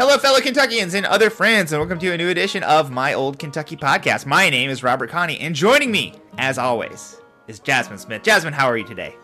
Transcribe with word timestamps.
Hello, 0.00 0.16
fellow 0.16 0.40
Kentuckians 0.40 0.94
and 0.94 1.04
other 1.04 1.28
friends, 1.28 1.72
and 1.72 1.78
welcome 1.78 1.98
to 1.98 2.10
a 2.10 2.16
new 2.16 2.30
edition 2.30 2.62
of 2.62 2.90
my 2.90 3.12
Old 3.12 3.38
Kentucky 3.38 3.76
podcast. 3.76 4.24
My 4.24 4.48
name 4.48 4.70
is 4.70 4.82
Robert 4.82 5.10
Kahne, 5.10 5.36
and 5.38 5.54
joining 5.54 5.90
me, 5.90 6.14
as 6.38 6.56
always, 6.56 7.20
is 7.48 7.60
Jazmin 7.60 7.98
Smith. 7.98 8.22
Jazmin, 8.22 8.52
how 8.52 8.64
are 8.64 8.78
you 8.78 8.86
today? 8.86 9.14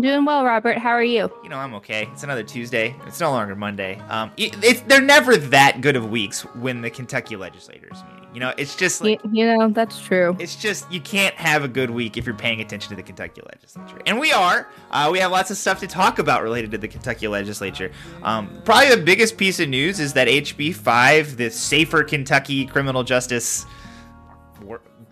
Doing 0.00 0.24
well, 0.24 0.44
Robert. 0.44 0.78
How 0.78 0.90
are 0.90 1.04
you? 1.04 1.30
You 1.42 1.50
know, 1.50 1.58
I'm 1.58 1.74
okay. 1.74 2.08
It's 2.12 2.22
another 2.22 2.42
Tuesday. 2.42 2.96
It's 3.06 3.20
no 3.20 3.30
longer 3.30 3.54
Monday. 3.54 3.98
Um, 4.08 4.30
it, 4.38 4.56
it's, 4.64 4.80
they're 4.82 5.02
never 5.02 5.36
that 5.36 5.82
good 5.82 5.94
of 5.94 6.08
weeks 6.08 6.42
when 6.56 6.80
the 6.80 6.88
Kentucky 6.88 7.36
legislators 7.36 8.02
meet. 8.14 8.20
You 8.32 8.40
know, 8.40 8.54
it's 8.56 8.76
just 8.76 9.02
like 9.02 9.20
you, 9.24 9.30
you, 9.32 9.46
know 9.46 9.68
that's 9.68 10.00
true. 10.00 10.36
It's 10.38 10.56
just 10.56 10.90
you 10.90 11.00
can't 11.00 11.34
have 11.34 11.64
a 11.64 11.68
good 11.68 11.90
week 11.90 12.16
if 12.16 12.24
you're 12.24 12.34
paying 12.34 12.60
attention 12.60 12.88
to 12.90 12.96
the 12.96 13.02
Kentucky 13.02 13.42
legislature, 13.44 14.00
and 14.06 14.18
we 14.20 14.32
are. 14.32 14.68
Uh, 14.90 15.08
we 15.12 15.18
have 15.18 15.32
lots 15.32 15.50
of 15.50 15.56
stuff 15.56 15.80
to 15.80 15.88
talk 15.88 16.20
about 16.20 16.42
related 16.42 16.70
to 16.70 16.78
the 16.78 16.86
Kentucky 16.86 17.26
legislature. 17.26 17.90
Um, 18.22 18.62
probably 18.64 18.94
the 18.94 19.02
biggest 19.02 19.36
piece 19.36 19.58
of 19.58 19.68
news 19.68 19.98
is 19.98 20.12
that 20.12 20.28
HB 20.28 20.76
five, 20.76 21.36
the 21.36 21.50
Safer 21.50 22.04
Kentucky 22.04 22.66
Criminal 22.66 23.02
Justice 23.02 23.66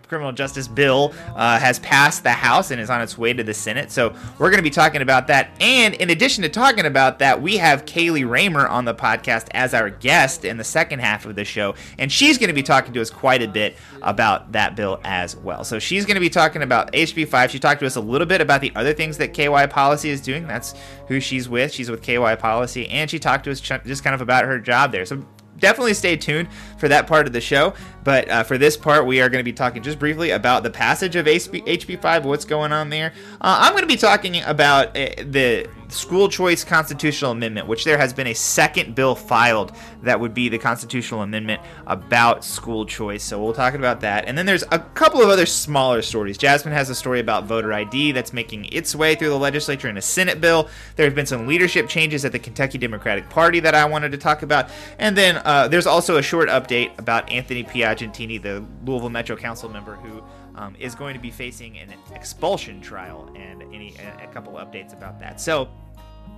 criminal 0.09 0.31
justice 0.31 0.67
bill 0.67 1.13
uh, 1.35 1.59
has 1.59 1.77
passed 1.79 2.23
the 2.23 2.31
House 2.31 2.71
and 2.71 2.81
is 2.81 2.89
on 2.89 2.99
its 2.99 3.15
way 3.15 3.31
to 3.31 3.43
the 3.43 3.53
Senate. 3.53 3.91
So 3.91 4.13
we're 4.39 4.49
going 4.49 4.57
to 4.57 4.63
be 4.63 4.71
talking 4.71 5.03
about 5.03 5.27
that. 5.27 5.51
And 5.61 5.93
in 5.93 6.09
addition 6.09 6.41
to 6.41 6.49
talking 6.49 6.87
about 6.87 7.19
that, 7.19 7.39
we 7.39 7.57
have 7.57 7.85
Kaylee 7.85 8.27
Raymer 8.27 8.67
on 8.67 8.85
the 8.85 8.95
podcast 8.95 9.49
as 9.51 9.75
our 9.75 9.91
guest 9.91 10.45
in 10.45 10.57
the 10.57 10.63
second 10.63 10.99
half 10.99 11.27
of 11.27 11.35
the 11.35 11.45
show. 11.45 11.75
And 11.99 12.11
she's 12.11 12.39
going 12.39 12.47
to 12.47 12.55
be 12.55 12.63
talking 12.63 12.91
to 12.93 13.01
us 13.01 13.11
quite 13.11 13.43
a 13.43 13.47
bit 13.47 13.77
about 14.01 14.51
that 14.53 14.75
bill 14.75 14.99
as 15.03 15.35
well. 15.35 15.63
So 15.63 15.77
she's 15.77 16.05
going 16.05 16.15
to 16.15 16.21
be 16.21 16.29
talking 16.29 16.63
about 16.63 16.91
HB5. 16.91 17.49
She 17.51 17.59
talked 17.59 17.79
to 17.81 17.85
us 17.85 17.95
a 17.95 18.01
little 18.01 18.27
bit 18.27 18.41
about 18.41 18.61
the 18.61 18.71
other 18.75 18.93
things 18.93 19.17
that 19.19 19.35
KY 19.35 19.67
Policy 19.67 20.09
is 20.09 20.21
doing. 20.21 20.47
That's 20.47 20.73
who 21.07 21.19
she's 21.19 21.47
with. 21.47 21.71
She's 21.71 21.91
with 21.91 22.01
KY 22.01 22.35
Policy. 22.37 22.89
And 22.89 23.11
she 23.11 23.19
talked 23.19 23.43
to 23.43 23.51
us 23.51 23.61
just 23.61 24.03
kind 24.03 24.15
of 24.15 24.21
about 24.21 24.45
her 24.45 24.59
job 24.59 24.91
there. 24.91 25.05
So 25.05 25.23
definitely 25.59 25.93
stay 25.93 26.15
tuned 26.15 26.47
for 26.77 26.87
that 26.87 27.07
part 27.07 27.27
of 27.27 27.33
the 27.33 27.41
show. 27.41 27.73
But 28.03 28.29
uh, 28.29 28.43
for 28.43 28.57
this 28.57 28.77
part, 28.77 29.05
we 29.05 29.21
are 29.21 29.29
going 29.29 29.39
to 29.39 29.49
be 29.49 29.53
talking 29.53 29.83
just 29.83 29.99
briefly 29.99 30.31
about 30.31 30.63
the 30.63 30.69
passage 30.69 31.15
of 31.15 31.25
HB5, 31.25 32.23
what's 32.23 32.45
going 32.45 32.71
on 32.71 32.89
there. 32.89 33.13
Uh, 33.41 33.59
I'm 33.61 33.73
going 33.73 33.83
to 33.83 33.87
be 33.87 33.97
talking 33.97 34.41
about 34.43 34.89
uh, 34.97 35.09
the 35.17 35.69
school 35.91 36.29
choice 36.29 36.63
constitutional 36.63 37.31
amendment, 37.31 37.67
which 37.67 37.83
there 37.83 37.97
has 37.97 38.13
been 38.13 38.27
a 38.27 38.33
second 38.33 38.95
bill 38.95 39.15
filed 39.15 39.75
that 40.03 40.19
would 40.19 40.33
be 40.33 40.49
the 40.49 40.57
constitutional 40.57 41.21
amendment 41.21 41.61
about 41.87 42.43
school 42.43 42.85
choice. 42.85 43.23
So 43.23 43.41
we'll 43.41 43.53
talk 43.53 43.73
about 43.73 44.01
that. 44.01 44.25
And 44.27 44.37
then 44.37 44.45
there's 44.45 44.63
a 44.71 44.79
couple 44.79 45.21
of 45.21 45.29
other 45.29 45.45
smaller 45.45 46.01
stories. 46.01 46.37
Jazmin 46.37 46.71
has 46.71 46.89
a 46.89 46.95
story 46.95 47.19
about 47.19 47.45
voter 47.45 47.73
ID 47.73 48.11
that's 48.11 48.33
making 48.33 48.65
its 48.65 48.95
way 48.95 49.15
through 49.15 49.29
the 49.29 49.39
legislature 49.39 49.89
in 49.89 49.97
a 49.97 50.01
Senate 50.01 50.39
bill. 50.39 50.69
There 50.95 51.05
have 51.05 51.15
been 51.15 51.25
some 51.25 51.47
leadership 51.47 51.89
changes 51.89 52.23
at 52.23 52.31
the 52.31 52.39
Kentucky 52.39 52.77
Democratic 52.77 53.29
Party 53.29 53.59
that 53.61 53.75
I 53.75 53.85
wanted 53.85 54.11
to 54.11 54.17
talk 54.17 54.41
about. 54.41 54.69
And 54.99 55.17
then 55.17 55.41
uh, 55.43 55.67
there's 55.67 55.87
also 55.87 56.17
a 56.17 56.21
short 56.21 56.49
update 56.49 56.97
about 56.99 57.29
Anthony 57.31 57.63
Piagentini, 57.95 58.41
the 58.41 58.63
Louisville 58.85 59.09
Metro 59.09 59.35
Council 59.35 59.69
member 59.69 59.95
who 59.95 60.23
um, 60.55 60.75
is 60.79 60.95
going 60.95 61.13
to 61.13 61.19
be 61.19 61.31
facing 61.31 61.77
an 61.79 61.93
expulsion 62.13 62.81
trial 62.81 63.31
and 63.35 63.63
any 63.73 63.95
a, 63.97 64.25
a 64.25 64.27
couple 64.27 64.53
updates 64.53 64.93
about 64.93 65.19
that. 65.19 65.39
So, 65.41 65.69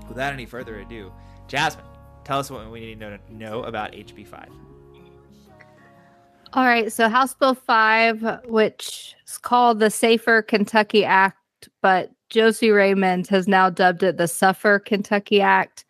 without 0.08 0.34
any 0.34 0.46
further 0.46 0.80
ado, 0.80 1.12
Jazmin, 1.48 1.84
tell 2.24 2.40
us 2.40 2.50
what 2.50 2.70
we 2.72 2.80
need 2.80 3.00
to 3.00 3.20
know, 3.30 3.64
about 3.64 3.92
HB5. 3.94 4.50
All 6.54 6.66
right, 6.66 6.92
so 6.92 7.08
House 7.08 7.34
Bill 7.34 7.56
5, 7.56 8.42
which 8.46 9.16
is 9.26 9.38
called 9.38 9.80
the 9.80 9.90
Safer 9.90 10.42
Kentucky 10.42 11.06
Act, 11.06 11.70
but 11.82 12.12
Josie 12.30 12.72
Raymond 12.72 13.28
has 13.28 13.48
now 13.48 13.70
dubbed 13.70 14.04
it 14.04 14.18
the 14.18 14.28
Suffer 14.28 14.80
Kentucky 14.80 15.42
Act 15.42 15.86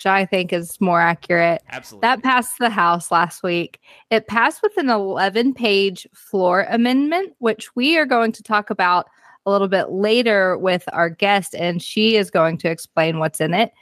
which 0.00 0.06
I 0.06 0.24
think 0.24 0.50
is 0.50 0.80
more 0.80 0.98
accurate. 0.98 1.60
Absolutely. 1.68 2.06
That 2.06 2.22
passed 2.22 2.56
the 2.58 2.70
House 2.70 3.10
last 3.10 3.42
week. 3.42 3.78
It 4.10 4.28
passed 4.28 4.62
with 4.62 4.74
an 4.78 4.88
11 4.88 5.52
page 5.52 6.08
floor 6.14 6.66
amendment, 6.70 7.34
which 7.38 7.76
we 7.76 7.98
are 7.98 8.06
going 8.06 8.32
to 8.32 8.42
talk 8.42 8.70
about 8.70 9.08
a 9.44 9.50
little 9.50 9.68
bit 9.68 9.90
later 9.90 10.56
with 10.56 10.84
our 10.94 11.10
guest, 11.10 11.54
and 11.54 11.82
she 11.82 12.16
is 12.16 12.30
going 12.30 12.56
to 12.58 12.70
explain 12.70 13.18
what's 13.18 13.42
in 13.42 13.52
it. 13.52 13.72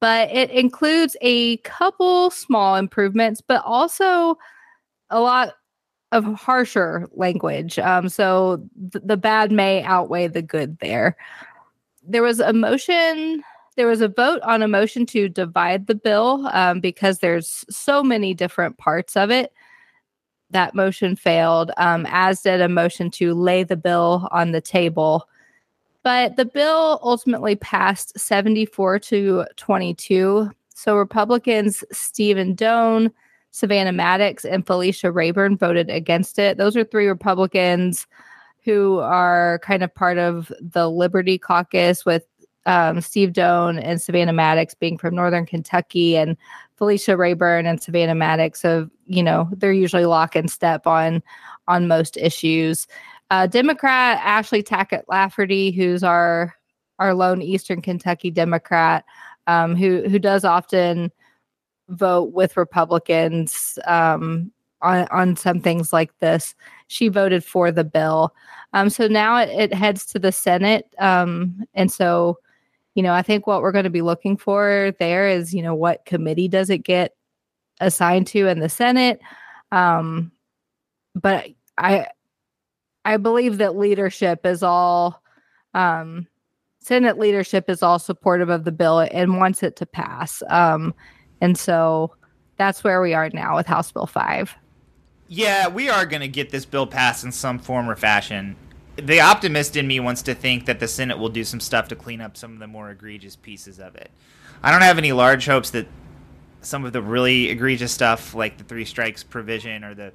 But 0.00 0.30
it 0.30 0.50
includes 0.52 1.18
a 1.20 1.58
couple 1.58 2.30
small 2.30 2.76
improvements, 2.76 3.42
but 3.42 3.62
also 3.62 4.38
a 5.10 5.20
lot 5.20 5.52
of 6.12 6.24
harsher 6.32 7.10
language. 7.12 7.78
Um, 7.78 8.08
so 8.08 8.66
th- 8.90 9.04
the 9.04 9.18
bad 9.18 9.52
may 9.52 9.82
outweigh 9.82 10.28
the 10.28 10.40
good 10.40 10.78
there. 10.78 11.14
There 12.02 12.22
was 12.22 12.40
a 12.40 12.54
motion 12.54 13.44
there 13.78 13.86
was 13.86 14.00
a 14.00 14.08
vote 14.08 14.40
on 14.42 14.60
a 14.60 14.66
motion 14.66 15.06
to 15.06 15.28
divide 15.28 15.86
the 15.86 15.94
bill 15.94 16.48
um, 16.52 16.80
because 16.80 17.20
there's 17.20 17.64
so 17.70 18.02
many 18.02 18.34
different 18.34 18.76
parts 18.76 19.16
of 19.16 19.30
it. 19.30 19.52
That 20.50 20.74
motion 20.74 21.14
failed, 21.14 21.70
um, 21.76 22.04
as 22.08 22.42
did 22.42 22.60
a 22.60 22.68
motion 22.68 23.08
to 23.12 23.34
lay 23.34 23.62
the 23.62 23.76
bill 23.76 24.26
on 24.32 24.50
the 24.50 24.60
table. 24.60 25.28
But 26.02 26.34
the 26.34 26.44
bill 26.44 26.98
ultimately 27.04 27.54
passed 27.54 28.18
74 28.18 28.98
to 28.98 29.44
22. 29.54 30.50
So 30.74 30.96
Republicans 30.96 31.84
Steven 31.92 32.56
Doan, 32.56 33.12
Savannah 33.52 33.92
Maddox, 33.92 34.44
and 34.44 34.66
Felicia 34.66 35.12
Rabourn 35.12 35.56
voted 35.56 35.88
against 35.88 36.40
it. 36.40 36.56
Those 36.56 36.76
are 36.76 36.82
three 36.82 37.06
Republicans 37.06 38.08
who 38.64 38.98
are 38.98 39.60
kind 39.62 39.84
of 39.84 39.94
part 39.94 40.18
of 40.18 40.50
the 40.60 40.90
Liberty 40.90 41.38
Caucus 41.38 42.04
with 42.04 42.26
um, 42.68 43.00
Steve 43.00 43.32
Doan 43.32 43.78
and 43.78 44.00
Savannah 44.00 44.34
Maddox 44.34 44.74
being 44.74 44.98
from 44.98 45.14
Northern 45.14 45.46
Kentucky 45.46 46.18
and 46.18 46.36
Felicia 46.76 47.12
Rabourn 47.12 47.66
and 47.66 47.82
Savannah 47.82 48.14
Maddox 48.14 48.64
of 48.64 48.90
you 49.06 49.22
know 49.22 49.48
they're 49.56 49.72
usually 49.72 50.04
lock 50.04 50.36
and 50.36 50.50
step 50.50 50.86
on 50.86 51.22
on 51.66 51.88
most 51.88 52.16
issues. 52.18 52.86
Uh, 53.30 53.46
Democrat 53.46 54.20
Ashley 54.22 54.62
Tackett 54.62 55.06
Laferty, 55.06 55.74
who's 55.74 56.04
our 56.04 56.54
our 56.98 57.14
lone 57.14 57.40
Eastern 57.40 57.80
Kentucky 57.80 58.30
Democrat, 58.30 59.04
um, 59.46 59.74
who 59.74 60.06
who 60.06 60.18
does 60.18 60.44
often 60.44 61.10
vote 61.88 62.34
with 62.34 62.58
Republicans 62.58 63.78
um, 63.86 64.52
on 64.82 65.08
on 65.10 65.36
some 65.36 65.60
things 65.60 65.90
like 65.90 66.16
this. 66.18 66.54
She 66.88 67.08
voted 67.08 67.42
for 67.44 67.72
the 67.72 67.84
bill. 67.84 68.34
Um, 68.74 68.90
so 68.90 69.08
now 69.08 69.38
it, 69.38 69.48
it, 69.48 69.74
heads 69.74 70.04
to 70.06 70.18
the 70.18 70.32
Senate, 70.32 70.84
um, 70.98 71.64
and 71.72 71.90
so 71.90 72.38
you 72.98 73.02
know, 73.04 73.12
I 73.12 73.22
think 73.22 73.46
what 73.46 73.62
we're 73.62 73.70
going 73.70 73.84
to 73.84 73.90
be 73.90 74.02
looking 74.02 74.36
for 74.36 74.92
there 74.98 75.28
is, 75.28 75.54
you 75.54 75.62
know, 75.62 75.76
what 75.76 76.04
committee 76.04 76.48
does 76.48 76.68
it 76.68 76.78
get 76.78 77.14
assigned 77.78 78.26
to 78.26 78.48
in 78.48 78.58
the 78.58 78.68
Senate? 78.68 79.20
Um, 79.70 80.32
but 81.14 81.46
I, 81.76 82.08
I 83.04 83.18
believe 83.18 83.58
that 83.58 83.76
leadership 83.76 84.44
is 84.44 84.64
all, 84.64 85.22
um, 85.74 86.26
Senate 86.80 87.20
leadership 87.20 87.70
is 87.70 87.84
all 87.84 88.00
supportive 88.00 88.48
of 88.48 88.64
the 88.64 88.72
bill 88.72 88.98
and 89.12 89.36
wants 89.36 89.62
it 89.62 89.76
to 89.76 89.86
pass. 89.86 90.42
Um, 90.50 90.92
and 91.40 91.56
so 91.56 92.12
that's 92.56 92.82
where 92.82 93.00
we 93.00 93.14
are 93.14 93.30
now 93.32 93.54
with 93.54 93.68
House 93.68 93.92
Bill 93.92 94.06
5. 94.06 94.56
Yeah, 95.28 95.68
we 95.68 95.88
are 95.88 96.04
going 96.04 96.22
to 96.22 96.26
get 96.26 96.50
this 96.50 96.64
bill 96.64 96.88
passed 96.88 97.22
in 97.22 97.30
some 97.30 97.60
form 97.60 97.88
or 97.88 97.94
fashion 97.94 98.56
the 99.02 99.20
optimist 99.20 99.76
in 99.76 99.86
me 99.86 100.00
wants 100.00 100.22
to 100.22 100.34
think 100.34 100.66
that 100.66 100.80
the 100.80 100.88
Senate 100.88 101.18
will 101.18 101.28
do 101.28 101.44
some 101.44 101.60
stuff 101.60 101.88
to 101.88 101.96
clean 101.96 102.20
up 102.20 102.36
some 102.36 102.52
of 102.52 102.58
the 102.58 102.66
more 102.66 102.90
egregious 102.90 103.36
pieces 103.36 103.78
of 103.78 103.94
it. 103.96 104.10
I 104.62 104.72
don't 104.72 104.82
have 104.82 104.98
any 104.98 105.12
large 105.12 105.46
hopes 105.46 105.70
that 105.70 105.86
some 106.62 106.84
of 106.84 106.92
the 106.92 107.00
really 107.00 107.48
egregious 107.48 107.92
stuff, 107.92 108.34
like 108.34 108.58
the 108.58 108.64
three 108.64 108.84
strikes 108.84 109.22
provision 109.22 109.84
or 109.84 109.94
the 109.94 110.12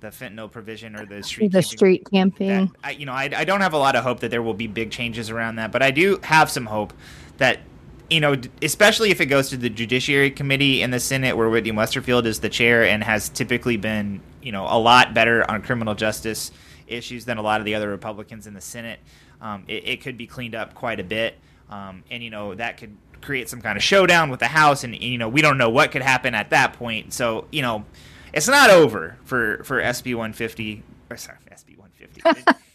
the 0.00 0.08
fentanyl 0.08 0.50
provision 0.50 0.96
or 0.96 1.04
the 1.04 1.22
street 1.22 1.52
the 1.52 1.60
camping, 1.60 1.76
street 1.76 2.10
camping. 2.10 2.48
That, 2.48 2.70
I, 2.82 2.90
you 2.92 3.04
know, 3.04 3.12
I, 3.12 3.28
I 3.36 3.44
don't 3.44 3.60
have 3.60 3.74
a 3.74 3.78
lot 3.78 3.96
of 3.96 4.02
hope 4.02 4.20
that 4.20 4.30
there 4.30 4.40
will 4.40 4.54
be 4.54 4.66
big 4.66 4.90
changes 4.90 5.28
around 5.28 5.56
that, 5.56 5.72
but 5.72 5.82
I 5.82 5.90
do 5.90 6.18
have 6.22 6.50
some 6.50 6.64
hope 6.64 6.94
that 7.36 7.60
you 8.08 8.20
know, 8.20 8.34
especially 8.60 9.10
if 9.10 9.20
it 9.20 9.26
goes 9.26 9.50
to 9.50 9.56
the 9.56 9.70
Judiciary 9.70 10.32
Committee 10.32 10.82
in 10.82 10.90
the 10.90 10.98
Senate, 10.98 11.36
where 11.36 11.48
Whitney 11.48 11.70
Westerfield 11.70 12.26
is 12.26 12.40
the 12.40 12.48
chair 12.48 12.84
and 12.84 13.04
has 13.04 13.28
typically 13.28 13.76
been, 13.76 14.20
you 14.42 14.50
know, 14.50 14.66
a 14.68 14.78
lot 14.78 15.14
better 15.14 15.48
on 15.48 15.62
criminal 15.62 15.94
justice 15.94 16.50
issues 16.90 17.24
than 17.24 17.38
a 17.38 17.42
lot 17.42 17.60
of 17.60 17.64
the 17.64 17.74
other 17.74 17.88
Republicans 17.88 18.46
in 18.46 18.54
the 18.54 18.60
Senate. 18.60 19.00
Um, 19.40 19.64
it, 19.68 19.88
it, 19.88 20.00
could 20.02 20.18
be 20.18 20.26
cleaned 20.26 20.54
up 20.54 20.74
quite 20.74 21.00
a 21.00 21.04
bit, 21.04 21.36
um, 21.70 22.04
and 22.10 22.22
you 22.22 22.30
know 22.30 22.54
that 22.54 22.76
could 22.76 22.96
create 23.22 23.48
some 23.48 23.60
kind 23.60 23.76
of 23.76 23.82
showdown 23.82 24.30
with 24.30 24.40
the 24.40 24.48
House, 24.48 24.84
and 24.84 24.94
you 25.00 25.18
know 25.18 25.28
we 25.28 25.40
don't 25.40 25.58
know 25.58 25.70
what 25.70 25.92
could 25.92 26.02
happen 26.02 26.34
at 26.34 26.50
that 26.50 26.74
point. 26.74 27.12
So 27.12 27.46
you 27.50 27.62
know, 27.62 27.84
it's 28.32 28.48
not 28.48 28.70
over 28.70 29.16
for 29.24 29.62
for 29.64 29.80
SB 29.80 30.14
150. 30.14 30.82
Or 31.08 31.16
sorry, 31.16 31.38
SB 31.50 31.78
150. 31.78 32.52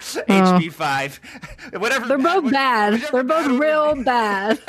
HB 0.00 0.72
five, 0.72 1.20
whatever. 1.74 2.06
They're 2.06 2.18
both 2.18 2.50
bad. 2.50 3.02
They're 3.12 3.22
both 3.22 3.60
real 3.60 4.02
bad. 4.02 4.58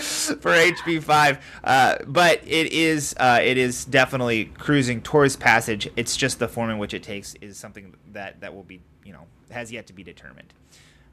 for 0.00 0.52
HB 0.52 1.02
five, 1.02 1.38
uh, 1.64 1.96
but 2.06 2.40
it 2.46 2.72
is 2.72 3.14
uh, 3.18 3.40
it 3.42 3.56
is 3.56 3.84
definitely 3.84 4.46
cruising 4.46 5.02
towards 5.02 5.36
passage. 5.36 5.88
It's 5.96 6.16
just 6.16 6.38
the 6.38 6.48
form 6.48 6.70
in 6.70 6.78
which 6.78 6.94
it 6.94 7.02
takes 7.02 7.34
is 7.40 7.56
something 7.56 7.94
that 8.12 8.40
that 8.40 8.54
will 8.54 8.62
be 8.62 8.80
you 9.04 9.12
know 9.12 9.26
has 9.50 9.72
yet 9.72 9.86
to 9.88 9.92
be 9.92 10.02
determined. 10.02 10.52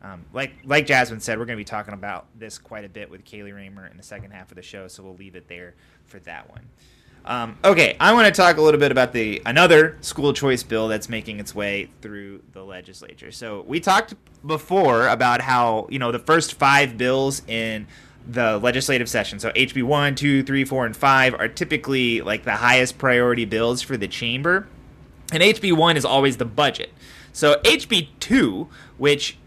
Um, 0.02 0.26
like 0.34 0.54
like 0.64 0.86
Jazmin 0.86 1.22
said, 1.22 1.40
we're 1.40 1.46
going 1.46 1.58
to 1.58 1.62
be 1.62 1.66
talking 1.66 1.94
about 1.94 2.28
this 2.36 2.58
quite 2.58 2.86
a 2.86 2.90
bit 2.90 3.10
with 3.10 3.26
Kaylee 3.26 3.54
Raymer 3.54 3.88
in 3.88 3.98
the 3.98 4.04
second 4.04 4.32
half 4.32 4.52
of 4.52 4.56
the 4.56 4.62
show, 4.62 4.88
so 4.88 5.04
we'll 5.04 5.16
leave 5.16 5.36
it 5.36 5.48
there 5.48 5.74
for 6.06 6.20
that 6.20 6.50
one. 6.50 6.68
Um, 7.28 7.58
okay, 7.62 7.98
I 8.00 8.14
want 8.14 8.34
to 8.34 8.42
talk 8.42 8.56
a 8.56 8.62
little 8.62 8.80
bit 8.80 8.90
about 8.90 9.12
the 9.12 9.42
another 9.46 9.98
school 10.00 10.32
choice 10.32 10.64
bill 10.64 10.88
that's 10.88 11.10
making 11.10 11.42
its 11.42 11.54
way 11.54 11.90
through 12.02 12.42
the 12.54 12.64
legislature. 12.64 13.34
So 13.34 13.66
we 13.68 13.82
talked 13.82 14.14
before 14.46 15.10
about 15.10 15.42
how 15.42 15.88
you 15.90 16.00
know 16.00 16.14
the 16.14 16.20
first 16.20 16.54
five 16.54 16.98
bills 16.98 17.42
in 17.46 17.86
the 18.26 18.58
legislative 18.60 19.10
session. 19.10 19.40
So 19.40 19.52
HB 19.52 19.84
1, 19.84 20.16
2, 20.16 20.44
3, 20.44 20.66
4, 20.66 20.86
and 20.86 20.96
5 20.96 21.34
are 21.34 21.48
typically 21.50 22.22
like 22.22 22.46
the 22.46 22.56
highest 22.56 22.98
priority 22.98 23.44
bills 23.46 23.82
for 23.82 23.98
the 23.98 24.08
chamber. 24.08 24.68
And 25.34 25.44
HB 25.44 25.74
1 25.74 25.98
is 25.98 26.06
always 26.06 26.38
the 26.38 26.46
budget. 26.46 26.92
So 27.34 27.60
HB 27.66 28.08
2, 28.22 28.70
which 28.98 29.38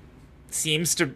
seems 0.51 0.95
to 0.97 1.15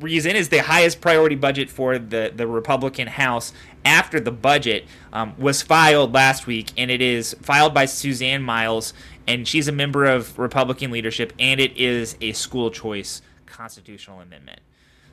reason 0.00 0.36
is 0.36 0.48
the 0.48 0.58
highest 0.58 1.00
priority 1.00 1.36
budget 1.36 1.70
for 1.70 1.98
the, 1.98 2.32
the 2.34 2.46
Republican 2.46 3.06
House 3.06 3.52
after 3.84 4.18
the 4.20 4.30
budget 4.30 4.86
um, 5.12 5.34
was 5.38 5.62
filed 5.62 6.12
last 6.12 6.46
week, 6.46 6.72
and 6.76 6.90
it 6.90 7.00
is 7.00 7.34
filed 7.42 7.72
by 7.72 7.84
Suzanne 7.84 8.42
Miles, 8.42 8.92
and 9.26 9.46
she's 9.46 9.68
a 9.68 9.72
member 9.72 10.04
of 10.04 10.38
Republican 10.38 10.90
leadership, 10.90 11.32
and 11.38 11.60
it 11.60 11.76
is 11.76 12.16
a 12.20 12.32
school 12.32 12.70
choice 12.70 13.22
constitutional 13.46 14.20
amendment. 14.20 14.60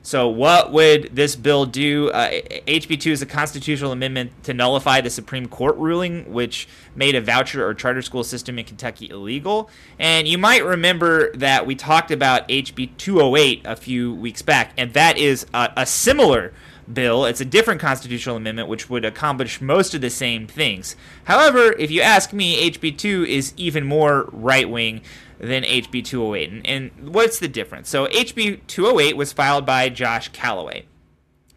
So, 0.04 0.28
what 0.28 0.70
would 0.70 1.16
this 1.16 1.34
bill 1.34 1.64
do? 1.64 2.10
Uh, 2.10 2.28
HB2 2.28 3.10
is 3.10 3.22
a 3.22 3.26
constitutional 3.26 3.90
amendment 3.90 4.32
to 4.44 4.52
nullify 4.52 5.00
the 5.00 5.08
Supreme 5.08 5.48
Court 5.48 5.78
ruling, 5.78 6.30
which 6.30 6.68
made 6.94 7.14
a 7.14 7.22
voucher 7.22 7.66
or 7.66 7.72
charter 7.72 8.02
school 8.02 8.22
system 8.22 8.58
in 8.58 8.66
Kentucky 8.66 9.08
illegal. 9.08 9.70
And 9.98 10.28
you 10.28 10.36
might 10.36 10.62
remember 10.62 11.34
that 11.36 11.64
we 11.64 11.74
talked 11.74 12.10
about 12.10 12.46
HB 12.48 12.98
208 12.98 13.62
a 13.64 13.76
few 13.76 14.14
weeks 14.14 14.42
back, 14.42 14.74
and 14.76 14.92
that 14.92 15.16
is 15.16 15.46
a, 15.54 15.72
a 15.74 15.86
similar 15.86 16.52
bill. 16.92 17.24
It's 17.24 17.40
a 17.40 17.46
different 17.46 17.80
constitutional 17.80 18.36
amendment 18.36 18.68
which 18.68 18.90
would 18.90 19.06
accomplish 19.06 19.62
most 19.62 19.94
of 19.94 20.02
the 20.02 20.10
same 20.10 20.46
things. 20.46 20.96
However, 21.24 21.72
if 21.72 21.90
you 21.90 22.02
ask 22.02 22.34
me, 22.34 22.70
HB2 22.70 23.26
is 23.26 23.54
even 23.56 23.86
more 23.86 24.28
right 24.32 24.68
wing 24.68 25.00
than 25.44 25.62
HB 25.62 26.04
208. 26.04 26.50
And, 26.50 26.66
and 26.66 27.14
what's 27.14 27.38
the 27.38 27.48
difference? 27.48 27.88
So, 27.88 28.06
HB 28.06 28.66
208 28.66 29.16
was 29.16 29.32
filed 29.32 29.66
by 29.66 29.88
Josh 29.88 30.28
Calloway. 30.28 30.86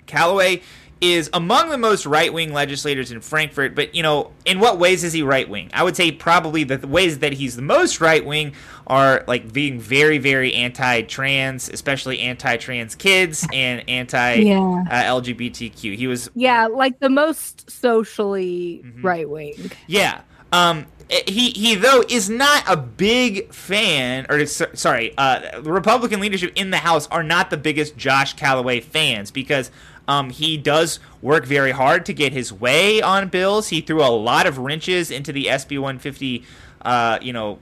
Calloway 0.05 0.61
is 1.01 1.29
among 1.33 1.69
the 1.69 1.77
most 1.77 2.05
right 2.05 2.33
wing 2.33 2.53
legislators 2.53 3.11
in 3.11 3.21
Frankfort, 3.21 3.75
but 3.75 3.93
you 3.93 4.01
know, 4.01 4.31
in 4.45 4.59
what 4.59 4.79
ways 4.79 5.03
is 5.03 5.13
he 5.13 5.21
right 5.21 5.47
wing? 5.47 5.69
I 5.73 5.83
would 5.83 5.95
say 5.95 6.11
probably 6.11 6.63
the 6.63 6.87
ways 6.87 7.19
that 7.19 7.33
he's 7.33 7.55
the 7.55 7.61
most 7.61 8.01
right 8.01 8.25
wing 8.25 8.53
are 8.87 9.23
like 9.27 9.51
being 9.53 9.79
very, 9.79 10.17
very 10.17 10.53
anti 10.53 11.01
trans, 11.03 11.69
especially 11.69 12.19
anti 12.19 12.57
trans 12.57 12.95
kids 12.95 13.45
and 13.53 13.87
anti 13.87 14.33
yeah. 14.35 14.83
uh, 14.89 15.21
LGBTQ. 15.21 15.95
He 15.95 16.07
was. 16.07 16.29
Yeah, 16.33 16.67
like 16.67 16.99
the 16.99 17.09
most 17.09 17.69
socially 17.69 18.81
mm-hmm. 18.83 19.05
right 19.05 19.29
wing. 19.29 19.71
Yeah. 19.87 20.21
Um, 20.51 20.85
Eh, 21.09 21.21
he 21.25 21.51
he 21.51 21.75
though 21.75 22.03
is 22.09 22.29
not 22.29 22.63
a 22.67 22.75
big 22.75 23.53
fan 23.53 24.25
or 24.29 24.45
sorry 24.45 25.17
uh, 25.17 25.61
republican 25.61 26.19
leadership 26.19 26.51
in 26.55 26.69
the 26.69 26.77
house 26.77 27.07
are 27.07 27.23
not 27.23 27.49
the 27.49 27.55
biggest 27.55 27.95
josh 27.95 28.33
calloway 28.33 28.81
fans 28.81 29.31
because 29.31 29.71
um, 30.09 30.29
he 30.29 30.57
does 30.57 30.99
work 31.21 31.45
very 31.45 31.71
hard 31.71 32.05
to 32.05 32.13
get 32.13 32.31
his 32.31 32.53
way 32.53 33.01
on 33.01 33.27
bills. 33.27 33.67
He 33.67 33.81
threw 33.81 34.01
a 34.01 34.07
lot 34.07 34.47
of 34.47 34.57
wrenches 34.57 35.11
into 35.11 35.31
the 35.31 35.45
sb 35.45 35.79
150 35.79 36.43
uh, 36.81 37.19
you 37.21 37.33
know 37.33 37.59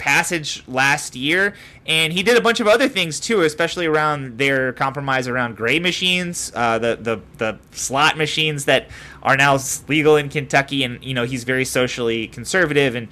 passage 0.00 0.64
last 0.66 1.14
year, 1.14 1.54
and 1.86 2.12
he 2.12 2.22
did 2.24 2.36
a 2.36 2.40
bunch 2.40 2.58
of 2.58 2.66
other 2.66 2.88
things 2.88 3.20
too, 3.20 3.42
especially 3.42 3.86
around 3.86 4.38
their 4.38 4.72
compromise 4.72 5.28
around 5.28 5.56
gray 5.56 5.78
machines, 5.78 6.50
uh, 6.56 6.78
the 6.78 6.98
the 7.00 7.20
the 7.38 7.58
slot 7.70 8.16
machines 8.16 8.64
that 8.64 8.88
are 9.22 9.36
now 9.36 9.58
legal 9.88 10.16
in 10.16 10.28
Kentucky, 10.28 10.82
and 10.84 11.02
you 11.04 11.14
know 11.14 11.24
he's 11.24 11.44
very 11.44 11.64
socially 11.64 12.26
conservative, 12.28 12.94
and 12.94 13.08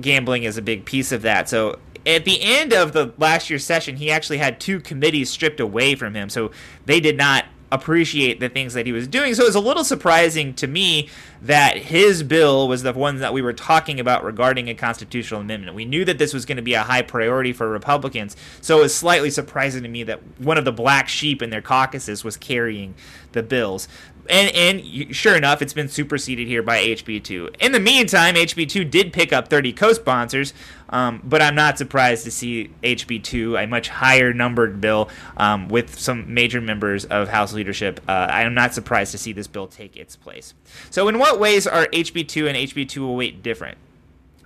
gambling 0.00 0.44
is 0.44 0.56
a 0.56 0.62
big 0.62 0.84
piece 0.84 1.12
of 1.12 1.22
that. 1.22 1.48
So 1.48 1.78
at 2.06 2.24
the 2.24 2.40
end 2.42 2.72
of 2.72 2.92
the 2.92 3.12
last 3.18 3.50
year's 3.50 3.64
session, 3.64 3.96
he 3.96 4.10
actually 4.10 4.38
had 4.38 4.60
two 4.60 4.80
committees 4.80 5.30
stripped 5.30 5.60
away 5.60 5.94
from 5.94 6.14
him, 6.14 6.28
so 6.28 6.50
they 6.86 7.00
did 7.00 7.16
not 7.16 7.44
appreciate 7.72 8.40
the 8.40 8.48
things 8.48 8.74
that 8.74 8.84
he 8.84 8.92
was 8.92 9.06
doing. 9.06 9.34
So 9.34 9.44
it 9.44 9.46
was 9.46 9.54
a 9.54 9.60
little 9.60 9.84
surprising 9.84 10.54
to 10.54 10.66
me 10.66 11.08
that 11.42 11.76
his 11.76 12.22
bill 12.22 12.66
was 12.66 12.82
the 12.82 12.92
one 12.92 13.18
that 13.18 13.32
we 13.32 13.42
were 13.42 13.52
talking 13.52 14.00
about 14.00 14.24
regarding 14.24 14.68
a 14.68 14.74
constitutional 14.74 15.40
amendment. 15.40 15.76
We 15.76 15.84
knew 15.84 16.04
that 16.04 16.18
this 16.18 16.34
was 16.34 16.44
going 16.44 16.56
to 16.56 16.62
be 16.62 16.74
a 16.74 16.82
high 16.82 17.02
priority 17.02 17.52
for 17.52 17.68
Republicans, 17.68 18.36
so 18.60 18.78
it 18.78 18.82
was 18.82 18.94
slightly 18.94 19.30
surprising 19.30 19.82
to 19.84 19.88
me 19.88 20.02
that 20.04 20.20
one 20.38 20.58
of 20.58 20.64
the 20.64 20.72
black 20.72 21.08
sheep 21.08 21.42
in 21.42 21.50
their 21.50 21.62
caucuses 21.62 22.24
was 22.24 22.36
carrying 22.36 22.94
the 23.32 23.42
bills 23.42 23.86
and 24.30 24.54
and 24.54 25.14
sure 25.14 25.36
enough, 25.36 25.60
it's 25.60 25.72
been 25.72 25.88
superseded 25.88 26.46
here 26.46 26.62
by 26.62 26.78
HB2. 26.78 27.56
In 27.60 27.72
the 27.72 27.80
meantime, 27.80 28.34
HB2 28.34 28.90
did 28.90 29.12
pick 29.12 29.32
up 29.32 29.48
30 29.48 29.72
co-sponsors, 29.72 30.54
um, 30.88 31.20
but 31.24 31.42
I'm 31.42 31.54
not 31.54 31.78
surprised 31.78 32.24
to 32.24 32.30
see 32.30 32.70
HB2, 32.82 33.62
a 33.62 33.66
much 33.66 33.88
higher 33.88 34.32
numbered 34.32 34.80
bill 34.80 35.08
um, 35.36 35.68
with 35.68 35.98
some 35.98 36.32
major 36.32 36.60
members 36.60 37.04
of 37.06 37.28
House 37.28 37.52
leadership. 37.52 38.00
Uh, 38.08 38.28
I 38.30 38.42
am 38.42 38.54
not 38.54 38.74
surprised 38.74 39.12
to 39.12 39.18
see 39.18 39.32
this 39.32 39.46
bill 39.46 39.66
take 39.66 39.96
its 39.96 40.16
place. 40.16 40.54
So, 40.90 41.08
in 41.08 41.18
what 41.18 41.38
ways 41.38 41.66
are 41.66 41.86
HB2 41.86 42.48
and 42.48 42.56
HB208 42.56 43.42
different? 43.42 43.78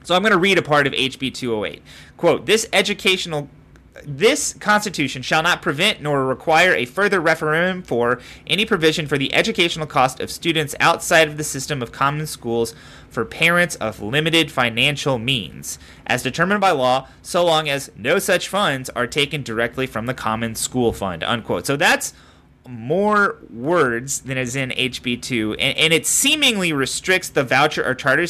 So 0.05 0.15
I'm 0.15 0.21
going 0.21 0.33
to 0.33 0.39
read 0.39 0.59
a 0.59 0.63
part 0.63 0.87
of 0.87 0.93
HB 0.93 1.33
208. 1.33 1.83
Quote, 2.19 2.47
this 2.47 2.69
educational 2.75 3.49
this 4.03 4.55
Constitution 4.55 5.23
shall 5.23 5.43
not 5.43 5.63
prevent 5.63 6.03
nor 6.03 6.27
require 6.27 6.75
a 6.75 6.85
further 6.85 7.21
referendum 7.21 7.83
for 7.83 8.21
any 8.47 8.65
provision 8.65 9.07
for 9.07 9.17
the 9.17 9.33
educational 9.33 9.87
cost 9.87 10.21
of 10.21 10.31
students 10.31 10.75
outside 10.81 11.29
of 11.29 11.37
the 11.37 11.45
system 11.45 11.81
of 11.81 11.93
common 11.93 12.27
schools 12.27 12.75
for 13.09 13.25
parents 13.25 13.77
of 13.77 14.03
limited 14.03 14.51
financial 14.51 15.19
means, 15.19 15.79
as 16.07 16.23
determined 16.23 16.61
by 16.61 16.73
law, 16.73 17.07
so 17.23 17.45
long 17.45 17.69
as 17.69 17.91
no 17.97 18.19
such 18.19 18.49
funds 18.49 18.91
are 18.91 19.07
taken 19.07 19.43
directly 19.43 19.87
from 19.87 20.07
the 20.07 20.15
common 20.15 20.57
school 20.57 20.93
fund. 20.93 21.23
Unquote. 21.23 21.65
So 21.65 21.77
that's 21.77 22.13
more 22.67 23.39
words 23.51 24.23
than 24.23 24.39
is 24.39 24.57
in 24.57 24.71
HB2, 24.71 25.53
and, 25.53 25.79
and 25.79 25.93
it 25.93 26.07
seemingly 26.07 26.73
restricts 26.73 27.29
the 27.29 27.45
voucher 27.45 27.87
or 27.87 27.95
charter 27.95 28.27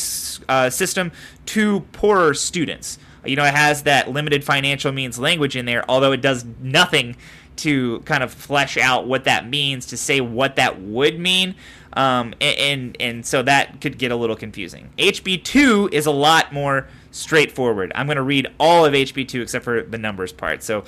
uh, 0.49 0.69
system 0.69 1.13
to 1.47 1.81
poorer 1.93 2.35
students. 2.35 2.99
You 3.27 3.37
know, 3.37 3.45
it 3.45 3.55
has 3.55 3.83
that 3.85 4.11
limited 4.11 4.45
financial 4.45 4.93
means 4.93 5.19
language 5.19 5.57
in 5.57 5.67
there, 5.67 5.89
although 5.89 6.13
it 6.13 6.21
does 6.21 6.45
nothing 6.61 7.17
to 7.57 8.01
kind 8.01 8.23
of 8.23 8.33
flesh 8.33 8.77
out 8.77 9.07
what 9.07 9.25
that 9.25 9.49
means, 9.49 9.87
to 9.87 9.97
say 9.97 10.21
what 10.21 10.57
that 10.57 10.81
would 10.81 11.19
mean. 11.19 11.55
Um, 11.93 12.35
and, 12.41 12.59
and, 12.59 12.97
and 13.01 13.27
so 13.27 13.43
that 13.43 13.81
could 13.81 13.99
get 13.99 14.11
a 14.11 14.17
little 14.17 14.37
confusing. 14.37 14.91
HB2 14.99 15.93
is 15.93 16.07
a 16.07 16.11
lot 16.11 16.53
more 16.53 16.89
straightforward. 17.13 17.93
I'm 17.95 18.07
going 18.07 18.17
to 18.17 18.23
read 18.23 18.49
all 18.59 18.85
of 18.85 18.93
HB2 18.93 19.43
except 19.43 19.65
for 19.65 19.83
the 19.83 19.99
numbers 19.99 20.33
part. 20.33 20.65
So, 20.65 20.85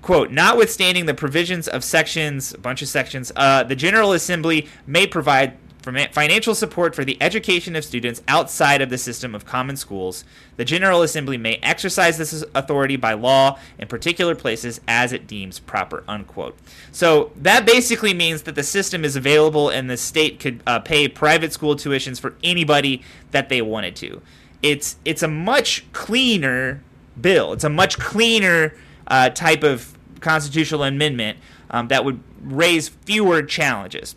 quote, 0.00 0.30
notwithstanding 0.30 1.04
the 1.04 1.14
provisions 1.14 1.68
of 1.68 1.84
sections, 1.84 2.54
a 2.54 2.58
bunch 2.58 2.80
of 2.80 2.88
sections, 2.88 3.30
uh, 3.36 3.64
the 3.64 3.76
General 3.76 4.12
Assembly 4.12 4.68
may 4.86 5.06
provide 5.06 5.58
financial 5.82 6.54
support 6.54 6.94
for 6.94 7.04
the 7.04 7.16
education 7.20 7.76
of 7.76 7.84
students 7.84 8.22
outside 8.28 8.82
of 8.82 8.90
the 8.90 8.98
system 8.98 9.34
of 9.34 9.44
common 9.44 9.76
schools, 9.76 10.24
the 10.56 10.64
General 10.64 11.02
Assembly 11.02 11.36
may 11.36 11.54
exercise 11.62 12.18
this 12.18 12.44
authority 12.54 12.96
by 12.96 13.14
law 13.14 13.58
in 13.78 13.88
particular 13.88 14.34
places 14.34 14.80
as 14.86 15.12
it 15.12 15.26
deems 15.26 15.58
proper. 15.58 16.04
Unquote. 16.08 16.56
So 16.92 17.32
that 17.36 17.64
basically 17.64 18.14
means 18.14 18.42
that 18.42 18.54
the 18.54 18.62
system 18.62 19.04
is 19.04 19.16
available 19.16 19.68
and 19.68 19.88
the 19.88 19.96
state 19.96 20.40
could 20.40 20.62
uh, 20.66 20.80
pay 20.80 21.08
private 21.08 21.52
school 21.52 21.76
tuitions 21.76 22.20
for 22.20 22.34
anybody 22.42 23.02
that 23.30 23.48
they 23.48 23.62
wanted 23.62 23.96
to. 23.96 24.20
It's 24.62 24.96
it's 25.04 25.22
a 25.22 25.28
much 25.28 25.90
cleaner 25.92 26.82
bill. 27.20 27.52
It's 27.52 27.64
a 27.64 27.70
much 27.70 27.98
cleaner 27.98 28.74
uh, 29.06 29.30
type 29.30 29.62
of 29.62 29.96
constitutional 30.20 30.82
amendment 30.82 31.38
um, 31.70 31.88
that 31.88 32.04
would 32.04 32.20
raise 32.42 32.88
fewer 32.88 33.42
challenges. 33.42 34.16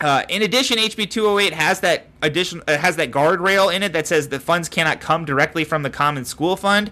Uh, 0.00 0.24
in 0.28 0.42
addition, 0.42 0.78
HB 0.78 1.10
208 1.10 1.54
has 1.54 1.80
that 1.80 2.06
addition 2.20 2.62
uh, 2.68 2.76
has 2.76 2.96
that 2.96 3.10
guardrail 3.10 3.74
in 3.74 3.82
it 3.82 3.92
that 3.94 4.06
says 4.06 4.28
the 4.28 4.38
funds 4.38 4.68
cannot 4.68 5.00
come 5.00 5.24
directly 5.24 5.64
from 5.64 5.82
the 5.82 5.90
Common 5.90 6.24
School 6.24 6.56
Fund. 6.56 6.90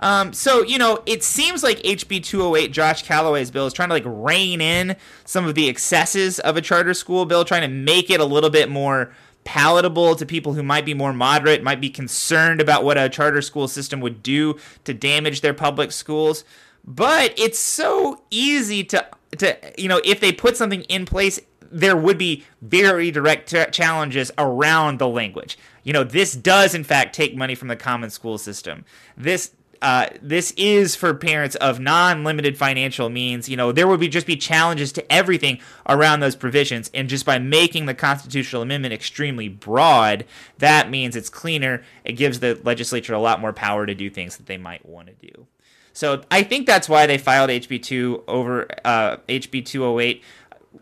Um, 0.00 0.32
so 0.32 0.62
you 0.64 0.78
know, 0.78 1.02
it 1.06 1.22
seems 1.22 1.62
like 1.62 1.78
HB 1.80 2.24
208, 2.24 2.72
Josh 2.72 3.02
Calloway's 3.04 3.50
bill, 3.50 3.66
is 3.66 3.72
trying 3.72 3.90
to 3.90 3.94
like 3.94 4.02
rein 4.06 4.60
in 4.60 4.96
some 5.24 5.46
of 5.46 5.54
the 5.54 5.68
excesses 5.68 6.40
of 6.40 6.56
a 6.56 6.60
charter 6.60 6.94
school 6.94 7.24
bill, 7.24 7.44
trying 7.44 7.62
to 7.62 7.68
make 7.68 8.10
it 8.10 8.18
a 8.18 8.24
little 8.24 8.50
bit 8.50 8.68
more 8.68 9.12
palatable 9.44 10.16
to 10.16 10.26
people 10.26 10.54
who 10.54 10.62
might 10.62 10.84
be 10.84 10.94
more 10.94 11.12
moderate, 11.12 11.62
might 11.62 11.80
be 11.80 11.90
concerned 11.90 12.60
about 12.60 12.84
what 12.84 12.98
a 12.98 13.08
charter 13.08 13.42
school 13.42 13.68
system 13.68 14.00
would 14.00 14.22
do 14.22 14.56
to 14.84 14.92
damage 14.92 15.40
their 15.40 15.54
public 15.54 15.92
schools. 15.92 16.44
But 16.84 17.38
it's 17.38 17.58
so 17.58 18.22
easy 18.30 18.82
to 18.84 19.06
to 19.38 19.56
you 19.78 19.88
know 19.88 20.00
if 20.04 20.18
they 20.18 20.32
put 20.32 20.56
something 20.56 20.82
in 20.82 21.06
place 21.06 21.38
there 21.70 21.96
would 21.96 22.18
be 22.18 22.44
very 22.60 23.10
direct 23.10 23.50
t- 23.50 23.64
challenges 23.70 24.30
around 24.38 24.98
the 24.98 25.08
language. 25.08 25.58
You 25.82 25.92
know, 25.92 26.04
this 26.04 26.34
does 26.34 26.74
in 26.74 26.84
fact 26.84 27.14
take 27.14 27.36
money 27.36 27.54
from 27.54 27.68
the 27.68 27.76
common 27.76 28.10
school 28.10 28.38
system. 28.38 28.84
This 29.16 29.52
uh, 29.82 30.08
this 30.20 30.52
is 30.58 30.94
for 30.94 31.14
parents 31.14 31.56
of 31.56 31.80
non-limited 31.80 32.58
financial 32.58 33.08
means. 33.08 33.48
You 33.48 33.56
know, 33.56 33.72
there 33.72 33.88
would 33.88 34.00
be 34.00 34.08
just 34.08 34.26
be 34.26 34.36
challenges 34.36 34.92
to 34.92 35.12
everything 35.12 35.58
around 35.88 36.20
those 36.20 36.36
provisions, 36.36 36.90
and 36.92 37.08
just 37.08 37.24
by 37.24 37.38
making 37.38 37.86
the 37.86 37.94
constitutional 37.94 38.62
amendment 38.62 38.92
extremely 38.92 39.48
broad, 39.48 40.26
that 40.58 40.90
means 40.90 41.16
it's 41.16 41.30
cleaner. 41.30 41.82
It 42.04 42.12
gives 42.12 42.40
the 42.40 42.60
legislature 42.62 43.14
a 43.14 43.20
lot 43.20 43.40
more 43.40 43.54
power 43.54 43.86
to 43.86 43.94
do 43.94 44.10
things 44.10 44.36
that 44.36 44.46
they 44.46 44.58
might 44.58 44.84
want 44.84 45.08
to 45.08 45.14
do. 45.14 45.46
So 45.92 46.22
I 46.30 46.42
think 46.42 46.66
that's 46.66 46.88
why 46.88 47.06
they 47.06 47.18
filed 47.18 47.50
HB 47.50 47.82
two 47.82 48.22
over 48.28 48.66
uh, 48.84 49.16
HB 49.28 49.64
two 49.64 49.82
hundred 49.82 49.92
oh 49.92 50.00
eight 50.00 50.22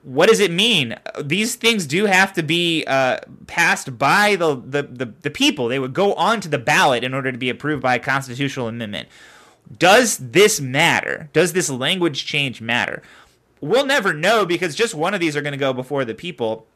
what 0.02 0.28
does 0.28 0.40
it 0.40 0.50
mean? 0.50 0.96
These 1.22 1.54
things 1.54 1.86
do 1.86 2.06
have 2.06 2.32
to 2.34 2.42
be 2.42 2.84
uh, 2.86 3.18
passed 3.46 3.98
by 3.98 4.36
the, 4.36 4.54
the, 4.54 4.82
the, 4.82 5.06
the, 5.22 5.30
people. 5.30 5.68
They 5.68 5.78
would 5.78 5.94
go 5.94 6.12
onto 6.14 6.48
the 6.48 6.58
ballot 6.58 7.04
in 7.04 7.14
order 7.14 7.32
to 7.32 7.38
be 7.38 7.48
approved 7.48 7.82
by 7.82 7.94
a 7.94 7.98
constitutional 7.98 8.68
amendment. 8.68 9.08
Does 9.78 10.18
this 10.18 10.60
matter? 10.60 11.30
Does 11.32 11.52
this 11.54 11.70
language 11.70 12.26
change 12.26 12.60
matter? 12.60 13.02
We'll 13.60 13.86
never 13.86 14.12
know 14.12 14.44
because 14.44 14.74
just 14.74 14.94
one 14.94 15.14
of 15.14 15.20
these 15.20 15.36
are 15.36 15.42
going 15.42 15.52
to 15.52 15.58
go 15.58 15.72
before 15.72 16.04
the 16.04 16.14
people. 16.14 16.66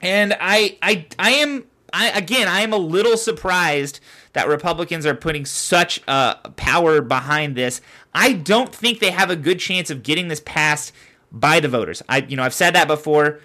And 0.00 0.36
I, 0.40 0.78
I, 0.82 1.06
I 1.18 1.30
am, 1.32 1.64
I, 1.92 2.10
again, 2.10 2.48
I 2.48 2.60
am 2.60 2.72
a 2.72 2.78
little 2.78 3.16
surprised 3.16 4.00
that 4.32 4.48
Republicans 4.48 5.04
are 5.04 5.14
putting 5.14 5.44
such 5.44 6.00
uh, 6.08 6.34
power 6.56 7.00
behind 7.00 7.56
this. 7.56 7.80
I 8.14 8.32
don't 8.32 8.74
think 8.74 8.98
they 8.98 9.10
have 9.10 9.30
a 9.30 9.36
good 9.36 9.58
chance 9.58 9.90
of 9.90 10.02
getting 10.02 10.28
this 10.28 10.40
passed 10.40 10.92
by 11.32 11.60
the 11.60 11.68
voters. 11.68 12.02
I 12.08 12.18
you 12.18 12.36
know 12.36 12.42
I've 12.42 12.54
said 12.54 12.74
that 12.74 12.86
before. 12.86 13.40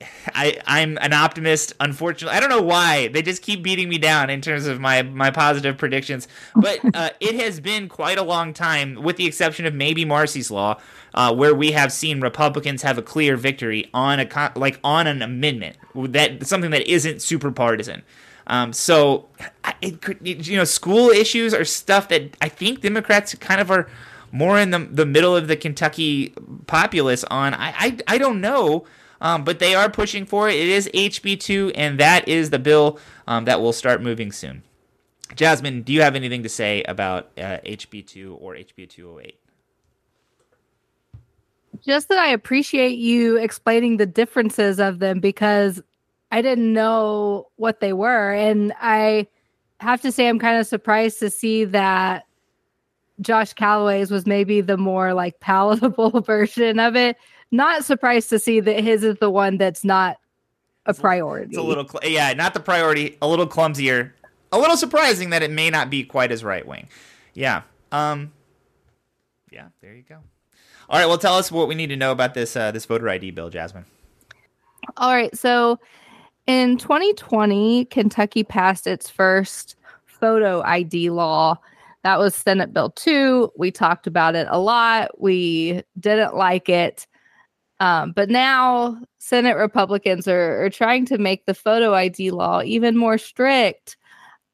I 0.34 0.60
I'm 0.66 0.98
an 1.00 1.12
optimist. 1.12 1.72
Unfortunately, 1.80 2.36
I 2.36 2.40
don't 2.40 2.50
know 2.50 2.62
why 2.62 3.08
they 3.08 3.22
just 3.22 3.42
keep 3.42 3.62
beating 3.62 3.88
me 3.88 3.98
down 3.98 4.30
in 4.30 4.40
terms 4.40 4.66
of 4.66 4.80
my 4.80 5.02
my 5.02 5.30
positive 5.30 5.78
predictions. 5.78 6.28
But 6.54 6.80
uh, 6.94 7.10
it 7.20 7.34
has 7.36 7.60
been 7.60 7.88
quite 7.88 8.18
a 8.18 8.22
long 8.22 8.52
time, 8.52 9.02
with 9.02 9.16
the 9.16 9.26
exception 9.26 9.66
of 9.66 9.74
maybe 9.74 10.04
Marsy's 10.04 10.50
Law, 10.50 10.78
uh, 11.14 11.34
where 11.34 11.54
we 11.54 11.72
have 11.72 11.92
seen 11.92 12.20
Republicans 12.20 12.82
have 12.82 12.98
a 12.98 13.02
clear 13.02 13.36
victory 13.36 13.88
on 13.94 14.20
a 14.20 14.26
con- 14.26 14.52
like 14.54 14.78
on 14.84 15.06
an 15.06 15.22
amendment 15.22 15.76
that 15.94 16.46
something 16.46 16.70
that 16.70 16.86
isn't 16.86 17.22
super 17.22 17.50
partisan. 17.50 18.02
Um, 18.48 18.72
so, 18.72 19.26
it, 19.82 19.98
you 20.22 20.56
know, 20.56 20.64
school 20.64 21.10
issues 21.10 21.52
are 21.52 21.64
stuff 21.64 22.08
that 22.08 22.36
I 22.40 22.48
think 22.48 22.80
Democrats 22.80 23.34
kind 23.34 23.60
of 23.60 23.70
are 23.70 23.88
more 24.32 24.58
in 24.58 24.70
the 24.70 24.78
the 24.78 25.06
middle 25.06 25.36
of 25.36 25.48
the 25.48 25.56
Kentucky 25.56 26.34
populace 26.66 27.24
on. 27.24 27.54
I 27.54 27.74
I, 27.76 27.98
I 28.06 28.18
don't 28.18 28.40
know. 28.40 28.86
Um, 29.18 29.44
but 29.44 29.60
they 29.60 29.74
are 29.74 29.88
pushing 29.88 30.26
for 30.26 30.46
it. 30.50 30.56
It 30.56 30.68
is 30.68 30.90
HB2, 30.92 31.72
and 31.74 31.98
that 31.98 32.28
is 32.28 32.50
the 32.50 32.58
bill 32.58 32.98
um, 33.26 33.46
that 33.46 33.62
will 33.62 33.72
start 33.72 34.02
moving 34.02 34.30
soon. 34.30 34.62
Jazmin, 35.34 35.84
do 35.84 35.92
you 35.92 36.02
have 36.02 36.14
anything 36.14 36.42
to 36.42 36.48
say 36.48 36.82
about 36.84 37.30
uh, 37.38 37.58
HB2 37.64 38.36
or 38.40 38.54
HB 38.54 38.88
208? 38.88 39.38
Just 41.84 42.08
that 42.08 42.18
I 42.18 42.28
appreciate 42.28 42.98
you 42.98 43.36
explaining 43.36 43.96
the 43.96 44.06
differences 44.06 44.78
of 44.78 44.98
them 44.98 45.20
because 45.20 45.82
I 46.30 46.42
didn't 46.42 46.72
know 46.72 47.48
what 47.56 47.80
they 47.80 47.92
were. 47.92 48.32
And 48.32 48.72
I 48.80 49.26
have 49.80 50.00
to 50.02 50.12
say, 50.12 50.28
I'm 50.28 50.38
kind 50.38 50.58
of 50.58 50.66
surprised 50.66 51.18
to 51.20 51.30
see 51.30 51.64
that 51.66 52.25
Josh 53.20 53.52
Calloway's 53.52 54.10
was 54.10 54.26
maybe 54.26 54.60
the 54.60 54.76
more 54.76 55.14
like 55.14 55.40
palatable 55.40 56.20
version 56.26 56.78
of 56.78 56.96
it. 56.96 57.16
Not 57.50 57.84
surprised 57.84 58.28
to 58.30 58.38
see 58.38 58.60
that 58.60 58.82
his 58.82 59.04
is 59.04 59.16
the 59.18 59.30
one 59.30 59.56
that's 59.56 59.84
not 59.84 60.18
a 60.86 60.94
priority. 60.94 61.50
It's 61.50 61.58
a 61.58 61.62
little, 61.62 61.86
cl- 61.86 62.10
yeah, 62.10 62.32
not 62.32 62.54
the 62.54 62.60
priority. 62.60 63.16
A 63.22 63.28
little 63.28 63.46
clumsier. 63.46 64.12
A 64.52 64.58
little 64.58 64.76
surprising 64.76 65.30
that 65.30 65.42
it 65.42 65.50
may 65.50 65.70
not 65.70 65.90
be 65.90 66.04
quite 66.04 66.30
as 66.30 66.44
right 66.44 66.66
wing. 66.66 66.88
Yeah. 67.34 67.62
Um. 67.92 68.32
Yeah. 69.50 69.68
There 69.80 69.94
you 69.94 70.02
go. 70.02 70.18
All 70.88 70.98
right. 70.98 71.06
Well, 71.06 71.18
tell 71.18 71.34
us 71.34 71.50
what 71.50 71.68
we 71.68 71.74
need 71.74 71.88
to 71.88 71.96
know 71.96 72.12
about 72.12 72.34
this 72.34 72.56
uh, 72.56 72.70
this 72.70 72.84
voter 72.84 73.08
ID 73.08 73.32
bill, 73.32 73.50
Jazmin. 73.50 73.84
All 74.96 75.12
right. 75.12 75.36
So, 75.36 75.80
in 76.46 76.78
2020, 76.78 77.86
Kentucky 77.86 78.44
passed 78.44 78.86
its 78.86 79.10
first 79.10 79.76
photo 80.04 80.62
ID 80.62 81.10
law 81.10 81.58
that 82.06 82.20
was 82.20 82.36
Senate 82.36 82.72
Bill 82.72 82.90
2. 82.90 83.50
We 83.58 83.72
talked 83.72 84.06
about 84.06 84.36
it 84.36 84.46
a 84.48 84.60
lot. 84.60 85.20
We 85.20 85.82
didn't 85.98 86.36
like 86.36 86.68
it. 86.68 87.04
Um, 87.80 88.12
but 88.12 88.30
now 88.30 88.96
Senate 89.18 89.56
Republicans 89.56 90.28
are, 90.28 90.64
are 90.64 90.70
trying 90.70 91.04
to 91.06 91.18
make 91.18 91.46
the 91.46 91.52
photo 91.52 91.94
ID 91.94 92.30
law 92.30 92.62
even 92.62 92.96
more 92.96 93.18
strict 93.18 93.96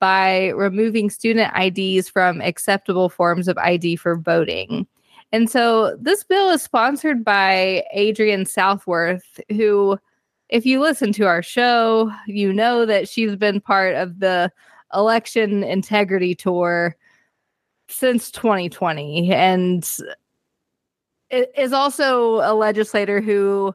by 0.00 0.46
removing 0.48 1.10
student 1.10 1.52
IDs 1.54 2.08
from 2.08 2.40
acceptable 2.40 3.10
forms 3.10 3.48
of 3.48 3.58
ID 3.58 3.96
for 3.96 4.16
voting. 4.16 4.86
And 5.30 5.50
so 5.50 5.94
this 6.00 6.24
bill 6.24 6.48
is 6.48 6.62
sponsored 6.62 7.22
by 7.22 7.84
Adrienne 7.94 8.46
Southworth, 8.46 9.38
who, 9.50 9.98
if 10.48 10.64
you 10.64 10.80
listen 10.80 11.12
to 11.12 11.26
our 11.26 11.42
show, 11.42 12.10
you 12.26 12.50
know 12.50 12.86
that 12.86 13.10
she's 13.10 13.36
been 13.36 13.60
part 13.60 13.94
of 13.94 14.20
the 14.20 14.50
election 14.94 15.62
integrity 15.62 16.34
tour 16.34 16.96
since 17.88 18.30
2020 18.30 19.32
and 19.32 19.88
is 21.30 21.72
also 21.72 22.36
a 22.40 22.54
legislator 22.54 23.20
who 23.20 23.74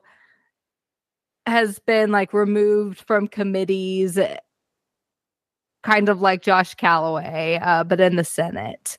has 1.45 1.79
been 1.79 2.11
like 2.11 2.33
removed 2.33 2.99
from 3.01 3.27
committees 3.27 4.19
kind 5.83 6.09
of 6.09 6.21
like 6.21 6.41
Josh 6.41 6.75
Calloway 6.75 7.59
uh, 7.61 7.83
but 7.83 7.99
in 7.99 8.15
the 8.15 8.23
Senate. 8.23 8.97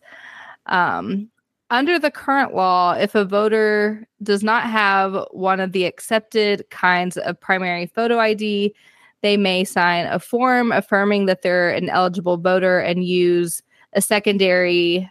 Um, 0.66 1.30
under 1.70 1.98
the 1.98 2.10
current 2.10 2.54
law 2.54 2.92
if 2.92 3.14
a 3.14 3.24
voter 3.24 4.06
does 4.22 4.42
not 4.42 4.64
have 4.64 5.26
one 5.30 5.60
of 5.60 5.72
the 5.72 5.84
accepted 5.84 6.64
kinds 6.70 7.16
of 7.18 7.38
primary 7.40 7.86
photo 7.86 8.18
ID 8.18 8.74
they 9.20 9.36
may 9.36 9.64
sign 9.64 10.06
a 10.06 10.18
form 10.18 10.72
affirming 10.72 11.26
that 11.26 11.42
they're 11.42 11.70
an 11.70 11.88
eligible 11.90 12.36
voter 12.36 12.78
and 12.78 13.04
use 13.04 13.62
a 13.92 14.00
secondary 14.00 15.10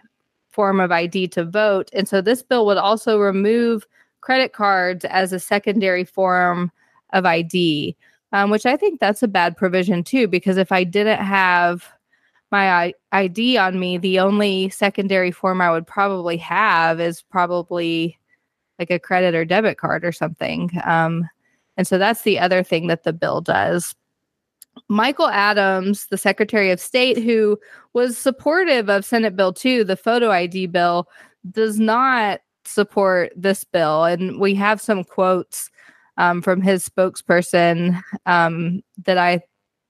form 0.50 0.80
of 0.80 0.92
ID 0.92 1.28
to 1.30 1.44
vote. 1.44 1.90
And 1.94 2.08
so 2.08 2.22
this 2.22 2.42
bill 2.42 2.66
would 2.66 2.78
also 2.78 3.20
remove 3.20 3.86
credit 4.22 4.54
cards 4.54 5.06
as 5.06 5.32
a 5.32 5.40
secondary 5.40 6.04
form 6.04 6.72
of 7.14 7.26
ID, 7.26 7.96
um, 8.34 8.50
which 8.50 8.66
I 8.66 8.76
think 8.76 9.00
that's 9.00 9.24
a 9.24 9.28
bad 9.28 9.56
provision 9.56 10.04
too, 10.04 10.28
because 10.28 10.58
if 10.58 10.72
I 10.72 10.84
didn't 10.84 11.24
have 11.24 11.86
my 12.52 12.94
ID 13.12 13.58
on 13.58 13.80
me, 13.80 13.98
the 13.98 14.20
only 14.20 14.70
secondary 14.70 15.32
form 15.32 15.62
I 15.62 15.72
would 15.72 15.86
probably 15.86 16.38
have 16.38 17.00
is 17.00 17.22
probably 17.22 18.18
like 18.80 18.90
a 18.90 19.00
credit 19.00 19.36
or 19.36 19.46
debit 19.46 19.78
card 19.78 20.06
or 20.06 20.12
something. 20.12 20.72
Um, 20.86 21.30
and 21.78 21.88
so 21.88 21.98
that's 21.98 22.22
the 22.22 22.40
other 22.40 22.64
thing 22.64 22.88
that 22.88 23.04
the 23.04 23.14
bill 23.14 23.42
does. 23.42 23.96
Michael 24.90 25.28
Adams, 25.28 26.08
the 26.08 26.18
Secretary 26.18 26.72
of 26.72 26.80
State, 26.80 27.18
who 27.18 27.60
was 27.94 28.18
supportive 28.18 28.90
of 28.90 29.06
Senate 29.06 29.36
Bill 29.36 29.54
2, 29.54 29.84
the 29.84 29.98
photo 29.98 30.32
ID 30.32 30.68
bill, 30.68 31.08
does 31.52 31.80
not 31.80 32.42
support 32.66 33.32
this 33.36 33.64
bill. 33.64 34.04
And 34.04 34.40
we 34.40 34.54
have 34.56 34.82
some 34.82 35.04
quotes 35.04 35.70
um, 36.18 36.42
from 36.42 36.62
his 36.62 36.88
spokesperson 36.88 38.02
um, 38.26 38.82
that 39.06 39.18
I 39.18 39.42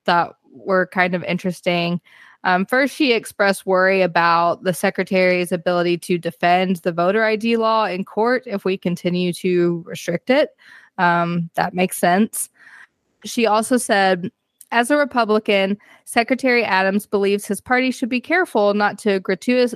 thought 0.06 0.38
were 0.52 0.88
kind 0.88 1.16
of 1.16 1.24
interesting. 1.24 2.02
Um, 2.44 2.66
first, 2.66 2.96
she 2.96 3.14
expressed 3.14 3.66
worry 3.66 4.02
about 4.02 4.64
the 4.64 4.74
secretary's 4.74 5.52
ability 5.52 5.98
to 6.00 6.18
defend 6.18 6.78
the 6.78 6.92
voter 6.92 7.24
ID 7.24 7.58
law 7.58 7.86
in 7.86 8.06
court 8.06 8.44
if 8.46 8.64
we 8.64 8.78
continue 8.78 9.34
to 9.34 9.84
restrict 9.86 10.30
it. 10.30 10.52
Um, 10.98 11.50
that 11.56 11.74
makes 11.74 11.98
sense. 11.98 12.50
She 13.26 13.46
also 13.46 13.78
said 13.78 14.32
as 14.72 14.92
a 14.92 14.98
Republican, 14.98 15.78
Secretary 16.06 16.64
Adams 16.64 17.06
believes 17.06 17.46
his 17.46 17.62
party 17.62 17.92
should 17.92 18.10
be 18.10 18.22
careful 18.22 18.74
not 18.74 18.98
to 19.00 19.20
gratuitous, 19.20 19.74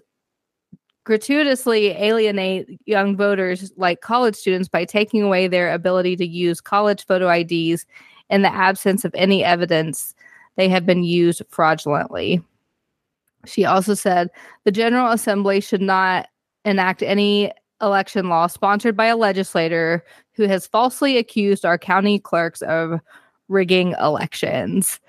gratuitously 1.03 1.87
alienate 1.87 2.79
young 2.85 3.15
voters 3.15 3.71
like 3.77 4.01
college 4.01 4.35
students 4.35 4.67
by 4.67 4.85
taking 4.85 5.23
away 5.23 5.47
their 5.47 5.73
ability 5.73 6.15
to 6.15 6.27
use 6.27 6.61
college 6.61 7.05
photo 7.05 7.29
IDs 7.29 7.85
in 8.29 8.41
the 8.41 8.53
absence 8.53 9.03
of 9.03 9.13
any 9.15 9.43
evidence 9.43 10.13
they 10.57 10.69
have 10.69 10.85
been 10.85 11.03
used 11.03 11.41
fraudulently. 11.49 12.43
She 13.45 13.65
also 13.65 13.93
said 13.93 14.29
the 14.63 14.71
General 14.71 15.11
Assembly 15.11 15.59
should 15.61 15.81
not 15.81 16.27
enact 16.65 17.01
any 17.01 17.51
election 17.81 18.29
law 18.29 18.45
sponsored 18.45 18.95
by 18.95 19.07
a 19.07 19.17
legislator 19.17 20.05
who 20.33 20.43
has 20.47 20.67
falsely 20.67 21.17
accused 21.17 21.65
our 21.65 21.77
county 21.77 22.19
clerks 22.19 22.61
of 22.61 22.99
rigging 23.51 23.93
elections. 23.99 24.99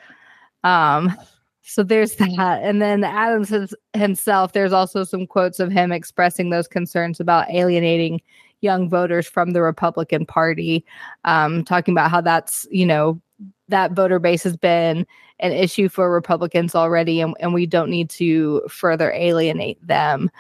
Um, 0.64 1.16
so 1.62 1.82
there's 1.82 2.16
that. 2.16 2.61
And 2.62 2.82
then 2.82 3.04
Adams 3.04 3.75
himself, 3.94 4.52
there's 4.52 4.72
also 4.72 5.04
some 5.04 5.26
quotes 5.26 5.61
of 5.61 5.70
him 5.70 5.92
expressing 5.92 6.50
those 6.50 6.68
concerns 6.68 7.20
about 7.20 7.50
alienating 7.50 8.20
young 8.61 8.88
voters 8.88 9.26
from 9.26 9.52
the 9.52 9.62
Republican 9.62 10.26
Party, 10.26 10.84
um, 11.25 11.64
talking 11.64 11.94
about 11.94 12.11
how 12.11 12.20
that's, 12.20 12.66
you 12.70 12.87
know, 12.87 13.20
that 13.68 13.92
voter 13.92 14.18
base 14.18 14.42
has 14.42 14.56
been 14.56 15.06
an 15.40 15.52
issue 15.52 15.88
for 15.88 16.12
Republicans 16.12 16.75
already, 16.75 17.20
and, 17.20 17.34
and 17.40 17.54
we 17.54 17.66
don't 17.66 17.90
need 17.90 18.11
to 18.11 18.62
further 18.68 19.11
alienate 19.12 19.84
them. 19.84 20.30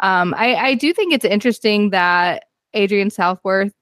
Um, 0.00 0.34
I, 0.36 0.54
I 0.56 0.74
do 0.74 0.92
think 0.92 1.14
it's 1.14 1.24
interesting 1.24 1.90
that 1.90 2.44
Adrienne 2.74 3.10
Southworth 3.10 3.72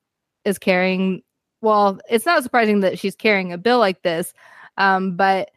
is 0.44 0.58
carrying. 0.58 1.22
Well, 1.62 2.00
it's 2.08 2.26
not 2.26 2.42
surprising 2.42 2.80
that 2.80 2.98
she's 2.98 3.14
carrying 3.14 3.52
a 3.52 3.58
bill 3.58 3.78
like 3.78 4.02
this, 4.02 4.32
um, 4.76 5.16
but 5.16 5.50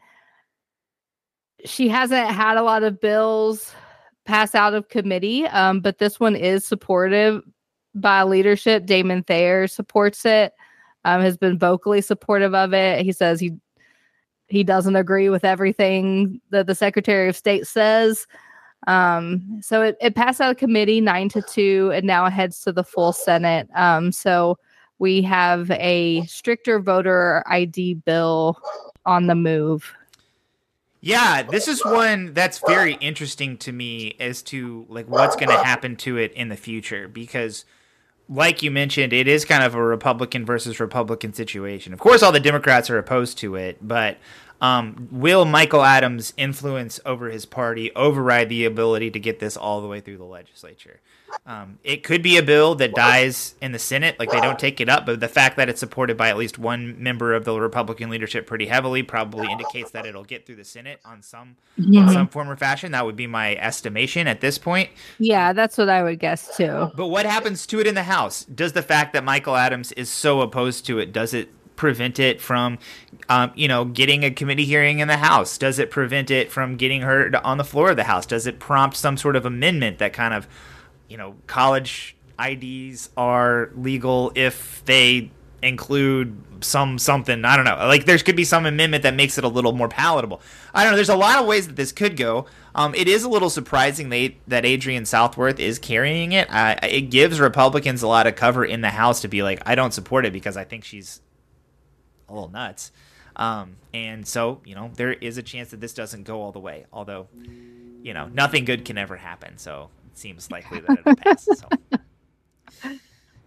she 1.64 1.88
hasn't 1.88 2.28
had 2.28 2.56
a 2.56 2.62
lot 2.62 2.82
of 2.82 3.00
bills 3.00 3.74
pass 4.26 4.54
out 4.54 4.74
of 4.74 4.88
committee. 4.88 5.46
Um, 5.46 5.80
but 5.80 5.98
this 5.98 6.20
one 6.20 6.36
is 6.36 6.64
supportive 6.64 7.42
by 7.94 8.22
leadership. 8.22 8.86
Damon 8.86 9.22
Thayer 9.22 9.66
supports 9.66 10.24
it. 10.24 10.52
Um, 11.06 11.20
has 11.20 11.36
been 11.36 11.58
vocally 11.58 12.00
supportive 12.00 12.54
of 12.54 12.72
it. 12.72 13.04
He 13.04 13.12
says 13.12 13.38
he 13.38 13.52
he 14.48 14.64
doesn't 14.64 14.96
agree 14.96 15.28
with 15.28 15.44
everything 15.44 16.40
that 16.50 16.66
the 16.66 16.74
Secretary 16.74 17.28
of 17.28 17.36
State 17.36 17.66
says. 17.66 18.26
Um, 18.86 19.58
so 19.62 19.82
it, 19.82 19.96
it 20.00 20.14
passed 20.14 20.40
out 20.40 20.50
of 20.50 20.56
committee 20.56 21.00
nine 21.00 21.28
to 21.30 21.42
two, 21.42 21.90
and 21.94 22.06
now 22.06 22.24
it 22.26 22.32
heads 22.32 22.60
to 22.62 22.72
the 22.72 22.84
full 22.84 23.12
Senate. 23.12 23.68
Um, 23.74 24.12
so 24.12 24.58
we 24.98 25.22
have 25.22 25.70
a 25.72 26.24
stricter 26.26 26.80
voter 26.80 27.42
ID 27.46 27.94
bill 27.94 28.58
on 29.06 29.26
the 29.26 29.34
move. 29.34 29.92
Yeah, 31.00 31.42
this 31.42 31.68
is 31.68 31.84
one 31.84 32.32
that's 32.32 32.60
very 32.66 32.94
interesting 32.94 33.58
to 33.58 33.72
me 33.72 34.16
as 34.18 34.40
to 34.44 34.86
like 34.88 35.06
what's 35.06 35.36
going 35.36 35.50
to 35.50 35.62
happen 35.62 35.96
to 35.96 36.16
it 36.16 36.32
in 36.32 36.48
the 36.48 36.56
future 36.56 37.08
because 37.08 37.66
like 38.28 38.62
you 38.62 38.70
mentioned, 38.70 39.12
it 39.12 39.28
is 39.28 39.44
kind 39.44 39.62
of 39.62 39.74
a 39.74 39.82
Republican 39.82 40.46
versus 40.46 40.80
Republican 40.80 41.34
situation. 41.34 41.92
Of 41.92 41.98
course, 41.98 42.22
all 42.22 42.32
the 42.32 42.40
Democrats 42.40 42.88
are 42.88 42.96
opposed 42.96 43.36
to 43.38 43.54
it, 43.54 43.86
but 43.86 44.16
um, 44.60 45.08
will 45.10 45.44
Michael 45.44 45.82
Adams' 45.82 46.32
influence 46.38 46.98
over 47.04 47.28
his 47.28 47.44
party 47.44 47.94
override 47.94 48.48
the 48.48 48.64
ability 48.64 49.10
to 49.10 49.20
get 49.20 49.40
this 49.40 49.58
all 49.58 49.82
the 49.82 49.88
way 49.88 50.00
through 50.00 50.16
the 50.16 50.24
legislature? 50.24 51.00
Um, 51.46 51.78
it 51.84 52.02
could 52.02 52.22
be 52.22 52.36
a 52.36 52.42
bill 52.42 52.74
that 52.76 52.94
dies 52.94 53.54
in 53.60 53.72
the 53.72 53.78
Senate, 53.78 54.18
like 54.18 54.30
they 54.30 54.40
don't 54.40 54.58
take 54.58 54.80
it 54.80 54.88
up, 54.88 55.06
but 55.06 55.20
the 55.20 55.28
fact 55.28 55.56
that 55.56 55.68
it's 55.68 55.80
supported 55.80 56.16
by 56.16 56.28
at 56.28 56.36
least 56.36 56.58
one 56.58 57.02
member 57.02 57.34
of 57.34 57.44
the 57.44 57.58
Republican 57.58 58.10
leadership 58.10 58.46
pretty 58.46 58.66
heavily 58.66 59.02
probably 59.02 59.50
indicates 59.50 59.90
that 59.92 60.06
it'll 60.06 60.24
get 60.24 60.46
through 60.46 60.56
the 60.56 60.64
Senate 60.64 61.00
on 61.04 61.22
some 61.22 61.56
mm-hmm. 61.78 62.08
some 62.12 62.28
form 62.28 62.48
or 62.48 62.56
fashion. 62.56 62.92
That 62.92 63.04
would 63.04 63.16
be 63.16 63.26
my 63.26 63.56
estimation 63.56 64.26
at 64.26 64.40
this 64.40 64.58
point. 64.58 64.90
Yeah, 65.18 65.52
that's 65.52 65.76
what 65.76 65.88
I 65.88 66.02
would 66.02 66.18
guess 66.18 66.56
too. 66.56 66.90
But 66.96 67.08
what 67.08 67.26
happens 67.26 67.66
to 67.66 67.80
it 67.80 67.86
in 67.86 67.94
the 67.94 68.04
House? 68.04 68.44
Does 68.44 68.72
the 68.72 68.82
fact 68.82 69.12
that 69.12 69.24
Michael 69.24 69.56
Adams 69.56 69.92
is 69.92 70.10
so 70.10 70.40
opposed 70.40 70.86
to 70.86 70.98
it 70.98 71.12
does 71.12 71.34
it 71.34 71.48
prevent 71.76 72.18
it 72.18 72.40
from, 72.40 72.78
um, 73.28 73.52
you 73.54 73.68
know, 73.68 73.84
getting 73.84 74.24
a 74.24 74.30
committee 74.30 74.64
hearing 74.64 75.00
in 75.00 75.08
the 75.08 75.16
House? 75.16 75.58
Does 75.58 75.78
it 75.78 75.90
prevent 75.90 76.30
it 76.30 76.50
from 76.50 76.76
getting 76.76 77.02
heard 77.02 77.34
on 77.36 77.58
the 77.58 77.64
floor 77.64 77.90
of 77.90 77.96
the 77.96 78.04
House? 78.04 78.26
Does 78.26 78.46
it 78.46 78.58
prompt 78.58 78.96
some 78.96 79.16
sort 79.16 79.36
of 79.36 79.44
amendment 79.44 79.98
that 79.98 80.12
kind 80.12 80.34
of 80.34 80.46
you 81.14 81.18
know, 81.18 81.36
college 81.46 82.16
IDs 82.44 83.08
are 83.16 83.70
legal 83.76 84.32
if 84.34 84.84
they 84.84 85.30
include 85.62 86.36
some 86.60 86.98
something. 86.98 87.44
I 87.44 87.54
don't 87.54 87.64
know. 87.64 87.76
Like 87.86 88.04
there 88.04 88.18
could 88.18 88.34
be 88.34 88.42
some 88.42 88.66
amendment 88.66 89.04
that 89.04 89.14
makes 89.14 89.38
it 89.38 89.44
a 89.44 89.48
little 89.48 89.70
more 89.70 89.88
palatable. 89.88 90.42
I 90.74 90.82
don't 90.82 90.90
know. 90.90 90.96
There's 90.96 91.08
a 91.08 91.14
lot 91.14 91.38
of 91.38 91.46
ways 91.46 91.68
that 91.68 91.76
this 91.76 91.92
could 91.92 92.16
go. 92.16 92.46
Um, 92.74 92.96
it 92.96 93.06
is 93.06 93.22
a 93.22 93.28
little 93.28 93.48
surprising 93.48 94.08
they, 94.08 94.38
that 94.48 94.64
Adrienne 94.64 95.04
Southworth 95.04 95.60
is 95.60 95.78
carrying 95.78 96.32
it. 96.32 96.52
Uh, 96.52 96.74
it 96.82 97.02
gives 97.10 97.38
Republicans 97.38 98.02
a 98.02 98.08
lot 98.08 98.26
of 98.26 98.34
cover 98.34 98.64
in 98.64 98.80
the 98.80 98.90
House 98.90 99.20
to 99.20 99.28
be 99.28 99.44
like, 99.44 99.62
I 99.64 99.76
don't 99.76 99.94
support 99.94 100.26
it 100.26 100.32
because 100.32 100.56
I 100.56 100.64
think 100.64 100.82
she's 100.82 101.20
a 102.28 102.34
little 102.34 102.50
nuts. 102.50 102.90
Um, 103.36 103.76
and 103.92 104.26
so, 104.26 104.62
you 104.64 104.74
know, 104.74 104.90
there 104.96 105.12
is 105.12 105.38
a 105.38 105.44
chance 105.44 105.70
that 105.70 105.80
this 105.80 105.94
doesn't 105.94 106.24
go 106.24 106.42
all 106.42 106.50
the 106.50 106.58
way. 106.58 106.86
Although, 106.92 107.28
you 108.02 108.14
know, 108.14 108.26
nothing 108.34 108.64
good 108.64 108.84
can 108.84 108.98
ever 108.98 109.14
happen. 109.14 109.58
So 109.58 109.90
seems 110.18 110.50
likely 110.50 110.80
that 110.80 110.98
it'll 110.98 111.16
pass. 111.16 111.44
So. 111.44 111.68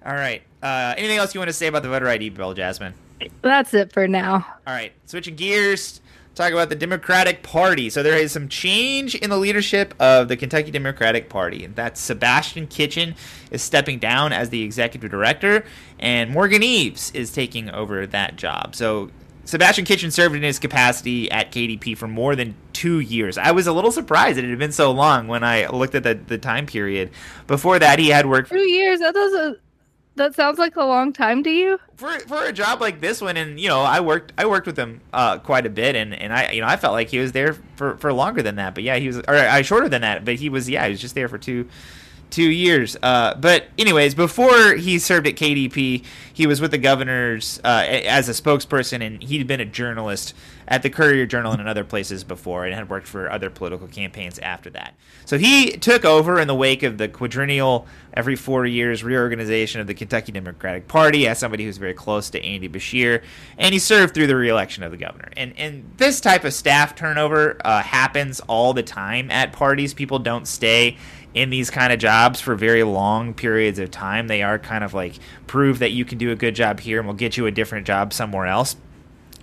All 0.05 0.13
right. 0.13 0.41
Uh, 0.63 0.93
anything 0.97 1.17
else 1.17 1.33
you 1.33 1.39
want 1.39 1.49
to 1.49 1.53
say 1.53 1.67
about 1.67 1.83
the 1.83 1.89
voter 1.89 2.07
ID 2.07 2.29
bill, 2.29 2.55
Jazmin? 2.55 2.93
That's 3.41 3.73
it 3.73 3.91
for 3.91 4.07
now. 4.07 4.45
All 4.65 4.73
right. 4.73 4.93
Switching 5.05 5.35
gears, 5.35 6.01
talk 6.37 6.53
about 6.53 6.69
the 6.69 6.75
Democratic 6.75 7.43
Party. 7.43 7.89
So 7.89 8.03
there 8.03 8.15
is 8.15 8.31
some 8.31 8.47
change 8.47 9.15
in 9.15 9.29
the 9.29 9.37
leadership 9.37 9.93
of 9.99 10.27
the 10.27 10.37
Kentucky 10.37 10.71
Democratic 10.71 11.29
Party. 11.29 11.65
And 11.65 11.75
that's 11.75 11.99
Sebastian 11.99 12.67
Kitchen 12.67 13.15
is 13.51 13.61
stepping 13.61 13.99
down 13.99 14.31
as 14.31 14.49
the 14.49 14.61
executive 14.61 15.09
director, 15.09 15.65
and 15.99 16.29
Morgan 16.31 16.63
Eves 16.63 17.11
is 17.13 17.31
taking 17.31 17.69
over 17.69 18.05
that 18.07 18.35
job. 18.35 18.75
So 18.75 19.09
Sebastian 19.47 19.85
Kitchen 19.85 20.11
served 20.11 20.35
in 20.35 20.43
his 20.43 20.59
capacity 20.59 21.31
at 21.31 21.53
KDP 21.53 21.97
for 21.97 22.05
more 22.05 22.35
than 22.35 22.53
two 22.73 22.99
years. 22.99 23.37
I 23.37 23.51
was 23.51 23.65
a 23.65 23.71
little 23.71 23.93
surprised 23.93 24.37
that 24.37 24.43
it 24.43 24.49
had 24.49 24.59
been 24.59 24.73
so 24.73 24.91
long 24.91 25.29
when 25.29 25.41
I 25.41 25.67
looked 25.67 25.95
at 25.95 26.03
the, 26.03 26.15
the 26.15 26.37
time 26.37 26.65
period. 26.65 27.11
Before 27.47 27.79
that, 27.79 27.97
he 27.97 28.09
had 28.09 28.25
worked. 28.25 28.49
Two 28.49 28.69
years? 28.69 28.99
That 28.99 29.13
doesn't. 29.13 29.59
That 30.15 30.35
sounds 30.35 30.59
like 30.59 30.75
a 30.75 30.83
long 30.83 31.13
time 31.13 31.43
to 31.43 31.49
you. 31.49 31.79
For 31.95 32.09
for 32.21 32.43
a 32.43 32.51
job 32.51 32.81
like 32.81 32.99
this 32.99 33.21
one, 33.21 33.37
and 33.37 33.57
you 33.57 33.69
know, 33.69 33.81
I 33.81 34.01
worked 34.01 34.33
I 34.37 34.47
worked 34.47 34.67
with 34.67 34.77
him 34.77 34.99
uh, 35.13 35.37
quite 35.37 35.65
a 35.65 35.69
bit, 35.69 35.95
and, 35.95 36.13
and 36.13 36.33
I 36.33 36.51
you 36.51 36.59
know 36.59 36.67
I 36.67 36.75
felt 36.75 36.93
like 36.93 37.07
he 37.09 37.19
was 37.19 37.31
there 37.31 37.53
for, 37.77 37.95
for 37.97 38.11
longer 38.11 38.41
than 38.41 38.55
that. 38.55 38.73
But 38.73 38.83
yeah, 38.83 38.97
he 38.97 39.07
was 39.07 39.19
or 39.19 39.35
I 39.35 39.61
shorter 39.61 39.87
than 39.87 40.01
that. 40.01 40.25
But 40.25 40.35
he 40.35 40.49
was 40.49 40.69
yeah 40.69 40.85
he 40.85 40.91
was 40.91 40.99
just 40.99 41.15
there 41.15 41.29
for 41.29 41.37
two 41.37 41.69
two 42.29 42.49
years. 42.49 42.97
Uh, 43.01 43.35
but 43.35 43.65
anyways, 43.77 44.15
before 44.15 44.75
he 44.75 44.99
served 44.99 45.27
at 45.27 45.35
KDP, 45.35 46.03
he 46.33 46.47
was 46.47 46.61
with 46.61 46.71
the 46.71 46.77
governors 46.77 47.59
uh, 47.63 47.85
as 47.87 48.29
a 48.29 48.31
spokesperson, 48.31 49.05
and 49.05 49.23
he'd 49.23 49.47
been 49.47 49.59
a 49.59 49.65
journalist 49.65 50.33
at 50.67 50.83
the 50.83 50.89
Courier 50.89 51.25
Journal 51.25 51.53
and 51.53 51.61
in 51.61 51.67
other 51.67 51.83
places 51.83 52.23
before, 52.23 52.65
and 52.65 52.75
had 52.75 52.89
worked 52.89 53.07
for 53.07 53.31
other 53.31 53.49
political 53.49 53.87
campaigns 53.87 54.37
after 54.39 54.69
that. 54.71 54.93
So 55.25 55.37
he 55.37 55.71
took 55.71 56.05
over 56.05 56.39
in 56.39 56.47
the 56.47 56.55
wake 56.55 56.83
of 56.83 56.97
the 56.97 57.07
quadrennial, 57.07 57.87
every 58.13 58.35
four 58.35 58.65
years 58.65 59.03
reorganization 59.03 59.79
of 59.79 59.87
the 59.87 59.93
Kentucky 59.93 60.31
Democratic 60.31 60.87
Party 60.87 61.27
as 61.27 61.39
somebody 61.39 61.63
who's 61.65 61.77
very 61.77 61.93
close 61.93 62.29
to 62.31 62.43
Andy 62.43 62.67
Beshear, 62.67 63.23
and 63.57 63.73
he 63.73 63.79
served 63.79 64.13
through 64.13 64.27
the 64.27 64.35
reelection 64.35 64.83
of 64.83 64.91
the 64.91 64.97
governor. 64.97 65.29
And 65.37 65.53
and 65.57 65.89
this 65.97 66.19
type 66.19 66.43
of 66.43 66.53
staff 66.53 66.95
turnover 66.95 67.57
uh, 67.63 67.81
happens 67.81 68.39
all 68.41 68.73
the 68.73 68.83
time 68.83 69.31
at 69.31 69.53
parties. 69.53 69.93
People 69.93 70.19
don't 70.19 70.47
stay 70.47 70.97
in 71.37 71.49
these 71.49 71.69
kind 71.69 71.93
of 71.93 71.99
jobs 71.99 72.41
for 72.41 72.55
very 72.55 72.83
long 72.83 73.33
periods 73.33 73.79
of 73.79 73.91
time. 73.91 74.27
They 74.27 74.41
are 74.41 74.57
kind 74.57 74.83
of 74.83 74.93
like 74.93 75.13
prove 75.45 75.79
that 75.79 75.91
you 75.91 76.03
can 76.03 76.17
do 76.17 76.31
a 76.31 76.35
good 76.35 76.55
job 76.55 76.79
here 76.79 76.99
and 76.99 77.07
we'll 77.07 77.15
get 77.15 77.37
you 77.37 77.45
a 77.45 77.51
different 77.51 77.85
job 77.85 78.11
somewhere 78.11 78.47
else. 78.47 78.75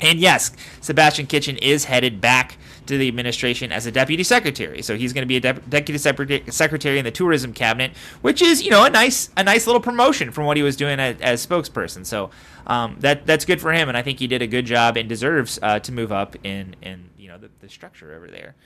And 0.00 0.18
yes, 0.18 0.50
Sebastian 0.80 1.26
Kitchen 1.26 1.56
is 1.58 1.84
headed 1.84 2.20
back 2.20 2.58
to 2.86 2.98
the 2.98 3.08
administration 3.08 3.72
as 3.72 3.86
a 3.86 3.92
deputy 3.92 4.24
secretary. 4.24 4.82
So 4.82 4.96
he's 4.96 5.12
going 5.12 5.22
to 5.22 5.26
be 5.26 5.36
a 5.36 5.40
de- 5.40 5.60
deputy 5.68 5.98
secretary 5.98 6.98
in 6.98 7.04
the 7.04 7.10
tourism 7.10 7.52
cabinet, 7.52 7.92
which 8.20 8.42
is 8.42 8.62
you 8.62 8.70
know 8.70 8.84
a 8.84 8.90
nice 8.90 9.30
a 9.36 9.44
nice 9.44 9.66
little 9.66 9.80
promotion 9.80 10.32
from 10.32 10.46
what 10.46 10.56
he 10.56 10.62
was 10.62 10.76
doing 10.76 10.98
as, 10.98 11.16
as 11.20 11.46
spokesperson. 11.46 12.04
So 12.04 12.30
um, 12.66 12.96
that 13.00 13.24
that's 13.24 13.44
good 13.44 13.60
for 13.60 13.72
him, 13.72 13.88
and 13.88 13.96
I 13.96 14.02
think 14.02 14.18
he 14.18 14.26
did 14.26 14.42
a 14.42 14.46
good 14.46 14.66
job 14.66 14.96
and 14.96 15.08
deserves 15.08 15.58
uh, 15.62 15.78
to 15.78 15.92
move 15.92 16.12
up 16.12 16.36
in 16.44 16.74
in 16.82 17.10
you 17.16 17.28
know 17.28 17.38
the, 17.38 17.50
the 17.60 17.68
structure 17.68 18.14
over 18.14 18.26
there. 18.26 18.56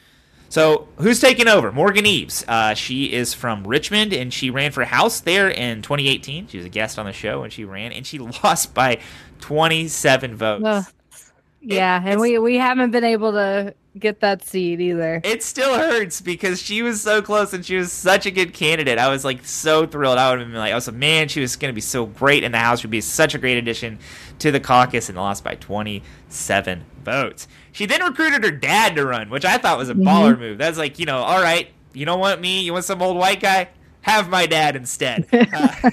So, 0.51 0.89
who's 0.97 1.21
taking 1.21 1.47
over? 1.47 1.71
Morgan 1.71 2.07
Eves. 2.07 2.45
Uh, 2.49 2.75
she 2.75 3.13
is 3.13 3.35
from 3.35 3.67
Richmond 3.67 4.13
and 4.13 4.33
she 4.33 4.49
ran 4.51 4.73
for 4.73 4.85
House 4.85 5.21
there 5.21 5.51
in 5.51 5.83
2018. 5.83 6.49
She 6.49 6.57
was 6.57 6.67
a 6.67 6.71
guest 6.71 6.99
on 6.99 7.07
the 7.07 7.13
show 7.13 7.43
and 7.43 7.53
she 7.53 7.65
ran 7.65 7.93
and 7.93 8.07
she 8.07 8.19
lost 8.45 8.73
by 8.73 8.99
27 9.41 10.37
votes. 10.37 10.93
Yeah, 11.61 12.03
it, 12.03 12.13
and 12.13 12.21
we, 12.21 12.39
we 12.39 12.57
haven't 12.57 12.93
been 12.93 13.05
able 13.05 13.33
to 13.33 13.75
get 13.99 14.21
that 14.21 14.45
seat 14.45 14.81
either. 14.81 15.21
It 15.25 15.43
still 15.43 15.75
hurts 15.75 16.21
because 16.21 16.63
she 16.63 16.83
was 16.83 17.03
so 17.03 17.21
close 17.21 17.53
and 17.53 17.65
she 17.65 17.77
was 17.77 17.93
such 17.93 18.27
a 18.27 18.31
good 18.31 18.55
candidate. 18.55 18.99
I 18.99 19.09
was 19.09 19.25
like 19.25 19.45
so 19.45 19.87
thrilled. 19.87 20.19
I 20.19 20.31
would 20.31 20.41
have 20.41 20.49
been 20.49 20.57
like, 20.57 20.73
I 20.73 20.75
was 20.75 20.87
like, 20.87 20.97
man, 20.97 21.29
she 21.29 21.41
was 21.41 21.57
going 21.57 21.73
to 21.73 21.75
be 21.75 21.81
so 21.81 22.07
great 22.07 22.45
in 22.45 22.53
the 22.53 22.59
House. 22.59 22.81
She 22.81 22.87
would 22.87 22.93
be 22.93 23.01
such 23.01 23.35
a 23.35 23.39
great 23.39 23.59
addition 23.59 23.99
to 24.39 24.51
the 24.51 24.61
caucus 24.61 25.09
and 25.09 25.19
lost 25.19 25.45
by 25.45 25.57
27 25.57 26.85
votes. 27.05 27.49
She 27.79 27.87
then 27.87 28.03
recruited 28.03 28.43
her 28.43 28.51
dad 28.51 28.97
to 28.97 29.07
run, 29.07 29.31
which 29.31 29.45
I 29.45 29.57
thought 29.57 29.79
was 29.79 29.89
a 29.89 29.95
mm-hmm. 29.95 30.09
baller 30.09 30.37
move. 30.37 30.59
That's 30.59 30.77
like, 30.77 30.99
you 30.99 31.07
know, 31.07 31.19
all 31.19 31.41
right, 31.41 31.71
you 31.93 32.05
don't 32.07 32.19
want 32.19 32.41
me, 32.41 32.63
you 32.63 32.73
want 32.73 32.85
some 32.85 33.01
old 33.01 33.17
white 33.17 33.39
guy? 33.39 33.69
Have 34.01 34.29
my 34.29 34.47
dad 34.47 34.75
instead. 34.75 35.29
Uh, 35.53 35.91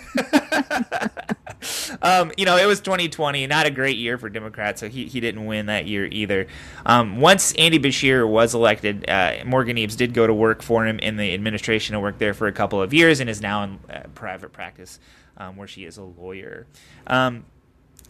um, 2.02 2.32
you 2.38 2.46
know, 2.46 2.58
it 2.58 2.66
was 2.66 2.80
2020, 2.82 3.46
not 3.46 3.68
a 3.68 3.70
great 3.70 3.98
year 3.98 4.18
for 4.18 4.30
Democrats, 4.30 4.82
so 4.82 4.90
he, 4.90 5.06
he 5.06 5.20
didn't 5.20 5.46
win 5.46 5.68
that 5.68 5.86
year 5.86 6.08
either. 6.12 6.48
Um, 6.88 7.22
once 7.22 7.54
Andy 7.54 7.78
Beshear 7.78 8.28
was 8.28 8.56
elected, 8.56 9.08
uh, 9.08 9.44
Morgan 9.46 9.78
Eves 9.78 9.96
did 9.96 10.16
go 10.16 10.26
to 10.26 10.34
work 10.34 10.64
for 10.64 10.88
him 10.88 10.98
in 10.98 11.18
the 11.18 11.36
administration 11.36 11.94
and 11.94 12.02
worked 12.02 12.18
there 12.18 12.34
for 12.34 12.48
a 12.48 12.52
couple 12.52 12.82
of 12.82 12.96
years 12.96 13.20
and 13.20 13.30
is 13.30 13.42
now 13.42 13.64
in 13.64 13.80
uh, 13.92 14.04
private 14.16 14.52
practice 14.52 15.00
um, 15.38 15.56
where 15.56 15.68
she 15.68 15.86
is 15.86 15.98
a 15.98 16.04
lawyer. 16.04 16.66
Um, 17.06 17.46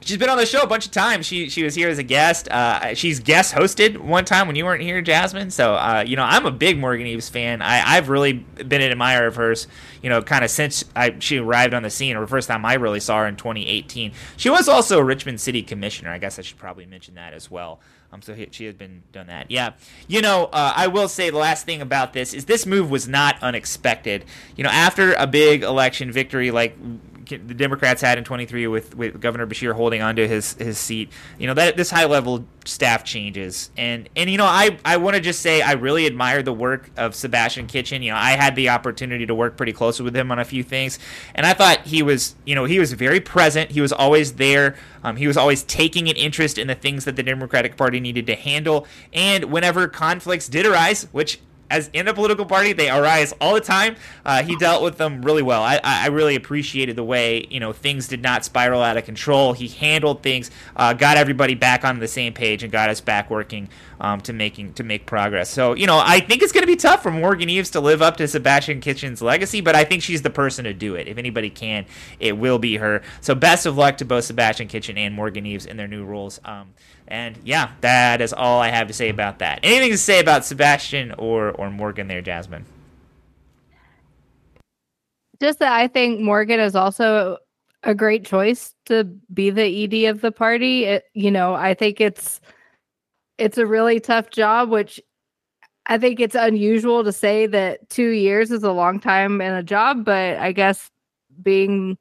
She's 0.01 0.17
been 0.17 0.29
on 0.29 0.37
the 0.37 0.45
show 0.45 0.61
a 0.61 0.67
bunch 0.67 0.85
of 0.85 0.91
times. 0.91 1.25
She 1.25 1.49
she 1.49 1.63
was 1.63 1.73
here 1.73 1.89
as 1.89 1.97
a 1.97 2.03
guest. 2.03 2.47
Uh, 2.49 2.93
she's 2.93 3.19
guest 3.19 3.55
hosted 3.55 3.97
one 3.97 4.23
time 4.23 4.45
when 4.45 4.55
you 4.55 4.65
weren't 4.65 4.83
here, 4.83 5.01
Jazmin. 5.01 5.51
So 5.51 5.73
uh, 5.73 6.03
you 6.05 6.15
know, 6.15 6.23
I'm 6.23 6.45
a 6.45 6.51
big 6.51 6.77
Morgan 6.77 7.07
Eves 7.07 7.29
fan. 7.29 7.61
I, 7.61 7.81
I've 7.95 8.09
really 8.09 8.33
been 8.33 8.81
an 8.81 8.91
admirer 8.91 9.27
of 9.27 9.35
hers. 9.35 9.67
You 10.03 10.09
know, 10.09 10.21
kind 10.21 10.43
of 10.43 10.51
since 10.51 10.85
I, 10.95 11.15
she 11.19 11.37
arrived 11.37 11.73
on 11.73 11.81
the 11.81 11.89
scene, 11.89 12.17
or 12.17 12.21
the 12.21 12.27
first 12.27 12.47
time 12.47 12.65
I 12.65 12.75
really 12.75 12.99
saw 12.99 13.19
her 13.19 13.27
in 13.27 13.35
2018. 13.35 14.11
She 14.37 14.49
was 14.49 14.67
also 14.67 14.99
a 14.99 15.03
Richmond 15.03 15.41
City 15.41 15.63
Commissioner. 15.63 16.11
I 16.11 16.19
guess 16.19 16.37
I 16.37 16.43
should 16.43 16.57
probably 16.57 16.85
mention 16.85 17.15
that 17.15 17.33
as 17.33 17.49
well. 17.49 17.79
Um, 18.11 18.21
so 18.21 18.33
he, 18.33 18.47
she 18.51 18.65
has 18.65 18.75
been 18.75 19.01
done 19.11 19.27
that. 19.27 19.49
Yeah, 19.49 19.73
you 20.07 20.21
know, 20.21 20.45
uh, 20.53 20.73
I 20.75 20.87
will 20.87 21.07
say 21.07 21.31
the 21.31 21.37
last 21.37 21.65
thing 21.65 21.81
about 21.81 22.13
this 22.13 22.33
is 22.33 22.45
this 22.45 22.65
move 22.65 22.91
was 22.91 23.07
not 23.07 23.41
unexpected. 23.41 24.25
You 24.55 24.65
know, 24.65 24.69
after 24.69 25.13
a 25.13 25.25
big 25.25 25.63
election 25.63 26.11
victory 26.11 26.51
like 26.51 26.77
the 27.29 27.53
Democrats 27.53 28.01
had 28.01 28.17
in 28.17 28.23
23 28.23 28.67
with, 28.67 28.95
with 28.95 29.19
Governor 29.19 29.47
Beshear 29.47 29.73
holding 29.73 30.01
onto 30.01 30.27
his 30.27 30.53
his 30.53 30.77
seat. 30.77 31.11
You 31.37 31.47
know 31.47 31.53
that 31.53 31.77
this 31.77 31.91
high 31.91 32.05
level 32.05 32.45
staff 32.65 33.03
changes, 33.03 33.71
and 33.77 34.09
and 34.15 34.29
you 34.29 34.37
know 34.37 34.45
I 34.45 34.77
I 34.85 34.97
want 34.97 35.15
to 35.15 35.21
just 35.21 35.41
say 35.41 35.61
I 35.61 35.73
really 35.73 36.05
admire 36.05 36.43
the 36.43 36.53
work 36.53 36.89
of 36.97 37.15
Sebastian 37.15 37.67
Kitchen. 37.67 38.01
You 38.01 38.11
know 38.11 38.17
I 38.17 38.31
had 38.31 38.55
the 38.55 38.69
opportunity 38.69 39.25
to 39.25 39.35
work 39.35 39.57
pretty 39.57 39.73
closely 39.73 40.03
with 40.03 40.15
him 40.15 40.31
on 40.31 40.39
a 40.39 40.45
few 40.45 40.63
things, 40.63 40.99
and 41.33 41.45
I 41.45 41.53
thought 41.53 41.85
he 41.85 42.01
was 42.03 42.35
you 42.45 42.55
know 42.55 42.65
he 42.65 42.79
was 42.79 42.93
very 42.93 43.19
present. 43.19 43.71
He 43.71 43.81
was 43.81 43.91
always 43.91 44.33
there. 44.33 44.75
Um, 45.03 45.17
he 45.17 45.27
was 45.27 45.37
always 45.37 45.63
taking 45.63 46.09
an 46.09 46.15
interest 46.15 46.57
in 46.57 46.67
the 46.67 46.75
things 46.75 47.05
that 47.05 47.15
the 47.15 47.23
Democratic 47.23 47.77
Party 47.77 47.99
needed 47.99 48.25
to 48.27 48.35
handle, 48.35 48.87
and 49.13 49.45
whenever 49.45 49.87
conflicts 49.87 50.47
did 50.47 50.65
arise, 50.65 51.07
which 51.11 51.39
as 51.75 51.89
in 51.91 52.07
a 52.07 52.13
political 52.13 52.45
party, 52.45 52.71
they 52.71 52.89
arise 52.89 53.33
all 53.41 53.53
the 53.53 53.61
time. 53.61 53.97
Uh, 54.25 54.41
he 54.43 54.55
dealt 54.55 54.81
with 54.81 54.97
them 54.97 55.21
really 55.21 55.43
well. 55.43 55.61
I, 55.61 55.79
I 55.83 56.07
really 56.07 56.35
appreciated 56.35 56.95
the 56.95 57.03
way 57.03 57.45
you 57.49 57.59
know 57.59 57.73
things 57.73 58.07
did 58.07 58.21
not 58.21 58.45
spiral 58.45 58.81
out 58.81 58.95
of 58.95 59.03
control. 59.03 59.51
He 59.53 59.67
handled 59.67 60.23
things, 60.23 60.51
uh, 60.75 60.93
got 60.93 61.17
everybody 61.17 61.53
back 61.53 61.83
on 61.83 61.99
the 61.99 62.07
same 62.07 62.33
page, 62.33 62.63
and 62.63 62.71
got 62.71 62.89
us 62.89 63.01
back 63.01 63.29
working 63.29 63.67
um, 63.99 64.21
to 64.21 64.31
making 64.31 64.73
to 64.73 64.83
make 64.83 65.05
progress. 65.05 65.49
So 65.49 65.73
you 65.73 65.85
know, 65.85 66.01
I 66.01 66.21
think 66.21 66.41
it's 66.41 66.53
going 66.53 66.63
to 66.63 66.67
be 66.67 66.77
tough 66.77 67.03
for 67.03 67.11
Morgan 67.11 67.49
Eves 67.49 67.71
to 67.71 67.81
live 67.81 68.01
up 68.01 68.15
to 68.17 68.27
Sebastian 68.27 68.79
Kitchen's 68.79 69.21
legacy, 69.21 69.59
but 69.59 69.75
I 69.75 69.83
think 69.83 70.01
she's 70.01 70.21
the 70.21 70.29
person 70.29 70.63
to 70.63 70.73
do 70.73 70.95
it. 70.95 71.07
If 71.09 71.17
anybody 71.17 71.49
can, 71.49 71.85
it 72.19 72.37
will 72.37 72.57
be 72.57 72.77
her. 72.77 73.01
So 73.19 73.35
best 73.35 73.65
of 73.65 73.77
luck 73.77 73.97
to 73.97 74.05
both 74.05 74.23
Sebastian 74.23 74.69
Kitchen 74.69 74.97
and 74.97 75.13
Morgan 75.13 75.45
Eves 75.45 75.65
in 75.65 75.75
their 75.75 75.87
new 75.87 76.05
roles. 76.05 76.39
Um, 76.45 76.73
and 77.07 77.37
yeah, 77.43 77.71
that 77.81 78.21
is 78.21 78.33
all 78.33 78.59
I 78.61 78.69
have 78.69 78.87
to 78.87 78.93
say 78.93 79.09
about 79.09 79.39
that. 79.39 79.59
Anything 79.63 79.91
to 79.91 79.97
say 79.97 80.19
about 80.19 80.45
Sebastian 80.45 81.13
or 81.13 81.51
or 81.51 81.69
Morgan 81.69 82.07
there, 82.07 82.21
Jazmin? 82.21 82.63
Just 85.41 85.59
that 85.59 85.73
I 85.73 85.87
think 85.87 86.21
Morgan 86.21 86.59
is 86.59 86.75
also 86.75 87.37
a 87.83 87.93
great 87.93 88.25
choice 88.25 88.73
to 88.85 89.03
be 89.33 89.49
the 89.49 89.83
ED 89.83 90.09
of 90.09 90.21
the 90.21 90.31
party. 90.31 90.85
It, 90.85 91.03
you 91.13 91.29
know, 91.29 91.53
I 91.53 91.73
think 91.73 92.01
it's 92.01 92.41
it's 93.37 93.57
a 93.57 93.65
really 93.65 93.99
tough 93.99 94.29
job, 94.29 94.69
which 94.69 94.99
I 95.87 95.97
think 95.97 96.19
it's 96.19 96.35
unusual 96.35 97.03
to 97.03 97.11
say 97.11 97.45
that 97.47 97.89
two 97.89 98.09
years 98.09 98.49
is 98.49 98.63
a 98.63 98.71
long 98.71 98.99
time 98.99 99.39
in 99.41 99.53
a 99.53 99.61
job, 99.61 100.03
but 100.03 100.37
I 100.37 100.51
guess 100.51 100.89
being 101.41 101.97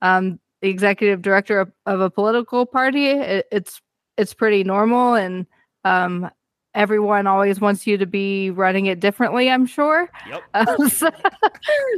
um, 0.00 0.40
the 0.62 0.68
executive 0.68 1.20
director 1.20 1.60
of, 1.60 1.72
of 1.84 2.00
a 2.00 2.10
political 2.10 2.64
party, 2.64 3.08
it, 3.08 3.46
it's 3.52 3.82
it's 4.18 4.34
pretty 4.34 4.64
normal 4.64 5.14
and 5.14 5.46
um, 5.84 6.30
everyone 6.74 7.26
always 7.26 7.60
wants 7.60 7.86
you 7.86 7.96
to 7.96 8.06
be 8.06 8.50
running 8.50 8.86
it 8.86 9.00
differently 9.00 9.48
i'm 9.48 9.66
sure 9.66 10.10
yep. 10.28 10.42
So, 10.90 11.10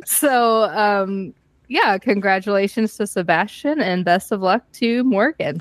so 0.04 0.62
um, 0.64 1.34
yeah 1.68 1.98
congratulations 1.98 2.96
to 2.96 3.06
sebastian 3.06 3.80
and 3.80 4.04
best 4.04 4.30
of 4.30 4.40
luck 4.40 4.70
to 4.74 5.02
morgan 5.02 5.60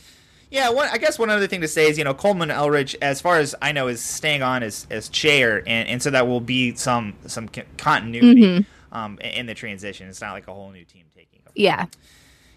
yeah, 0.52 0.70
one, 0.70 0.90
I 0.92 0.98
guess 0.98 1.20
one 1.20 1.30
other 1.30 1.46
thing 1.46 1.62
to 1.62 1.68
say 1.68 1.90
is, 1.90 1.98
you 1.98 2.04
know, 2.04 2.16
Coleman 2.16 2.50
Eldridge, 2.50 2.96
as 3.02 3.22
far 3.22 3.38
as 3.38 3.54
I 3.62 3.72
know, 3.72 3.88
is 3.88 4.02
staying 4.02 4.42
on 4.42 4.64
as, 4.64 4.88
as 4.90 5.08
chair, 5.08 5.60
and, 5.68 5.88
and 5.88 6.02
so 6.02 6.10
that 6.10 6.28
will 6.28 6.42
be 6.42 6.74
some 6.74 7.14
some 7.28 7.50
continuity 7.78 8.42
mm-hmm. 8.42 8.98
um, 8.98 9.20
in 9.20 9.46
the 9.46 9.54
transition. 9.54 10.08
It's 10.10 10.22
not 10.22 10.34
like 10.34 10.48
a 10.48 10.54
whole 10.54 10.72
new 10.72 10.84
team 10.86 11.06
taking 11.16 11.42
over. 11.46 11.54
Yeah. 11.54 11.86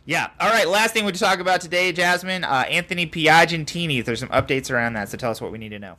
Yeah. 0.04 0.30
All 0.40 0.50
right. 0.50 0.68
Last 0.68 0.94
thing 0.94 1.04
we 1.04 1.12
talk 1.12 1.38
about 1.38 1.60
today, 1.60 1.92
Jazmin, 1.92 2.44
uh, 2.44 2.64
Anthony 2.68 3.06
Piagentini. 3.06 4.04
There's 4.04 4.20
some 4.20 4.28
updates 4.30 4.70
around 4.70 4.94
that, 4.94 5.08
so 5.08 5.16
tell 5.16 5.30
us 5.30 5.40
what 5.40 5.52
we 5.52 5.58
need 5.58 5.70
to 5.70 5.78
know. 5.78 5.96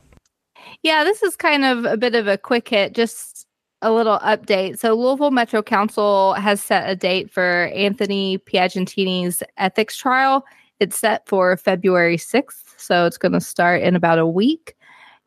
Yeah, 0.82 1.04
this 1.04 1.22
is 1.22 1.36
kind 1.36 1.64
of 1.64 1.84
a 1.84 1.96
bit 1.96 2.14
of 2.14 2.26
a 2.26 2.36
quick 2.36 2.68
hit, 2.68 2.92
just 2.92 3.46
a 3.80 3.92
little 3.92 4.18
update. 4.20 4.78
So, 4.78 4.94
Louisville 4.94 5.30
Metro 5.30 5.62
Council 5.62 6.34
has 6.34 6.62
set 6.62 6.88
a 6.88 6.96
date 6.96 7.30
for 7.30 7.70
Anthony 7.74 8.38
Piagentini's 8.38 9.42
ethics 9.56 9.96
trial. 9.96 10.44
It's 10.80 10.98
set 10.98 11.26
for 11.26 11.56
February 11.56 12.16
6th, 12.16 12.74
so 12.76 13.06
it's 13.06 13.18
going 13.18 13.32
to 13.32 13.40
start 13.40 13.82
in 13.82 13.96
about 13.96 14.18
a 14.18 14.26
week. 14.26 14.74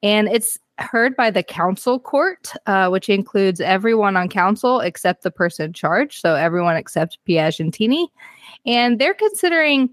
And 0.04 0.28
it's 0.28 0.60
heard 0.80 1.16
by 1.16 1.32
the 1.32 1.42
council 1.42 2.00
court, 2.00 2.52
uh, 2.68 2.90
which 2.90 3.10
includes 3.10 3.60
everyone 3.60 4.16
on 4.16 4.30
council 4.30 4.80
except 4.82 5.24
the 5.24 5.32
person 5.32 5.74
charged. 5.74 6.22
So, 6.22 6.36
everyone 6.36 6.78
except 6.78 7.18
Piagentini 7.28 8.08
and 8.68 9.00
they're 9.00 9.14
considering 9.14 9.90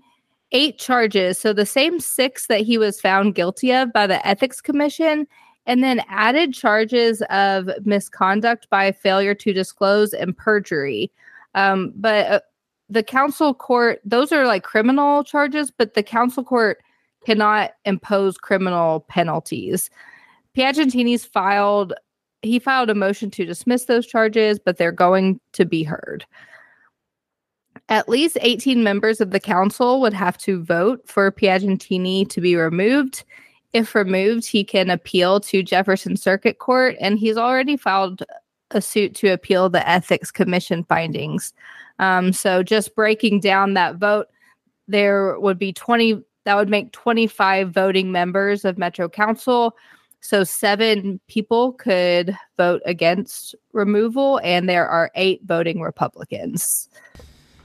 eight 0.52 0.78
charges. 0.78 1.38
So 1.38 1.52
the 1.52 1.64
same 1.64 2.00
six 2.00 2.48
that 2.48 2.60
he 2.60 2.76
was 2.76 3.00
found 3.00 3.34
guilty 3.34 3.72
of 3.72 3.92
by 3.92 4.06
the 4.06 4.24
Ethics 4.26 4.60
Commission, 4.60 5.26
and 5.66 5.82
then 5.82 6.02
added 6.08 6.52
charges 6.52 7.22
of 7.30 7.70
misconduct 7.84 8.68
by 8.68 8.92
failure 8.92 9.34
to 9.34 9.52
disclose 9.52 10.12
and 10.12 10.36
perjury. 10.36 11.10
Um, 11.54 11.92
but 11.96 12.26
uh, 12.26 12.40
the 12.90 13.02
council 13.02 13.54
court, 13.54 14.00
those 14.04 14.30
are 14.32 14.46
like 14.46 14.62
criminal 14.62 15.24
charges, 15.24 15.70
but 15.70 15.94
the 15.94 16.02
council 16.02 16.44
court 16.44 16.82
cannot 17.24 17.72
impose 17.86 18.36
criminal 18.36 19.00
penalties. 19.08 19.88
Piagentini's 20.54 21.24
filed, 21.24 21.94
he 22.42 22.58
filed 22.58 22.90
a 22.90 22.94
motion 22.94 23.30
to 23.30 23.46
dismiss 23.46 23.86
those 23.86 24.06
charges, 24.06 24.58
but 24.58 24.76
they're 24.76 24.92
going 24.92 25.40
to 25.52 25.64
be 25.64 25.82
heard. 25.82 26.26
At 27.88 28.08
least 28.08 28.38
18 28.40 28.82
members 28.82 29.20
of 29.20 29.30
the 29.30 29.40
council 29.40 30.00
would 30.00 30.14
have 30.14 30.38
to 30.38 30.62
vote 30.62 31.06
for 31.06 31.30
Piagentini 31.30 32.28
to 32.30 32.40
be 32.40 32.56
removed. 32.56 33.24
If 33.74 33.94
removed, 33.94 34.46
he 34.46 34.64
can 34.64 34.88
appeal 34.88 35.40
to 35.40 35.62
Jefferson 35.62 36.16
Circuit 36.16 36.58
Court, 36.58 36.96
and 37.00 37.18
he's 37.18 37.36
already 37.36 37.76
filed 37.76 38.22
a 38.70 38.80
suit 38.80 39.14
to 39.16 39.28
appeal 39.32 39.68
the 39.68 39.86
Ethics 39.88 40.30
Commission 40.30 40.84
findings. 40.84 41.52
Um, 41.98 42.32
so, 42.32 42.62
just 42.62 42.94
breaking 42.94 43.40
down 43.40 43.74
that 43.74 43.96
vote, 43.96 44.28
there 44.88 45.38
would 45.38 45.58
be 45.58 45.72
20, 45.72 46.22
that 46.44 46.54
would 46.54 46.70
make 46.70 46.92
25 46.92 47.70
voting 47.70 48.12
members 48.12 48.64
of 48.64 48.78
Metro 48.78 49.08
Council. 49.08 49.76
So, 50.20 50.42
seven 50.42 51.20
people 51.28 51.72
could 51.74 52.36
vote 52.56 52.80
against 52.86 53.54
removal, 53.72 54.40
and 54.42 54.68
there 54.68 54.88
are 54.88 55.10
eight 55.14 55.42
voting 55.44 55.80
Republicans. 55.80 56.88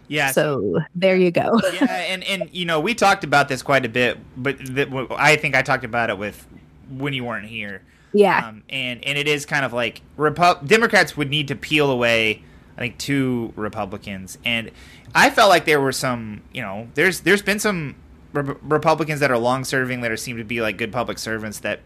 Yeah. 0.10 0.32
So 0.32 0.80
there 0.95 1.15
you 1.15 1.32
go. 1.32 1.62
yeah, 1.74 1.86
and 1.86 2.24
and 2.26 2.50
you 2.52 2.65
know 2.65 2.80
we 2.80 2.93
talked 2.95 3.24
about 3.24 3.48
this 3.48 3.62
quite 3.62 3.86
a 3.86 3.89
bit, 3.89 4.17
but 4.36 4.58
the, 4.58 5.08
I 5.12 5.38
think 5.38 5.56
I 5.56 5.62
talked 5.62 5.86
about 5.86 6.10
it 6.10 6.17
with 6.17 6.45
when 6.89 7.13
you 7.13 7.24
weren't 7.24 7.45
here. 7.45 7.84
Yeah. 8.12 8.48
Um, 8.48 8.63
and 8.69 9.06
and 9.06 9.17
it 9.17 9.28
is 9.28 9.45
kind 9.45 9.63
of 9.63 9.72
like 9.72 10.02
Repu- 10.17 10.67
Democrats 10.67 11.15
would 11.15 11.30
need 11.30 11.48
to 11.50 11.56
peel 11.56 11.91
away, 11.91 12.43
I 12.76 12.80
think, 12.80 12.98
two 12.98 13.54
Republicans, 13.56 14.39
and 14.43 14.72
I 15.13 15.30
felt 15.30 15.50
like 15.50 15.65
there 15.65 15.80
were 15.80 15.91
some, 15.91 16.41
you 16.52 16.62
know, 16.62 16.89
there's 16.95 17.22
there's 17.22 17.43
been 17.43 17.60
some 17.60 17.95
Re- 18.34 18.56
Republicans 18.63 19.19
that 19.19 19.30
are 19.30 19.38
long 19.38 19.63
serving 19.63 20.02
that 20.02 20.12
are 20.12 20.17
seem 20.17 20.38
to 20.38 20.43
be 20.43 20.60
like 20.60 20.78
good 20.78 20.91
public 20.91 21.19
servants 21.19 21.60
that 21.60 21.82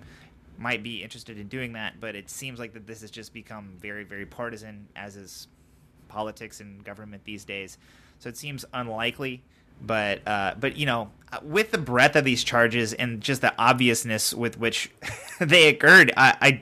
might 0.57 0.81
be 0.81 1.03
interested 1.03 1.37
in 1.37 1.49
doing 1.49 1.73
that, 1.73 1.99
but 1.99 2.15
it 2.15 2.29
seems 2.29 2.57
like 2.57 2.73
that 2.73 2.87
this 2.87 3.01
has 3.01 3.11
just 3.11 3.33
become 3.33 3.73
very 3.79 4.05
very 4.05 4.25
partisan, 4.25 4.87
as 4.95 5.17
is 5.17 5.49
politics 6.07 6.61
and 6.61 6.85
government 6.85 7.25
these 7.25 7.43
days 7.43 7.77
so 8.23 8.29
it 8.29 8.37
seems 8.37 8.63
unlikely. 8.73 9.43
But 9.81 10.25
uh, 10.25 10.55
but 10.57 10.77
you 10.77 10.85
know, 10.85 11.11
with 11.43 11.71
the 11.71 11.77
breadth 11.77 12.15
of 12.15 12.23
these 12.23 12.43
charges 12.43 12.93
and 12.93 13.19
just 13.19 13.41
the 13.41 13.53
obviousness 13.57 14.33
with 14.33 14.57
which 14.57 14.89
they 15.41 15.67
occurred, 15.67 16.13
I, 16.15 16.37
I 16.41 16.61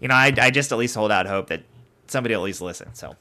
you 0.00 0.08
know 0.08 0.16
I, 0.16 0.34
I 0.36 0.50
just 0.50 0.72
at 0.72 0.78
least 0.78 0.96
hold 0.96 1.12
out 1.12 1.26
hope 1.26 1.46
that 1.48 1.62
somebody 2.08 2.34
at 2.34 2.40
least 2.40 2.60
listen. 2.60 2.92
So 2.94 3.14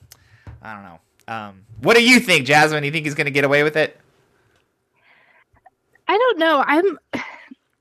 I 0.63 0.73
don't 0.73 0.83
know. 0.83 0.99
Um, 1.27 1.65
what 1.81 1.95
do 1.95 2.03
you 2.03 2.19
think, 2.19 2.47
Jazmin? 2.47 2.79
Do 2.79 2.87
you 2.87 2.91
think 2.91 3.05
he's 3.05 3.13
going 3.13 3.25
to 3.25 3.31
get 3.31 3.43
away 3.43 3.61
with 3.61 3.77
it? 3.77 3.99
I 6.07 6.17
don't 6.17 6.39
know. 6.39 6.63
I'm 6.65 6.97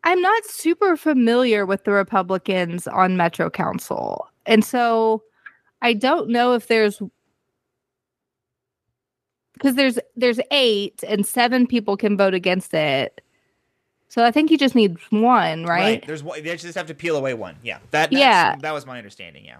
I'm 0.05 0.21
not 0.21 0.45
super 0.45 0.99
familiar 0.99 1.65
with 1.65 1.85
the 1.85 1.93
Republicans 1.93 2.87
on 2.87 3.17
Metro 3.17 3.49
Council. 3.49 4.29
And 4.45 4.63
so 4.63 5.23
I 5.81 5.95
don't 5.95 6.29
know 6.29 6.53
if 6.53 6.67
there's 6.67 7.01
because 9.59 9.75
there's 9.75 9.99
there's 10.17 10.41
eight 10.51 11.03
and 11.07 11.27
seven 11.27 11.67
people 11.67 11.97
can 11.97 12.17
vote 12.17 12.35
against 12.35 12.73
it. 12.75 13.21
So 14.09 14.25
I 14.25 14.31
think 14.31 14.51
you 14.51 14.57
just 14.57 14.75
need 14.75 14.97
one, 15.11 15.65
right? 15.65 15.67
right. 15.67 16.07
There's 16.07 16.23
one. 16.23 16.43
They 16.43 16.57
just 16.57 16.75
have 16.77 16.87
to 16.87 16.95
peel 16.95 17.17
away 17.17 17.35
one. 17.35 17.57
Yeah. 17.63 17.79
That. 17.91 18.13
yeah. 18.13 18.57
That 18.57 18.73
was 18.73 18.87
my 18.87 18.97
understanding. 18.97 19.45
Yeah. 19.45 19.59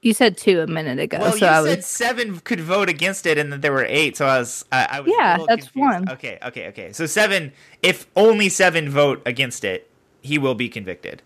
You 0.00 0.14
said 0.14 0.38
two 0.38 0.60
a 0.60 0.66
minute 0.66 0.98
ago. 0.98 1.18
Well, 1.18 1.32
so 1.32 1.38
you 1.38 1.46
I 1.46 1.62
said 1.64 1.76
was, 1.78 1.86
seven 1.86 2.38
could 2.40 2.60
vote 2.60 2.88
against 2.88 3.26
it, 3.26 3.38
and 3.38 3.52
that 3.52 3.60
there 3.60 3.72
were 3.72 3.84
eight. 3.84 4.16
So 4.16 4.26
I 4.26 4.38
was, 4.38 4.64
I, 4.70 4.86
I 4.90 5.00
was. 5.00 5.12
Yeah, 5.14 5.38
that's 5.48 5.68
confused. 5.68 5.76
one. 5.76 6.10
Okay, 6.10 6.38
okay, 6.44 6.68
okay. 6.68 6.92
So 6.92 7.06
seven. 7.06 7.52
If 7.82 8.06
only 8.16 8.48
seven 8.48 8.88
vote 8.88 9.20
against 9.26 9.64
it, 9.64 9.90
he 10.22 10.38
will 10.38 10.54
be 10.54 10.68
convicted. 10.68 11.22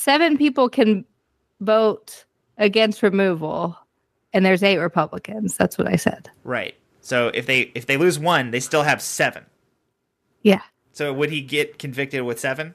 seven 0.00 0.36
people 0.38 0.68
can 0.68 1.04
vote 1.60 2.24
against 2.58 3.02
removal, 3.02 3.76
and 4.32 4.44
there's 4.44 4.62
eight 4.62 4.78
Republicans. 4.78 5.56
That's 5.56 5.78
what 5.78 5.88
I 5.88 5.96
said. 5.96 6.30
Right. 6.44 6.74
So 7.00 7.28
if 7.28 7.46
they 7.46 7.72
if 7.74 7.86
they 7.86 7.96
lose 7.96 8.18
one, 8.18 8.50
they 8.50 8.60
still 8.60 8.82
have 8.82 9.00
seven. 9.02 9.46
Yeah. 10.42 10.62
So 10.92 11.12
would 11.12 11.30
he 11.30 11.40
get 11.40 11.78
convicted 11.78 12.22
with 12.22 12.38
seven? 12.40 12.74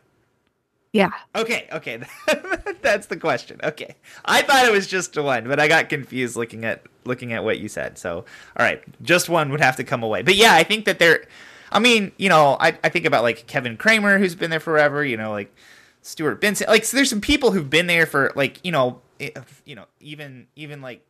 Yeah. 0.92 1.12
Okay, 1.36 1.68
okay. 1.74 2.02
That's 2.82 3.08
the 3.08 3.18
question. 3.18 3.60
Okay. 3.64 3.96
I 4.24 4.42
thought 4.42 4.66
it 4.66 4.72
was 4.72 4.88
just 4.88 5.18
one, 5.18 5.46
but 5.46 5.60
I 5.60 5.68
got 5.68 5.90
confused 5.90 6.38
looking 6.38 6.64
at 6.64 6.84
looking 7.04 7.34
at 7.34 7.44
what 7.44 7.60
you 7.60 7.68
said. 7.68 7.98
So, 7.98 8.20
all 8.20 8.26
right, 8.66 8.82
just 9.04 9.28
one 9.28 9.52
would 9.52 9.60
have 9.60 9.76
to 9.76 9.84
come 9.84 10.04
away. 10.04 10.22
But 10.22 10.36
yeah, 10.36 10.54
I 10.54 10.64
think 10.64 10.86
that 10.86 11.00
they're 11.00 11.26
I 11.72 11.80
mean, 11.80 12.14
you 12.18 12.30
know, 12.30 12.56
I, 12.60 12.78
I 12.84 12.90
think 12.90 13.06
about 13.06 13.24
like 13.24 13.48
Kevin 13.48 13.76
Kramer 13.76 14.18
who's 14.18 14.36
been 14.36 14.50
there 14.50 14.60
forever, 14.62 15.04
you 15.04 15.18
know, 15.18 15.32
like 15.32 15.54
Stuart 16.02 16.40
Benson. 16.40 16.68
Like 16.70 16.86
so 16.86 16.96
there's 16.96 17.10
some 17.10 17.22
people 17.22 17.52
who've 17.52 17.70
been 17.70 17.88
there 17.88 18.06
for 18.06 18.32
like, 18.36 18.60
you 18.64 18.72
know, 18.72 19.02
eh, 19.20 19.32
you 19.66 19.76
know, 19.76 19.86
even 20.00 20.48
even 20.56 20.82
like 20.82 21.06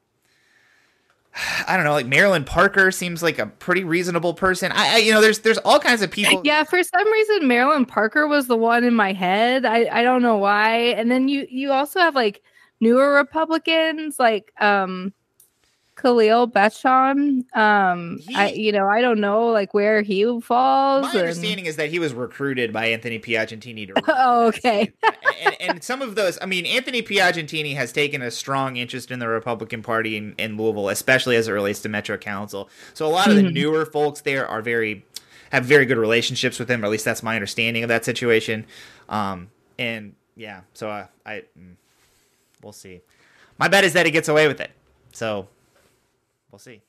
I 1.68 1.76
don't 1.76 1.86
know, 1.86 1.94
like 1.94 2.06
Marilyn 2.06 2.44
Parker 2.44 2.92
seems 2.92 3.22
like 3.22 3.40
a 3.40 3.48
pretty 3.48 3.84
reasonable 3.84 4.34
person. 4.34 4.72
I, 4.72 4.96
I 4.96 4.98
you 4.98 5.14
know, 5.14 5.22
there's 5.22 5.40
there's 5.40 5.58
all 5.60 5.80
kinds 5.80 6.02
of 6.02 6.12
people. 6.12 6.42
Yeah, 6.44 6.64
for 6.64 6.82
some 6.84 7.12
reason 7.12 7.48
Marilyn 7.48 7.86
Parker 7.86 8.28
was 8.28 8.48
the 8.48 8.58
one 8.58 8.84
in 8.84 8.96
my 8.96 9.14
head. 9.14 9.66
I, 9.66 9.88
I 9.92 10.04
don't 10.04 10.22
know 10.22 10.38
why. 10.38 10.78
And 10.98 11.12
then 11.12 11.28
you 11.28 11.46
you 11.50 11.72
also 11.72 12.00
have 12.00 12.16
like 12.16 12.42
newer 12.80 13.14
Republicans 13.14 14.20
like 14.20 14.52
um 14.60 15.14
Khalil 15.96 16.48
Batshon. 16.50 17.46
Um 17.56 18.20
I 18.36 18.52
you 18.52 18.72
know, 18.72 18.88
I 18.88 19.02
don't 19.02 19.20
know 19.20 19.48
like 19.48 19.74
where 19.74 20.02
he 20.02 20.24
falls. 20.42 21.04
My 21.04 21.12
and- 21.12 21.20
understanding 21.20 21.66
is 21.66 21.76
that 21.78 21.90
he 21.90 22.00
was 22.00 22.14
recruited 22.14 22.74
by 22.74 22.88
Anthony 22.88 23.20
Piagentini 23.20 23.88
to 23.88 23.94
Oh, 24.08 24.48
okay. 24.48 24.92
and, 25.44 25.56
and 25.62 25.84
some 25.84 26.02
of 26.02 26.16
those, 26.16 26.38
I 26.42 26.46
mean, 26.46 26.66
Anthony 26.66 27.02
Piagentini 27.02 27.76
has 27.76 27.92
taken 27.92 28.22
a 28.22 28.32
strong 28.32 28.78
interest 28.78 29.12
in 29.12 29.20
the 29.20 29.28
Republican 29.28 29.82
Party 29.82 30.18
in, 30.18 30.36
in 30.38 30.58
Louisville, 30.58 30.90
especially 30.90 31.36
as 31.36 31.48
it 31.48 31.52
relates 31.52 31.80
to 31.82 31.90
Metro 31.90 32.18
Council. 32.18 32.70
So 32.94 33.06
a 33.06 33.10
lot 33.10 33.30
of 33.30 33.36
the 33.36 33.44
Mhm. 33.44 33.54
newer 33.54 33.86
folks 33.86 34.22
there 34.22 34.48
are 34.48 34.62
very 34.62 35.06
have 35.52 35.64
very 35.64 35.86
good 35.86 35.98
relationships 35.98 36.60
with 36.60 36.70
him, 36.70 36.82
or 36.82 36.86
at 36.86 36.92
least 36.92 37.06
that's 37.06 37.24
my 37.24 37.36
understanding 37.36 37.84
of 37.84 37.88
that 37.90 38.04
situation. 38.04 38.66
Um, 39.08 39.50
and 39.80 40.16
yeah, 40.36 40.62
so 40.74 40.90
I, 40.90 41.08
I 41.26 41.44
mm, 41.58 41.76
we'll 42.64 42.74
see. 42.74 43.02
My 43.58 43.68
bet 43.70 43.84
is 43.86 43.94
that 43.94 44.06
he 44.06 44.12
gets 44.12 44.28
away 44.28 44.48
with 44.48 44.60
it. 44.60 44.72
So 45.14 45.48
we'll 46.56 46.60
see. 46.60 46.82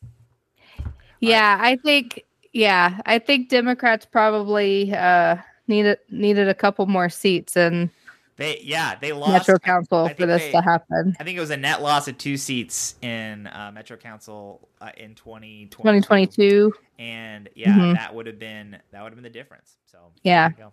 Yeah, 1.18 1.58
I 1.60 1.74
think 1.76 2.24
yeah, 2.52 3.00
I 3.04 3.18
think 3.18 3.48
Democrats 3.48 4.06
probably 4.06 4.94
uh 4.94 5.36
needed 5.66 5.98
needed 6.08 6.48
a 6.48 6.54
couple 6.54 6.86
more 6.86 7.08
seats 7.08 7.56
and. 7.56 7.90
They 8.38 8.60
yeah 8.62 8.96
they 9.00 9.12
lost. 9.14 9.32
Metro 9.48 9.58
Council 9.58 10.04
I 10.04 10.12
for 10.14 10.26
this 10.26 10.42
they- 10.42 10.52
to 10.52 10.60
happen. 10.60 11.16
I 11.18 11.24
think 11.24 11.38
it 11.38 11.40
was 11.40 11.50
a 11.50 11.56
net 11.56 11.80
loss 11.82 12.06
of 12.06 12.18
two 12.18 12.36
seats 12.36 12.94
in 13.00 13.46
uh, 13.46 13.70
Metro 13.74 13.96
Council 13.96 14.68
uh, 14.82 14.90
in 14.98 15.14
2022. 15.14 15.70
2022. 15.70 16.74
And 16.98 17.48
yeah, 17.54 17.72
Mhm. 17.72 17.94
that 17.94 18.14
would 18.14 18.26
have 18.26 18.38
been 18.38 18.78
that 18.92 19.02
would 19.02 19.08
have 19.12 19.16
been 19.16 19.22
the 19.24 19.30
difference. 19.30 19.78
So 19.86 19.98
Yeah. 20.22 20.50
there 20.50 20.58
you 20.58 20.64
go. 20.64 20.72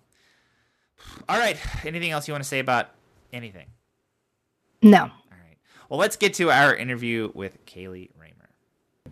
All 1.29 1.39
right. 1.39 1.57
Anything 1.85 2.11
else 2.11 2.27
you 2.27 2.33
want 2.33 2.43
to 2.43 2.47
say 2.49 2.59
about 2.59 2.89
anything? 3.31 3.67
No. 4.81 5.03
All 5.03 5.07
right. 5.31 5.57
Well, 5.89 5.99
let's 6.01 6.17
get 6.17 6.33
to 6.35 6.51
our 6.51 6.75
interview 6.75 7.31
with 7.33 7.65
Kaylee 7.65 8.09
Raymer. 8.19 8.32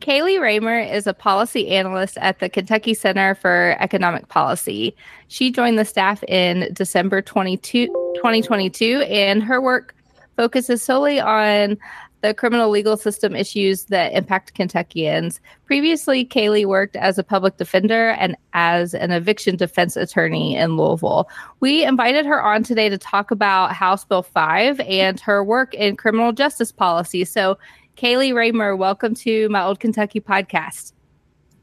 Kaylee 0.02 0.42
Raymer 0.42 0.80
is 0.80 1.06
a 1.06 1.14
policy 1.14 1.70
analyst 1.70 2.18
at 2.18 2.40
the 2.40 2.50
Kentucky 2.50 2.96
Center 2.96 3.36
for 3.36 3.78
Economic 3.80 4.28
Policy. 4.30 4.96
She 5.28 5.52
joined 5.52 5.78
the 5.78 5.86
staff 5.86 6.24
in 6.24 6.74
December 6.74 7.22
22, 7.22 7.86
2022, 8.16 9.02
and 9.02 9.44
her 9.44 9.62
work 9.62 9.96
focuses 10.36 10.82
solely 10.82 11.20
on 11.20 11.78
the 12.22 12.34
criminal 12.34 12.70
legal 12.70 12.98
system 12.98 13.36
issues 13.36 13.86
that 13.86 14.14
impact 14.14 14.56
Kentuckians. 14.56 15.40
Previously, 15.66 16.26
Kaylee 16.26 16.66
worked 16.66 16.96
as 16.96 17.18
a 17.18 17.24
public 17.24 17.58
defender 17.58 18.10
and 18.12 18.36
as 18.54 18.94
an 18.96 19.12
eviction 19.12 19.56
defense 19.56 19.96
attorney 19.96 20.56
in 20.56 20.78
Louisville. 20.78 21.30
We 21.60 21.84
invited 21.84 22.26
her 22.26 22.42
on 22.42 22.64
today 22.64 22.90
to 22.90 22.98
talk 22.98 23.30
about 23.30 23.74
House 23.74 24.06
Bill 24.06 24.24
5 24.24 24.80
and 24.82 25.20
her 25.20 25.44
work 25.44 25.74
in 25.76 25.96
criminal 25.96 26.32
justice 26.32 26.72
policy. 26.72 27.24
So, 27.26 27.58
Kaylee 27.98 28.34
Raymer, 28.34 28.76
welcome 28.76 29.14
to 29.16 29.48
my 29.50 29.64
Old 29.64 29.80
Kentucky 29.80 30.20
podcast. 30.20 30.94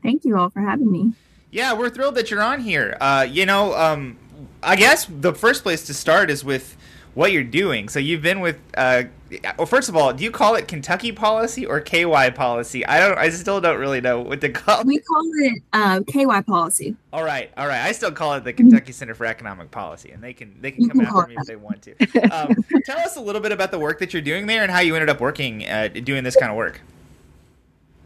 Thank 0.03 0.25
you 0.25 0.37
all 0.39 0.51
for 0.51 0.61
having 0.61 0.91
me. 0.91 1.13
Yeah, 1.51 1.73
we're 1.73 1.91
thrilled 1.91 2.15
that 2.17 2.31
you're 2.31 2.43
on 2.43 2.61
here. 2.61 2.97
Uh, 3.01 3.27
you 3.29 3.47
know, 3.47 3.75
um, 3.75 4.17
I 4.63 4.77
guess 4.77 5.07
the 5.07 5.35
first 5.35 5.63
place 5.63 5.85
to 5.87 5.95
start 5.95 6.31
is 6.31 6.45
with 6.45 6.77
what 7.19 7.33
you're 7.33 7.43
doing. 7.43 7.89
So 7.89 7.99
you've 7.99 8.23
been 8.23 8.39
with. 8.39 8.61
Uh, 8.77 9.03
well, 9.59 9.67
first 9.67 9.89
of 9.89 9.97
all, 9.97 10.13
do 10.13 10.23
you 10.23 10.31
call 10.31 10.55
it 10.55 10.69
Kentucky 10.69 11.11
policy 11.11 11.67
or 11.67 11.81
KY 11.81 12.31
policy? 12.31 12.87
I 12.87 13.01
don't. 13.01 13.19
I 13.19 13.29
still 13.31 13.61
don't 13.61 13.79
really 13.81 14.01
know 14.01 14.21
what 14.21 14.41
to 14.43 14.49
call. 14.49 14.81
it. 14.83 14.87
We 14.87 15.01
call 15.01 15.25
it 15.41 15.63
uh, 15.73 16.01
KY 16.07 16.43
policy. 16.43 16.95
All 17.13 17.25
right, 17.25 17.51
all 17.57 17.67
right. 17.67 17.81
I 17.81 17.91
still 17.91 18.13
call 18.13 18.35
it 18.35 18.45
the 18.45 18.53
Kentucky 18.53 18.93
Center 18.93 19.17
for 19.17 19.27
Economic 19.27 19.73
Policy, 19.73 20.13
and 20.13 20.23
they 20.23 20.33
can 20.33 20.55
they 20.61 20.71
can 20.71 20.89
come 20.89 21.01
after 21.01 21.27
me 21.27 21.35
if 21.37 21.47
they 21.47 21.57
want 21.57 21.83
to. 21.83 21.93
Um, 22.31 22.55
tell 22.85 23.01
us 23.01 23.17
a 23.17 23.21
little 23.21 23.41
bit 23.41 23.51
about 23.51 23.73
the 23.73 23.81
work 23.81 23.99
that 23.99 24.13
you're 24.13 24.23
doing 24.23 24.47
there 24.47 24.63
and 24.63 24.71
how 24.71 24.79
you 24.79 24.95
ended 24.95 25.11
up 25.11 25.21
working 25.21 25.67
uh, 25.67 25.89
doing 25.89 26.23
this 26.23 26.37
kind 26.37 26.53
of 26.53 26.57
work. 26.57 26.81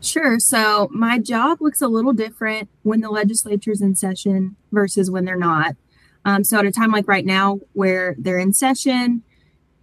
Sure. 0.01 0.41
So 0.41 0.89
my 0.91 1.19
job 1.19 1.61
looks 1.61 1.83
a 1.83 1.87
little 1.87 2.15
different 2.15 2.71
when 2.83 3.03
the 3.03 3.11
legislature's 3.11 3.83
in 3.83 3.95
session 3.95 4.57
versus 4.73 5.11
when 5.11 5.27
they're 5.27 5.37
not. 5.37 5.77
Um, 6.25 6.45
so 6.45 6.59
at 6.59 6.67
a 6.67 6.73
time 6.73 6.93
like 6.93 7.09
right 7.09 7.27
now 7.27 7.61
where 7.73 8.15
they're 8.19 8.39
in 8.39 8.53
session, 8.53 9.23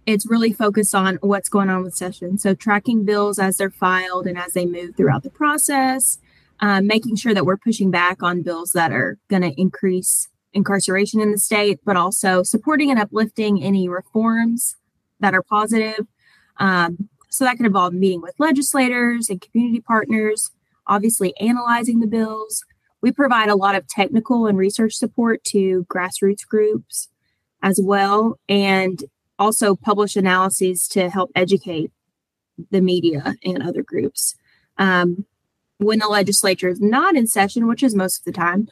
it's 0.06 0.28
really 0.28 0.52
focused 0.52 0.94
on 0.94 1.18
what's 1.20 1.48
going 1.48 1.70
on 1.70 1.82
with 1.82 1.94
session. 1.94 2.38
So 2.38 2.54
tracking 2.54 3.04
bills 3.04 3.38
as 3.38 3.58
they're 3.58 3.70
filed 3.70 4.26
and 4.26 4.38
as 4.38 4.54
they 4.54 4.66
move 4.66 4.96
throughout 4.96 5.22
the 5.22 5.30
process, 5.30 6.18
um, 6.60 6.86
making 6.86 7.16
sure 7.16 7.34
that 7.34 7.44
we're 7.44 7.56
pushing 7.56 7.90
back 7.90 8.22
on 8.22 8.42
bills 8.42 8.72
that 8.72 8.92
are 8.92 9.18
going 9.28 9.42
to 9.42 9.60
increase 9.60 10.28
incarceration 10.52 11.20
in 11.20 11.30
the 11.30 11.38
state, 11.38 11.80
but 11.84 11.96
also 11.96 12.42
supporting 12.42 12.90
and 12.90 12.98
uplifting 12.98 13.62
any 13.62 13.88
reforms 13.88 14.76
that 15.20 15.34
are 15.34 15.42
positive. 15.42 16.06
Um, 16.56 17.08
so 17.28 17.44
that 17.44 17.56
could 17.56 17.66
involve 17.66 17.94
meeting 17.94 18.20
with 18.20 18.34
legislators 18.38 19.30
and 19.30 19.40
community 19.40 19.80
partners, 19.80 20.50
obviously 20.86 21.36
analyzing 21.38 22.00
the 22.00 22.06
bills. 22.06 22.64
We 23.02 23.12
provide 23.12 23.48
a 23.48 23.56
lot 23.56 23.74
of 23.74 23.88
technical 23.88 24.46
and 24.46 24.58
research 24.58 24.94
support 24.94 25.42
to 25.44 25.86
grassroots 25.88 26.46
groups 26.46 27.08
as 27.62 27.80
well, 27.82 28.38
and 28.48 29.04
also 29.38 29.74
publish 29.74 30.16
analyses 30.16 30.86
to 30.88 31.08
help 31.08 31.30
educate 31.34 31.90
the 32.70 32.80
media 32.80 33.34
and 33.44 33.62
other 33.62 33.82
groups. 33.82 34.34
Um, 34.78 35.26
when 35.78 35.98
the 35.98 36.08
legislature 36.08 36.68
is 36.68 36.80
not 36.80 37.16
in 37.16 37.26
session, 37.26 37.66
which 37.66 37.82
is 37.82 37.94
most 37.94 38.18
of 38.18 38.24
the 38.24 38.32
time, 38.32 38.68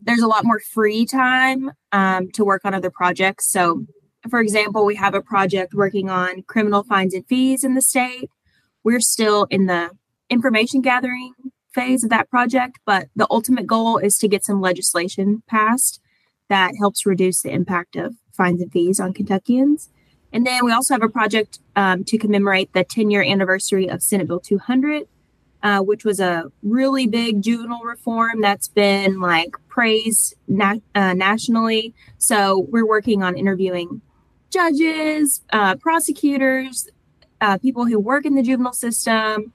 there's 0.00 0.22
a 0.22 0.26
lot 0.26 0.44
more 0.44 0.58
free 0.58 1.06
time 1.06 1.70
um, 1.92 2.30
to 2.32 2.44
work 2.44 2.62
on 2.64 2.74
other 2.74 2.90
projects. 2.90 3.52
So 3.52 3.86
for 4.28 4.40
example, 4.40 4.84
we 4.84 4.96
have 4.96 5.14
a 5.14 5.22
project 5.22 5.72
working 5.74 6.10
on 6.10 6.42
criminal 6.42 6.82
fines 6.82 7.14
and 7.14 7.26
fees 7.26 7.64
in 7.64 7.74
the 7.74 7.82
state. 7.82 8.30
We're 8.84 9.00
still 9.00 9.46
in 9.50 9.66
the 9.66 9.90
information 10.28 10.82
gathering 10.82 11.32
phase 11.72 12.04
of 12.04 12.10
that 12.10 12.30
project, 12.30 12.78
but 12.84 13.08
the 13.14 13.26
ultimate 13.30 13.66
goal 13.66 13.98
is 13.98 14.18
to 14.18 14.28
get 14.28 14.44
some 14.44 14.60
legislation 14.60 15.42
passed 15.46 16.00
that 16.48 16.74
helps 16.78 17.06
reduce 17.06 17.42
the 17.42 17.50
impact 17.50 17.96
of 17.96 18.14
fines 18.32 18.60
and 18.60 18.72
fees 18.72 19.00
on 19.00 19.14
Kentuckians. 19.14 19.88
And 20.32 20.46
then 20.46 20.64
we 20.64 20.72
also 20.72 20.94
have 20.94 21.02
a 21.02 21.08
project 21.08 21.58
um, 21.76 22.04
to 22.04 22.18
commemorate 22.18 22.72
the 22.72 22.84
10 22.84 23.10
year 23.10 23.22
anniversary 23.22 23.88
of 23.88 24.02
Senate 24.02 24.26
Bill 24.26 24.40
200, 24.40 25.06
uh, 25.62 25.80
which 25.80 26.04
was 26.04 26.20
a 26.20 26.50
really 26.62 27.06
big 27.06 27.42
juvenile 27.42 27.82
reform 27.82 28.40
that's 28.40 28.68
been 28.68 29.20
like 29.20 29.56
praised 29.68 30.34
na- 30.48 30.76
uh, 30.94 31.14
nationally. 31.14 31.94
So 32.18 32.66
we're 32.70 32.86
working 32.86 33.22
on 33.22 33.36
interviewing 33.36 34.00
judges, 34.50 35.42
uh, 35.52 35.76
prosecutors, 35.76 36.88
uh, 37.40 37.58
people 37.58 37.86
who 37.86 37.98
work 37.98 38.26
in 38.26 38.34
the 38.34 38.42
juvenile 38.42 38.72
system, 38.72 39.52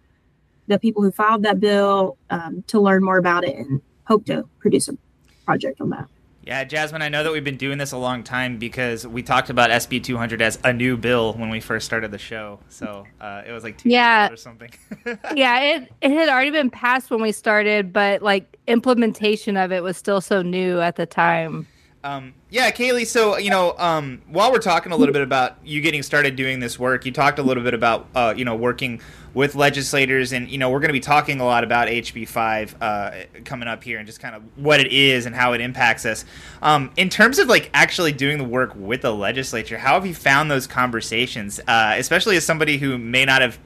the 0.68 0.80
people 0.80 1.02
who 1.04 1.12
filed 1.12 1.44
that 1.44 1.60
bill 1.60 2.18
um, 2.30 2.64
to 2.68 2.80
learn 2.80 3.04
more 3.04 3.18
about 3.18 3.44
it 3.44 3.56
and 3.56 3.82
hope 4.06 4.26
to 4.26 4.44
produce 4.60 4.88
a 4.88 4.98
project 5.46 5.82
on 5.82 5.90
that. 5.92 6.08
Yeah, 6.44 6.64
Jazmin, 6.64 7.02
I 7.02 7.10
know 7.10 7.24
that 7.24 7.32
we've 7.32 7.44
been 7.44 7.58
doing 7.58 7.80
this 7.80 7.92
a 7.92 7.98
long 7.98 8.24
time 8.24 8.60
because 8.60 9.06
we 9.08 9.24
talked 9.24 9.50
about 9.50 9.72
SB 9.72 10.04
200 10.04 10.44
as 10.44 10.60
a 10.64 10.72
new 10.72 10.96
bill 10.96 11.34
when 11.34 11.50
we 11.50 11.60
first 11.60 11.88
started 11.88 12.12
the 12.12 12.20
show. 12.20 12.60
So 12.70 13.08
uh, 13.20 13.42
it 13.48 13.52
was 13.52 13.64
like 13.64 13.80
two 13.80 13.90
Yeah. 13.90 14.28
years 14.30 14.34
or 14.40 14.42
something. 14.44 14.70
yeah, 15.36 15.60
it 15.62 15.92
it 16.02 16.12
had 16.12 16.30
already 16.30 16.52
been 16.52 16.70
passed 16.70 17.10
when 17.10 17.20
we 17.20 17.32
started, 17.32 17.92
but 17.92 18.22
like 18.22 18.58
implementation 18.68 19.58
of 19.58 19.72
it 19.72 19.82
was 19.82 19.98
still 19.98 20.22
so 20.22 20.44
new 20.44 20.80
at 20.82 20.98
the 20.98 21.08
time. 21.08 21.66
Um, 22.06 22.36
yeah, 22.52 22.70
Kaylee. 22.70 23.08
So 23.08 23.36
you 23.38 23.50
know, 23.50 23.74
um, 23.80 24.22
while 24.30 24.52
we're 24.52 24.60
talking 24.60 24.92
a 24.92 24.96
little 24.96 25.12
bit 25.12 25.24
about 25.24 25.58
you 25.66 25.82
getting 25.82 26.04
started 26.04 26.36
doing 26.36 26.60
this 26.60 26.78
work, 26.78 27.04
you 27.04 27.12
talked 27.12 27.40
a 27.40 27.42
little 27.42 27.64
bit 27.64 27.74
about 27.74 28.08
uh, 28.14 28.32
you 28.38 28.46
know 28.46 28.56
working 28.56 29.02
with 29.34 29.56
legislators, 29.56 30.32
and 30.32 30.48
you 30.48 30.60
know 30.60 30.70
we're 30.70 30.82
going 30.82 30.90
to 30.90 30.94
be 30.94 31.00
talking 31.00 31.42
a 31.42 31.46
lot 31.46 31.64
about 31.64 31.88
HB 31.88 32.28
five 32.28 32.76
uh, 32.80 33.24
coming 33.44 33.68
up 33.68 33.84
here, 33.84 33.98
and 33.98 34.06
just 34.06 34.20
kind 34.20 34.36
of 34.36 34.44
what 34.56 34.80
it 34.80 34.92
is 34.92 35.26
and 35.26 35.36
how 35.36 35.54
it 35.54 35.62
impacts 35.62 36.06
us. 36.06 36.26
Um, 36.62 36.92
in 36.96 37.10
terms 37.10 37.40
of 37.40 37.48
like 37.48 37.72
actually 37.74 38.12
doing 38.12 38.38
the 38.38 38.44
work 38.44 38.74
with 38.76 39.02
the 39.02 39.12
legislature, 39.12 39.80
how 39.80 39.96
have 39.96 40.06
you 40.06 40.14
found 40.14 40.52
those 40.52 40.68
conversations, 40.68 41.60
uh, 41.68 41.96
especially 41.98 42.38
as 42.38 42.46
somebody 42.46 42.78
who 42.78 43.00
may 43.00 43.26
not 43.26 43.42
have 43.42 43.58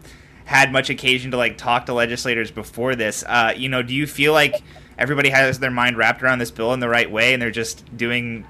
had 0.45 0.71
much 0.71 0.89
occasion 0.89 1.31
to 1.31 1.37
like 1.37 1.57
talk 1.57 1.87
to 1.87 1.93
legislators 1.93 2.51
before 2.51 2.95
this? 2.95 3.21
Uh, 3.27 3.53
you 3.53 3.67
know, 3.67 3.83
do 3.83 3.93
you 3.93 4.07
feel 4.07 4.31
like 4.31 4.63
everybody 4.99 5.29
has 5.29 5.59
their 5.59 5.71
mind 5.71 5.97
wrapped 5.97 6.21
around 6.21 6.39
this 6.39 6.51
bill 6.51 6.73
in 6.73 6.79
the 6.81 6.89
right 6.89 7.09
way 7.09 7.33
and 7.33 7.41
they're 7.41 7.49
just 7.49 7.97
doing 7.97 8.45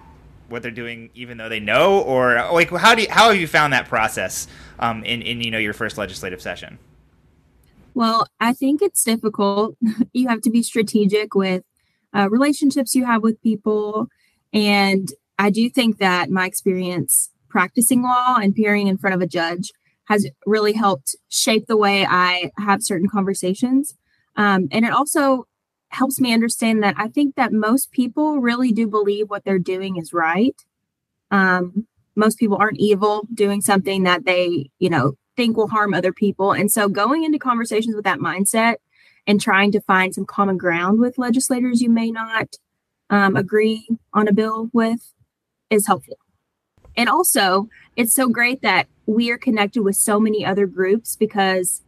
what 0.49 0.63
they're 0.63 0.71
doing 0.71 1.11
even 1.13 1.37
though 1.37 1.47
they 1.47 1.59
know? 1.59 2.01
Or 2.01 2.33
like 2.51 2.71
how 2.71 2.95
do 2.95 3.03
you, 3.03 3.07
how 3.09 3.29
have 3.29 3.39
you 3.39 3.47
found 3.47 3.71
that 3.71 3.87
process 3.87 4.47
um, 4.79 5.03
in 5.03 5.21
in 5.21 5.41
you 5.41 5.51
know 5.51 5.59
your 5.59 5.73
first 5.73 5.97
legislative 5.97 6.41
session? 6.41 6.79
Well 7.93 8.27
i 8.39 8.51
think 8.51 8.81
it's 8.81 9.03
difficult. 9.03 9.77
You 10.11 10.27
have 10.27 10.41
to 10.41 10.49
be 10.49 10.63
strategic 10.63 11.35
with 11.35 11.63
uh, 12.13 12.27
relationships 12.29 12.95
you 12.95 13.05
have 13.05 13.21
with 13.21 13.41
people. 13.41 14.07
And 14.51 15.07
i 15.37 15.49
do 15.51 15.69
think 15.69 15.99
that 15.99 16.29
my 16.29 16.45
experience 16.47 17.29
practicing 17.47 18.01
law 18.03 18.37
and 18.37 18.51
appearing 18.51 18.87
in 18.87 18.97
front 18.97 19.15
of 19.15 19.21
a 19.21 19.27
judge 19.27 19.71
has 20.05 20.27
really 20.47 20.73
helped 20.73 21.15
shape 21.29 21.67
the 21.67 21.77
way 21.77 22.05
i 22.09 22.51
have 22.57 22.81
certain 22.81 23.07
conversations. 23.07 23.93
Um, 24.35 24.69
and 24.71 24.85
it 24.85 24.93
also 24.93 25.45
helps 25.89 26.19
me 26.19 26.33
understand 26.33 26.83
that 26.83 26.95
I 26.97 27.07
think 27.07 27.35
that 27.35 27.51
most 27.51 27.91
people 27.91 28.39
really 28.39 28.71
do 28.71 28.87
believe 28.87 29.29
what 29.29 29.43
they're 29.43 29.59
doing 29.59 29.97
is 29.97 30.13
right. 30.13 30.55
Um, 31.31 31.87
most 32.15 32.37
people 32.37 32.57
aren't 32.59 32.79
evil 32.79 33.27
doing 33.33 33.61
something 33.61 34.03
that 34.03 34.25
they, 34.25 34.69
you 34.79 34.89
know, 34.89 35.13
think 35.35 35.57
will 35.57 35.69
harm 35.69 35.93
other 35.93 36.13
people. 36.13 36.51
And 36.51 36.71
so 36.71 36.89
going 36.89 37.23
into 37.23 37.39
conversations 37.39 37.95
with 37.95 38.05
that 38.05 38.19
mindset 38.19 38.75
and 39.25 39.39
trying 39.39 39.71
to 39.71 39.81
find 39.81 40.13
some 40.13 40.25
common 40.25 40.57
ground 40.57 40.99
with 40.99 41.17
legislators 41.17 41.81
you 41.81 41.89
may 41.89 42.11
not 42.11 42.55
um, 43.09 43.35
agree 43.35 43.87
on 44.13 44.27
a 44.27 44.33
bill 44.33 44.69
with 44.73 45.13
is 45.69 45.87
helpful. 45.87 46.17
And 46.97 47.07
also, 47.07 47.69
it's 47.95 48.13
so 48.13 48.27
great 48.27 48.61
that 48.61 48.87
we 49.05 49.31
are 49.31 49.37
connected 49.37 49.83
with 49.83 49.95
so 49.95 50.19
many 50.19 50.45
other 50.45 50.67
groups 50.67 51.15
because 51.15 51.83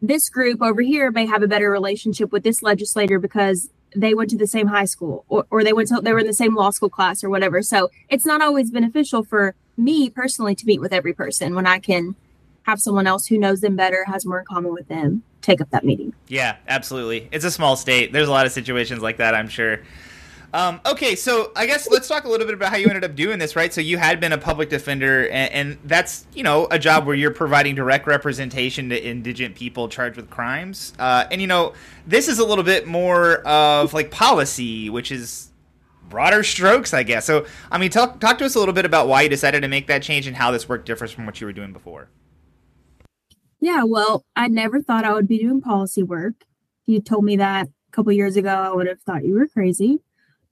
this 0.00 0.28
group 0.28 0.62
over 0.62 0.82
here 0.82 1.10
may 1.10 1.26
have 1.26 1.42
a 1.42 1.48
better 1.48 1.70
relationship 1.70 2.32
with 2.32 2.42
this 2.42 2.62
legislator 2.62 3.18
because 3.18 3.70
they 3.96 4.14
went 4.14 4.30
to 4.30 4.36
the 4.36 4.46
same 4.46 4.66
high 4.66 4.84
school 4.84 5.24
or, 5.28 5.46
or 5.50 5.64
they 5.64 5.72
went 5.72 5.88
to 5.88 6.00
they 6.00 6.12
were 6.12 6.18
in 6.20 6.26
the 6.26 6.32
same 6.32 6.54
law 6.54 6.70
school 6.70 6.90
class 6.90 7.24
or 7.24 7.30
whatever. 7.30 7.62
So 7.62 7.90
it's 8.08 8.26
not 8.26 8.42
always 8.42 8.70
beneficial 8.70 9.24
for 9.24 9.54
me 9.78 10.10
personally 10.10 10.54
to 10.56 10.66
meet 10.66 10.80
with 10.80 10.92
every 10.92 11.12
person 11.12 11.54
when 11.54 11.66
i 11.66 11.78
can 11.78 12.16
have 12.64 12.80
someone 12.80 13.06
else 13.06 13.26
who 13.26 13.38
knows 13.38 13.60
them 13.60 13.76
better 13.76 14.04
has 14.04 14.26
more 14.26 14.40
in 14.40 14.44
common 14.44 14.74
with 14.74 14.88
them 14.88 15.22
take 15.40 15.60
up 15.60 15.70
that 15.70 15.84
meeting. 15.84 16.12
Yeah 16.26 16.56
absolutely. 16.66 17.28
It's 17.32 17.44
a 17.44 17.50
small 17.50 17.76
state. 17.76 18.12
There's 18.12 18.28
a 18.28 18.30
lot 18.30 18.44
of 18.44 18.52
situations 18.52 19.00
like 19.00 19.18
that 19.18 19.34
i'm 19.34 19.48
sure 19.48 19.80
um, 20.54 20.80
okay, 20.86 21.14
so 21.14 21.52
I 21.54 21.66
guess 21.66 21.90
let's 21.90 22.08
talk 22.08 22.24
a 22.24 22.28
little 22.28 22.46
bit 22.46 22.54
about 22.54 22.70
how 22.70 22.76
you 22.76 22.88
ended 22.88 23.04
up 23.04 23.14
doing 23.14 23.38
this, 23.38 23.54
right? 23.54 23.72
So 23.72 23.82
you 23.82 23.98
had 23.98 24.18
been 24.18 24.32
a 24.32 24.38
public 24.38 24.70
defender, 24.70 25.28
and, 25.28 25.52
and, 25.52 25.78
that's 25.84 26.26
you 26.34 26.42
know 26.42 26.66
a 26.70 26.78
job 26.78 27.06
where 27.06 27.14
you're 27.14 27.30
providing 27.30 27.74
direct 27.74 28.06
representation 28.06 28.88
to 28.88 29.04
indigent 29.04 29.56
people 29.56 29.88
charged 29.88 30.16
with 30.16 30.30
crimes, 30.30 30.94
uh, 30.98 31.26
and 31.30 31.42
you 31.42 31.46
know 31.46 31.74
this 32.06 32.28
is 32.28 32.38
a 32.38 32.44
little 32.46 32.64
bit 32.64 32.86
more 32.86 33.46
of 33.46 33.92
like 33.92 34.10
policy, 34.10 34.88
which 34.88 35.12
is 35.12 35.50
broader 36.08 36.42
strokes, 36.42 36.94
I 36.94 37.02
guess. 37.02 37.26
So 37.26 37.44
I 37.70 37.76
mean, 37.76 37.90
talk 37.90 38.18
talk 38.18 38.38
to 38.38 38.46
us 38.46 38.54
a 38.54 38.58
little 38.58 38.74
bit 38.74 38.86
about 38.86 39.06
why 39.06 39.22
you 39.22 39.28
decided 39.28 39.60
to 39.60 39.68
make 39.68 39.86
that 39.88 40.02
change 40.02 40.26
and 40.26 40.34
how 40.34 40.50
this 40.50 40.66
work 40.66 40.86
differs 40.86 41.12
from 41.12 41.26
what 41.26 41.40
you 41.42 41.46
were 41.46 41.52
doing 41.52 41.74
before. 41.74 42.08
Yeah, 43.60 43.84
well, 43.84 44.24
I 44.34 44.48
never 44.48 44.80
thought 44.80 45.04
I 45.04 45.12
would 45.12 45.28
be 45.28 45.38
doing 45.38 45.60
policy 45.60 46.02
work. 46.02 46.34
If 46.40 46.94
you 46.94 47.00
told 47.00 47.24
me 47.24 47.36
that 47.36 47.66
a 47.66 47.92
couple 47.92 48.12
years 48.12 48.36
ago, 48.36 48.48
I 48.48 48.72
would 48.72 48.86
have 48.86 49.02
thought 49.02 49.24
you 49.24 49.34
were 49.34 49.46
crazy. 49.46 50.00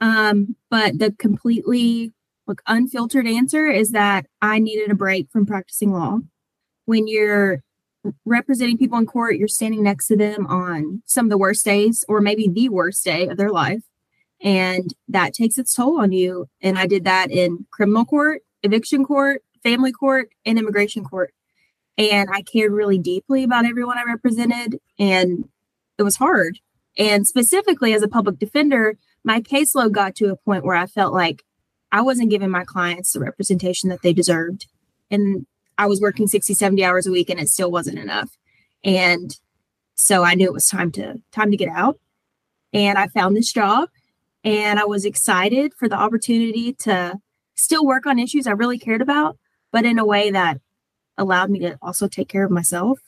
Um, 0.01 0.57
but 0.71 0.99
the 0.99 1.13
completely 1.13 2.13
like 2.47 2.61
unfiltered 2.67 3.27
answer 3.27 3.67
is 3.67 3.91
that 3.91 4.27
I 4.41 4.59
needed 4.59 4.91
a 4.91 4.95
break 4.95 5.31
from 5.31 5.47
practicing 5.47 5.93
law. 5.93 6.21
When 6.85 7.09
you're 7.09 7.63
representing 8.25 8.79
people 8.79 8.99
in 8.99 9.07
court, 9.07 9.37
you're 9.37 9.49
standing 9.49 9.83
next 9.83 10.07
to 10.07 10.17
them 10.17 10.47
on 10.47 11.03
some 11.07 11.27
of 11.27 11.31
the 11.31 11.39
worst 11.39 11.65
days, 11.65 12.05
or 12.09 12.21
maybe 12.21 12.49
the 12.49 12.69
worst 12.69 13.05
day 13.05 13.27
of 13.27 13.37
their 13.37 13.51
life. 13.51 13.83
And 14.41 14.95
that 15.09 15.35
takes 15.35 15.59
its 15.59 15.75
toll 15.75 16.01
on 16.01 16.13
you. 16.13 16.47
And 16.61 16.79
I 16.79 16.87
did 16.87 17.05
that 17.05 17.31
in 17.31 17.67
criminal 17.71 18.05
court, 18.05 18.43
eviction 18.63 19.05
court, 19.05 19.43
family 19.63 19.93
court, 19.93 20.31
and 20.45 20.59
immigration 20.59 21.05
court. 21.05 21.33
And 21.99 22.29
I 22.33 22.43
cared 22.43 22.73
really 22.73 22.99
deeply 22.99 23.43
about 23.43 23.65
everyone 23.65 23.99
I 23.99 24.05
represented. 24.05 24.79
And 24.99 25.49
it 25.99 26.03
was 26.03 26.17
hard. 26.17 26.61
And 26.99 27.27
specifically 27.27 27.95
as 27.95 28.03
a 28.03 28.09
public 28.09 28.39
defender, 28.39 28.99
my 29.27 29.41
caseload 29.41 29.91
got 29.91 30.15
to 30.15 30.31
a 30.31 30.37
point 30.37 30.65
where 30.65 30.77
I 30.77 30.87
felt 30.87 31.13
like 31.13 31.43
I 31.91 32.01
wasn't 32.01 32.31
giving 32.31 32.49
my 32.49 32.65
clients 32.65 33.13
the 33.13 33.21
representation 33.21 33.91
that 33.91 34.03
they 34.03 34.13
deserved. 34.13 34.67
And 35.11 35.47
I 35.77 35.87
was 35.87 36.01
working 36.01 36.29
60, 36.29 36.55
70 36.55 36.85
hours 36.85 37.07
a 37.07 37.11
week 37.11 37.29
and 37.29 37.41
it 37.41 37.49
still 37.49 37.71
wasn't 37.71 37.99
enough. 37.99 38.31
And 38.85 39.37
so 39.97 40.23
I 40.23 40.35
knew 40.35 40.47
it 40.47 40.53
was 40.53 40.69
time 40.69 40.93
to 40.93 41.21
time 41.33 41.51
to 41.51 41.57
get 41.57 41.69
out. 41.69 41.99
And 42.73 42.97
I 42.97 43.09
found 43.09 43.37
this 43.37 43.53
job 43.53 43.89
and 44.45 44.79
I 44.79 44.85
was 44.85 45.05
excited 45.05 45.75
for 45.75 45.89
the 45.89 45.97
opportunity 45.97 46.73
to 46.75 47.19
still 47.57 47.85
work 47.85 48.07
on 48.07 48.21
issues 48.21 48.47
I 48.47 48.53
really 48.53 48.79
cared 48.79 49.03
about, 49.03 49.39
but 49.73 49.85
in 49.85 49.99
a 49.99 50.07
way 50.07 50.31
that 50.31 50.61
allowed 51.19 51.51
me 51.51 51.59
to 51.61 51.79
also 51.83 52.07
take 52.07 52.29
care 52.29 52.45
of 52.45 52.53
myself. 52.53 53.01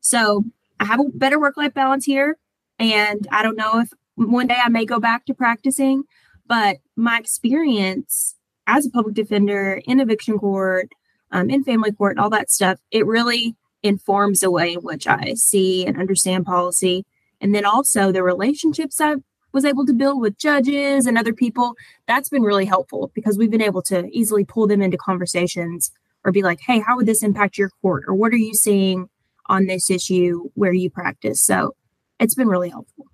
So 0.00 0.44
I 0.78 0.84
have 0.84 1.00
a 1.00 1.04
better 1.12 1.40
work 1.40 1.56
life 1.56 1.74
balance 1.74 2.04
here. 2.04 2.36
And 2.78 3.26
I 3.32 3.42
don't 3.42 3.56
know 3.56 3.80
if 3.80 3.90
one 4.28 4.46
day 4.46 4.58
I 4.62 4.68
may 4.68 4.84
go 4.84 5.00
back 5.00 5.24
to 5.26 5.34
practicing, 5.34 6.04
but 6.46 6.78
my 6.96 7.18
experience 7.18 8.36
as 8.66 8.86
a 8.86 8.90
public 8.90 9.14
defender 9.14 9.80
in 9.86 10.00
eviction 10.00 10.38
court, 10.38 10.90
um, 11.32 11.48
in 11.48 11.64
family 11.64 11.92
court, 11.92 12.18
all 12.18 12.30
that 12.30 12.50
stuff, 12.50 12.78
it 12.90 13.06
really 13.06 13.56
informs 13.82 14.40
the 14.40 14.50
way 14.50 14.74
in 14.74 14.80
which 14.80 15.06
I 15.06 15.34
see 15.34 15.86
and 15.86 15.98
understand 15.98 16.44
policy. 16.44 17.06
And 17.40 17.54
then 17.54 17.64
also 17.64 18.12
the 18.12 18.22
relationships 18.22 19.00
I 19.00 19.16
was 19.52 19.64
able 19.64 19.86
to 19.86 19.92
build 19.92 20.20
with 20.20 20.38
judges 20.38 21.06
and 21.06 21.16
other 21.16 21.32
people, 21.32 21.74
that's 22.06 22.28
been 22.28 22.42
really 22.42 22.66
helpful 22.66 23.10
because 23.14 23.38
we've 23.38 23.50
been 23.50 23.62
able 23.62 23.82
to 23.82 24.08
easily 24.12 24.44
pull 24.44 24.66
them 24.66 24.82
into 24.82 24.98
conversations 24.98 25.90
or 26.24 26.30
be 26.30 26.42
like, 26.42 26.60
hey, 26.66 26.80
how 26.80 26.96
would 26.96 27.06
this 27.06 27.22
impact 27.22 27.56
your 27.56 27.70
court? 27.80 28.04
Or 28.06 28.14
what 28.14 28.32
are 28.32 28.36
you 28.36 28.54
seeing 28.54 29.08
on 29.46 29.66
this 29.66 29.90
issue 29.90 30.50
where 30.54 30.72
you 30.72 30.90
practice? 30.90 31.40
So 31.40 31.74
it's 32.18 32.34
been 32.34 32.48
really 32.48 32.68
helpful. 32.68 33.09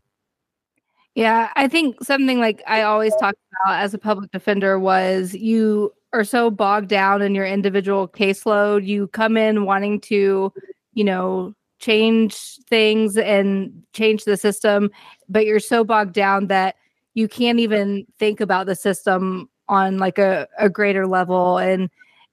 Yeah, 1.16 1.50
I 1.56 1.66
think 1.66 1.96
something 2.04 2.40
like 2.40 2.62
I 2.66 2.82
always 2.82 3.14
talk 3.16 3.34
about 3.64 3.80
as 3.82 3.94
a 3.94 3.98
public 3.98 4.30
defender 4.32 4.78
was 4.78 5.34
you 5.34 5.92
are 6.12 6.24
so 6.24 6.50
bogged 6.50 6.88
down 6.88 7.22
in 7.22 7.34
your 7.34 7.46
individual 7.46 8.06
caseload. 8.06 8.86
You 8.86 9.08
come 9.08 9.38
in 9.38 9.64
wanting 9.64 9.98
to, 10.02 10.52
you 10.92 11.04
know, 11.04 11.54
change 11.78 12.58
things 12.68 13.16
and 13.16 13.82
change 13.94 14.24
the 14.24 14.36
system, 14.36 14.90
but 15.26 15.46
you're 15.46 15.58
so 15.58 15.84
bogged 15.84 16.12
down 16.12 16.48
that 16.48 16.76
you 17.14 17.28
can't 17.28 17.60
even 17.60 18.06
think 18.18 18.38
about 18.42 18.66
the 18.66 18.74
system 18.74 19.48
on 19.68 19.96
like 19.96 20.18
a, 20.18 20.46
a 20.58 20.68
greater 20.68 21.06
level 21.06 21.56
and 21.58 21.88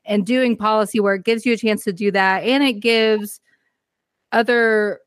and 0.06 0.26
doing 0.26 0.58
policy 0.58 1.00
work 1.00 1.24
gives 1.24 1.46
you 1.46 1.54
a 1.54 1.58
chance 1.58 1.86
to 1.86 1.94
do 1.94 2.12
that 2.12 2.44
and 2.44 2.62
it 2.64 2.82
gives 2.82 3.40
other 4.34 5.00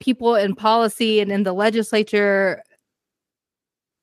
people 0.00 0.34
in 0.34 0.54
policy 0.54 1.20
and 1.20 1.30
in 1.30 1.42
the 1.42 1.52
legislature 1.52 2.62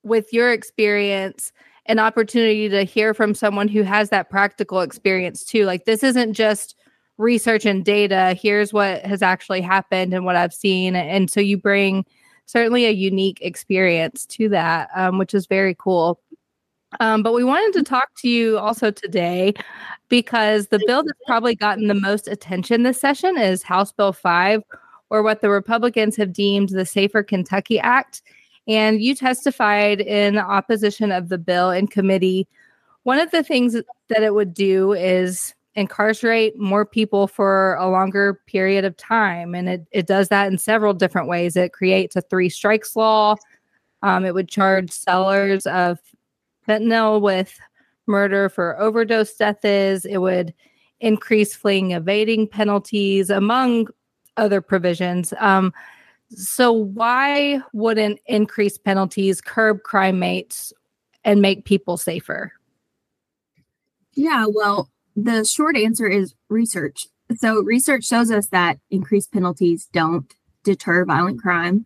with 0.08 0.34
your 0.34 0.52
experience 0.52 1.52
an 1.88 2.00
opportunity 2.00 2.68
to 2.70 2.84
hear 2.84 3.14
from 3.14 3.34
someone 3.34 3.68
who 3.68 3.82
has 3.82 4.10
that 4.10 4.30
practical 4.30 4.82
experience 4.82 5.44
too. 5.44 5.66
Like 5.66 5.86
this 5.86 6.04
isn't 6.04 6.34
just 6.34 6.76
research 7.18 7.66
and 7.66 7.84
data. 7.84 8.38
Here's 8.40 8.74
what 8.74 9.06
has 9.06 9.22
actually 9.22 9.62
happened 9.62 10.14
and 10.14 10.26
what 10.26 10.36
i've 10.36 10.54
seen. 10.54 10.96
And 10.96 11.32
so 11.32 11.40
you 11.40 11.58
bring 11.58 12.06
certainly 12.46 12.86
a 12.86 12.92
unique 12.92 13.40
experience 13.42 14.26
to 14.28 14.50
that 14.50 14.90
um, 14.96 15.18
which 15.18 15.34
is 15.34 15.48
very 15.48 15.76
cool. 15.78 16.20
Um, 17.00 17.22
but 17.22 17.34
we 17.34 17.44
wanted 17.44 17.78
to 17.80 17.84
talk 17.84 18.10
to 18.20 18.30
you 18.30 18.58
also 18.58 18.92
today 18.92 19.54
because 20.10 20.68
the 20.68 20.82
bill 20.88 21.04
that's 21.04 21.20
probably 21.26 21.56
gotten 21.56 21.88
the 21.88 21.94
most 21.94 22.28
attention 22.28 22.84
this 22.84 23.00
session 23.00 23.38
is 23.38 23.62
house 23.62 23.92
bill 23.92 24.14
5 24.14 24.64
or 25.10 25.22
what 25.22 25.42
the 25.42 25.50
republicans 25.50 26.16
have 26.16 26.32
deemed 26.32 26.70
the 26.70 26.86
safer 26.86 27.24
kentucky 27.24 27.78
act 27.78 28.22
and 28.68 29.02
you 29.02 29.16
testified 29.16 30.02
in 30.02 30.38
opposition 30.38 31.12
of 31.12 31.30
the 31.30 31.38
bill 31.38 31.72
in 31.72 31.88
committee. 31.88 32.48
One 33.04 33.20
of 33.20 33.32
the 33.32 33.44
things 33.44 33.74
that 33.74 34.24
it 34.24 34.34
would 34.34 34.54
do 34.54 34.94
is 34.94 35.54
incarcerate 35.76 36.58
more 36.60 36.86
people 36.86 37.28
for 37.28 37.76
a 37.76 37.88
longer 37.88 38.42
period 38.48 38.84
of 38.84 38.98
time. 38.98 39.54
And 39.54 39.70
it, 39.70 39.88
it 39.92 40.08
does 40.08 40.30
that 40.30 40.52
in 40.52 40.58
several 40.58 40.94
different 40.94 41.30
ways. 41.30 41.56
It 41.56 41.72
creates 41.72 42.16
a 42.16 42.22
three 42.22 42.50
strikes 42.50 42.96
law. 42.96 43.36
Um, 44.02 44.26
it 44.26 44.34
would 44.34 44.50
charge 44.50 44.92
sellers 44.92 45.66
of 45.68 46.00
fentanyl 46.68 47.22
with 47.22 47.60
murder 48.08 48.50
for 48.50 48.80
overdose 48.80 49.36
deaths. 49.36 50.06
It 50.06 50.18
would 50.18 50.54
increase 51.00 51.56
fleeing 51.56 51.92
evading 51.92 52.48
penalties, 52.48 53.30
among 53.30 53.88
other 54.36 54.62
provisions. 54.62 55.34
Um, 55.40 55.74
so, 56.30 56.72
why 56.72 57.62
wouldn't 57.74 58.20
increased 58.26 58.84
penalties 58.84 59.40
curb 59.40 59.84
crime 59.84 60.22
rates 60.22 60.74
and 61.24 61.42
make 61.42 61.66
people 61.66 61.98
safer? 61.98 62.52
Yeah, 64.14 64.48
well, 64.50 64.90
the 65.16 65.46
short 65.46 65.78
answer 65.78 66.08
is 66.08 66.34
research. 66.50 67.08
So, 67.38 67.62
research 67.62 68.06
shows 68.06 68.30
us 68.30 68.48
that 68.48 68.80
increased 68.90 69.32
penalties 69.32 69.88
don't 69.94 70.32
deter 70.64 71.06
violent 71.06 71.42
crime. 71.42 71.86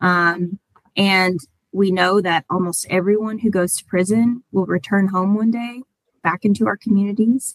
Um, 0.00 0.58
and 0.96 1.38
we 1.72 1.90
know 1.90 2.20
that 2.20 2.44
almost 2.50 2.86
everyone 2.90 3.38
who 3.38 3.50
goes 3.50 3.76
to 3.76 3.84
prison 3.84 4.42
will 4.50 4.66
return 4.66 5.08
home 5.08 5.34
one 5.34 5.50
day 5.50 5.82
back 6.22 6.44
into 6.44 6.66
our 6.66 6.76
communities. 6.76 7.54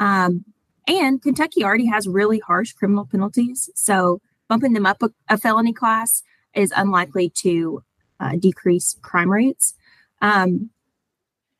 Um, 0.00 0.44
and 0.88 1.22
Kentucky 1.22 1.62
already 1.62 1.86
has 1.86 2.08
really 2.08 2.40
harsh 2.40 2.72
criminal 2.72 3.06
penalties. 3.06 3.68
So 3.74 4.20
bumping 4.48 4.72
them 4.72 4.86
up 4.86 5.02
a, 5.02 5.10
a 5.28 5.38
felony 5.38 5.72
class 5.72 6.22
is 6.54 6.72
unlikely 6.76 7.30
to 7.30 7.82
uh, 8.20 8.32
decrease 8.38 8.96
crime 9.02 9.30
rates. 9.30 9.74
Um, 10.20 10.70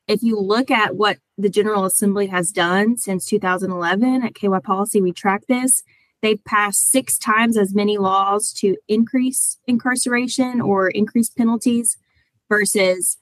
if 0.06 0.22
you 0.22 0.40
look 0.40 0.70
at 0.70 0.96
what 0.96 1.18
the 1.36 1.50
General 1.50 1.84
Assembly 1.84 2.26
has 2.28 2.50
done 2.50 2.96
since 2.96 3.26
2011 3.26 4.24
at 4.24 4.34
KY 4.34 4.48
Policy, 4.64 5.00
we 5.00 5.12
track 5.12 5.42
this. 5.48 5.82
They've 6.22 6.42
passed 6.44 6.90
six 6.90 7.18
times 7.18 7.56
as 7.56 7.74
many 7.74 7.98
laws 7.98 8.52
to 8.54 8.76
increase 8.88 9.58
incarceration 9.66 10.60
or 10.60 10.88
increase 10.88 11.28
penalties 11.28 11.96
versus 12.48 13.18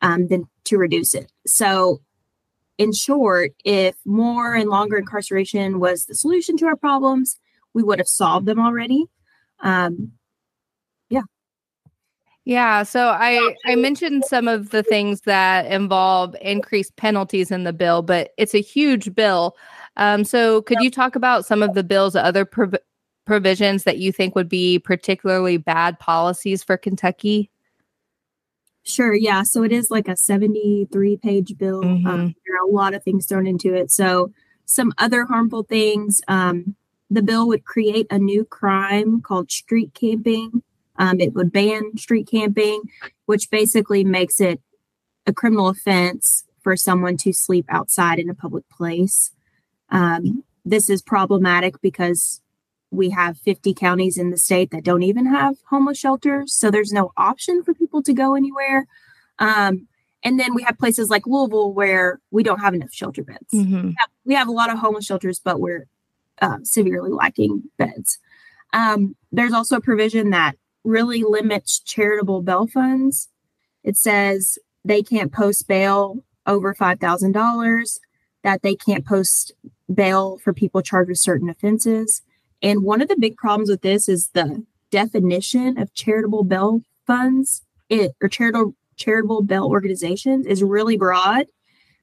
um, 0.00 0.28
than 0.28 0.48
to 0.64 0.78
reduce 0.78 1.14
it. 1.14 1.30
So 1.46 2.00
in 2.78 2.92
short, 2.92 3.52
if 3.64 3.96
more 4.06 4.54
and 4.54 4.70
longer 4.70 4.96
incarceration 4.96 5.80
was 5.80 6.06
the 6.06 6.14
solution 6.14 6.56
to 6.58 6.66
our 6.66 6.76
problems, 6.76 7.38
we 7.74 7.82
would 7.82 7.98
have 7.98 8.08
solved 8.08 8.46
them 8.46 8.60
already. 8.60 9.04
Um, 9.60 10.12
yeah. 11.08 11.22
Yeah. 12.44 12.82
So 12.82 13.08
I, 13.08 13.54
I 13.66 13.76
mentioned 13.76 14.24
some 14.24 14.48
of 14.48 14.70
the 14.70 14.82
things 14.82 15.22
that 15.22 15.66
involve 15.66 16.34
increased 16.40 16.96
penalties 16.96 17.50
in 17.50 17.64
the 17.64 17.72
bill, 17.72 18.02
but 18.02 18.30
it's 18.38 18.54
a 18.54 18.60
huge 18.60 19.14
bill. 19.14 19.56
Um, 19.96 20.24
so 20.24 20.62
could 20.62 20.78
you 20.80 20.90
talk 20.90 21.16
about 21.16 21.44
some 21.44 21.62
of 21.62 21.74
the 21.74 21.84
bill's 21.84 22.16
other 22.16 22.44
prov- 22.44 22.76
provisions 23.26 23.84
that 23.84 23.98
you 23.98 24.12
think 24.12 24.34
would 24.34 24.48
be 24.48 24.78
particularly 24.78 25.56
bad 25.56 25.98
policies 25.98 26.64
for 26.64 26.76
Kentucky? 26.76 27.50
Sure. 28.82 29.14
Yeah. 29.14 29.42
So 29.42 29.62
it 29.62 29.72
is 29.72 29.90
like 29.90 30.08
a 30.08 30.16
73 30.16 31.18
page 31.18 31.56
bill. 31.58 31.84
Um, 31.84 31.98
mm-hmm. 31.98 32.06
Um, 32.06 32.34
there 32.46 32.56
are 32.56 32.68
a 32.68 32.72
lot 32.72 32.94
of 32.94 33.04
things 33.04 33.26
thrown 33.26 33.46
into 33.46 33.74
it. 33.74 33.90
So, 33.90 34.32
some 34.64 34.92
other 34.98 35.24
harmful 35.24 35.64
things 35.64 36.20
um, 36.28 36.76
the 37.10 37.22
bill 37.22 37.48
would 37.48 37.64
create 37.64 38.06
a 38.10 38.18
new 38.18 38.44
crime 38.44 39.20
called 39.20 39.50
street 39.50 39.92
camping. 39.94 40.62
Um, 40.96 41.20
it 41.20 41.34
would 41.34 41.52
ban 41.52 41.96
street 41.96 42.28
camping, 42.30 42.82
which 43.26 43.50
basically 43.50 44.04
makes 44.04 44.40
it 44.40 44.60
a 45.26 45.32
criminal 45.32 45.68
offense 45.68 46.44
for 46.62 46.76
someone 46.76 47.16
to 47.18 47.32
sleep 47.32 47.66
outside 47.68 48.18
in 48.18 48.30
a 48.30 48.34
public 48.34 48.68
place. 48.68 49.30
Um, 49.88 50.44
this 50.64 50.88
is 50.88 51.02
problematic 51.02 51.80
because 51.80 52.40
we 52.90 53.10
have 53.10 53.38
50 53.38 53.72
counties 53.74 54.18
in 54.18 54.30
the 54.30 54.38
state 54.38 54.70
that 54.72 54.84
don't 54.84 55.02
even 55.02 55.26
have 55.26 55.56
homeless 55.68 55.98
shelters. 55.98 56.52
So 56.52 56.70
there's 56.70 56.92
no 56.92 57.12
option 57.16 57.62
for 57.62 57.72
people 57.72 58.02
to 58.02 58.12
go 58.12 58.34
anywhere. 58.34 58.86
Um, 59.38 59.88
and 60.22 60.38
then 60.38 60.54
we 60.54 60.62
have 60.64 60.78
places 60.78 61.08
like 61.08 61.26
Louisville 61.26 61.72
where 61.72 62.20
we 62.30 62.42
don't 62.42 62.60
have 62.60 62.74
enough 62.74 62.92
shelter 62.92 63.22
beds. 63.22 63.52
Mm-hmm. 63.54 63.88
We, 63.88 63.94
have, 63.98 64.10
we, 64.26 64.34
have, 64.34 64.48
a 64.48 64.52
lot 64.52 64.70
of 64.70 64.78
homeless 64.78 65.06
shelters, 65.06 65.40
but 65.42 65.60
we're 65.60 65.86
uh, 66.40 66.58
severely 66.62 67.10
lacking 67.10 67.64
beds. 67.78 68.18
Um, 68.72 69.16
there's 69.32 69.52
also 69.52 69.76
a 69.76 69.80
provision 69.80 70.30
that 70.30 70.56
really 70.84 71.22
limits 71.22 71.80
charitable 71.80 72.42
bail 72.42 72.66
funds. 72.66 73.28
It 73.84 73.96
says 73.96 74.58
they 74.84 75.02
can't 75.02 75.32
post 75.32 75.68
bail 75.68 76.24
over 76.46 76.74
$5,000, 76.74 77.98
that 78.42 78.62
they 78.62 78.74
can't 78.74 79.06
post 79.06 79.52
bail 79.92 80.38
for 80.38 80.54
people 80.54 80.80
charged 80.80 81.10
with 81.10 81.18
certain 81.18 81.50
offenses 81.50 82.22
and 82.62 82.82
one 82.82 83.00
of 83.00 83.08
the 83.08 83.16
big 83.16 83.36
problems 83.36 83.70
with 83.70 83.82
this 83.82 84.08
is 84.08 84.28
the 84.28 84.64
definition 84.90 85.78
of 85.78 85.94
charitable 85.94 86.44
bail 86.44 86.82
funds 87.06 87.62
it, 87.88 88.12
or 88.20 88.28
charitable 88.28 88.74
charitable 88.96 89.42
bail 89.42 89.64
organizations 89.64 90.46
is 90.46 90.62
really 90.62 90.96
broad 90.96 91.46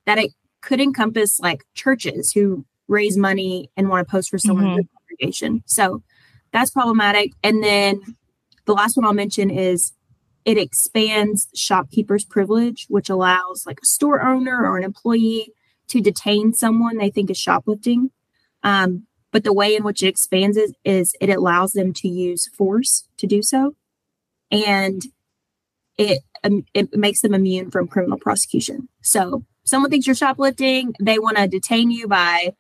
that 0.06 0.18
it 0.18 0.32
could 0.62 0.82
encompass 0.82 1.40
like 1.40 1.64
churches 1.76 2.32
who 2.32 2.66
raise 2.88 3.18
money 3.18 3.70
and 3.76 3.90
want 3.90 4.08
to 4.08 4.12
post 4.12 4.30
for 4.30 4.38
someone 4.38 4.66
mm-hmm. 4.66 4.72
in 4.74 4.78
the 4.78 4.90
congregation. 4.98 5.64
So 5.66 6.04
that's 6.52 6.72
problematic. 6.72 7.32
And 7.44 7.64
then 7.64 8.02
the 8.66 8.74
last 8.74 8.96
one 8.96 9.06
I'll 9.06 9.14
mention 9.14 9.50
is 9.50 9.94
it 10.46 10.58
expands 10.58 11.50
shopkeeper's 11.54 12.24
privilege, 12.24 12.86
which 12.90 13.10
allows 13.10 13.66
like 13.66 13.80
a 13.82 13.86
store 13.86 14.22
owner 14.22 14.66
or 14.66 14.78
an 14.78 14.84
employee 14.84 15.52
to 15.90 16.02
detain 16.02 16.54
someone 16.54 16.98
they 16.98 17.10
think 17.10 17.30
is 17.30 17.38
shoplifting. 17.38 18.12
Um, 18.64 19.08
but 19.32 19.44
the 19.44 19.54
way 19.54 19.76
in 19.76 19.84
which 19.84 20.02
it 20.04 20.08
expands 20.08 20.58
it 20.58 20.72
is 20.86 21.16
it 21.20 21.30
allows 21.30 21.74
them 21.74 21.94
to 21.94 22.08
use 22.08 22.48
force 22.48 23.08
to 23.18 23.28
do 23.28 23.42
so. 23.42 23.76
And 24.50 25.04
it, 25.98 26.22
um, 26.44 26.66
it 26.74 26.96
makes 26.96 27.22
them 27.22 27.34
immune 27.34 27.70
from 27.70 27.88
criminal 27.88 28.18
prosecution. 28.18 28.88
So 29.02 29.44
someone 29.66 29.92
thinks 29.92 30.08
you're 30.08 30.16
shoplifting, 30.16 30.94
they 31.00 31.20
want 31.20 31.38
to 31.38 31.48
detain 31.48 31.92
you 31.92 32.08
by 32.08 32.54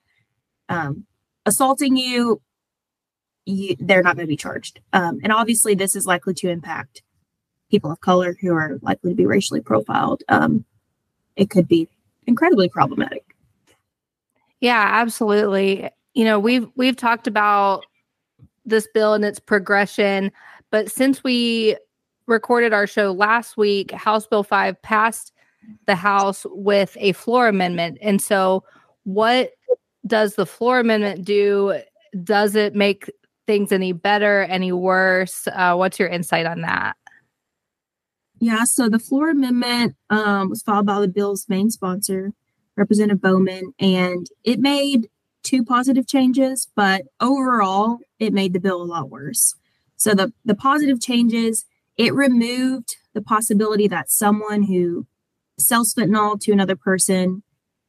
um, 0.70 1.05
assaulting 1.45 1.97
you, 1.97 2.41
you, 3.45 3.76
they're 3.80 4.03
not 4.03 4.15
going 4.15 4.26
to 4.26 4.32
be 4.32 4.38
charged. 4.38 4.80
Um, 4.93 5.20
and 5.24 5.32
obviously, 5.32 5.76
this 5.76 5.95
is 5.95 6.05
likely 6.05 6.34
to 6.36 6.49
impact 6.49 7.01
people 7.70 7.91
of 7.91 7.99
color 8.01 8.36
who 8.41 8.53
are 8.53 8.80
likely 8.82 9.11
to 9.11 9.15
be 9.15 9.26
racially 9.26 9.61
profiled. 9.61 10.24
Um, 10.30 10.65
it 11.36 11.49
could 11.49 11.68
be 11.68 11.88
incredibly 12.26 12.70
problematic. 12.70 13.24
Yeah, 14.59 14.88
absolutely 14.89 15.89
you 16.18 16.24
know, 16.26 16.39
we've 16.39 16.68
we've 16.76 16.95
talked 16.95 17.28
about 17.28 17.86
this 18.65 18.88
bill 18.91 19.13
and 19.13 19.24
its 19.24 19.39
progression, 19.39 20.32
but 20.72 20.91
since 20.91 21.24
we 21.24 21.78
recorded 22.26 22.74
our 22.74 22.88
show 22.88 23.11
last 23.11 23.55
week, 23.55 23.91
House 23.91 24.26
Bill 24.26 24.41
5 24.41 24.82
passed 24.82 25.32
the 25.86 25.93
House 25.93 26.43
with 26.49 26.97
a 26.99 27.11
floor 27.11 27.47
amendment. 27.47 27.99
And 28.01 28.20
so 28.20 28.63
what 29.03 29.51
does 30.07 30.35
the 30.35 30.45
floor 30.45 30.79
amendment 30.79 31.25
do? 31.25 31.79
Does 32.23 32.55
it 32.55 32.73
make 32.73 33.11
things 33.45 33.71
any 33.71 33.91
better, 33.93 34.43
any 34.43 34.71
worse? 34.71 35.47
Uh, 35.47 35.75
what's 35.75 35.99
your 35.99 36.07
insight 36.07 36.45
on 36.45 36.61
that? 36.61 36.95
Yeah, 38.39 38.65
so 38.65 38.87
the 38.87 38.99
floor 38.99 39.29
amendment 39.29 39.95
um, 40.09 40.49
was 40.49 40.61
filed 40.61 40.85
by 40.85 41.01
the 41.01 41.07
bill's 41.07 41.47
main 41.49 41.71
sponsor, 41.71 42.33
Representative 42.75 43.21
Bauman, 43.21 43.73
and 43.79 44.27
it 44.43 44.59
made 44.59 45.09
two 45.43 45.63
positive 45.63 46.07
changes, 46.07 46.67
but 46.75 47.03
overall, 47.19 47.97
it 48.19 48.33
made 48.33 48.53
the 48.53 48.59
bill 48.59 48.81
a 48.81 48.83
lot 48.83 49.09
worse. 49.09 49.55
So 49.95 50.13
the, 50.13 50.33
the 50.45 50.53
positive 50.53 51.01
changes, 51.01 51.65
it 51.95 52.13
removed 52.13 52.97
the 53.13 53.21
possibility 53.21 53.87
that 53.87 54.11
someone 54.11 54.63
who 54.63 55.07
sells 55.57 55.95
fentanyl 55.95 56.39
to 56.41 56.51
another 56.51 56.75
person 56.75 57.41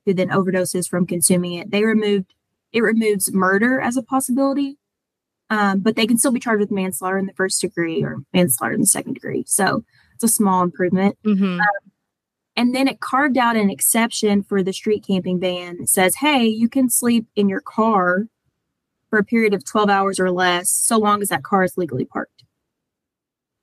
who 0.09 0.15
then 0.15 0.31
overdoses 0.31 0.89
from 0.89 1.07
consuming 1.07 1.53
it, 1.53 1.71
they 1.71 1.85
removed 1.85 2.33
it 2.73 2.81
removes 2.81 3.33
murder 3.33 3.79
as 3.79 3.97
a 3.97 4.03
possibility. 4.03 4.79
Um, 5.51 5.81
but 5.81 5.97
they 5.97 6.07
can 6.07 6.19
still 6.19 6.33
be 6.33 6.41
charged 6.41 6.61
with 6.61 6.71
manslaughter 6.71 7.19
in 7.19 7.27
the 7.27 7.33
first 7.33 7.61
degree 7.61 8.03
or 8.03 8.19
manslaughter 8.35 8.75
in 8.75 8.81
the 8.81 8.87
second 8.87 9.15
degree. 9.15 9.45
So 9.47 9.85
it's 10.15 10.25
a 10.25 10.29
small 10.29 10.63
improvement. 10.63 11.17
Mm-hmm. 11.25 11.61
Um, 11.61 11.93
and 12.57 12.75
then 12.75 12.89
it 12.89 13.01
carved 13.01 13.39
out 13.39 13.57
an 13.57 13.71
exception 13.71 14.43
for 14.43 14.63
the 14.63 14.73
street 14.73 15.07
camping 15.07 15.39
ban. 15.39 15.79
It 15.81 15.89
says, 15.89 16.17
hey, 16.17 16.45
you 16.45 16.69
can 16.69 16.91
sleep 16.91 17.27
in 17.37 17.49
your 17.49 17.63
car 17.63 18.27
for 19.09 19.19
a 19.19 19.25
period 19.25 19.55
of 19.55 19.65
12 19.65 19.89
hours 19.89 20.21
or 20.21 20.31
less, 20.31 20.69
so 20.69 20.99
long 20.99 21.23
as 21.23 21.29
that 21.29 21.45
car 21.45 21.65
is 21.65 21.79
legally 21.79 22.05
parked. 22.05 22.45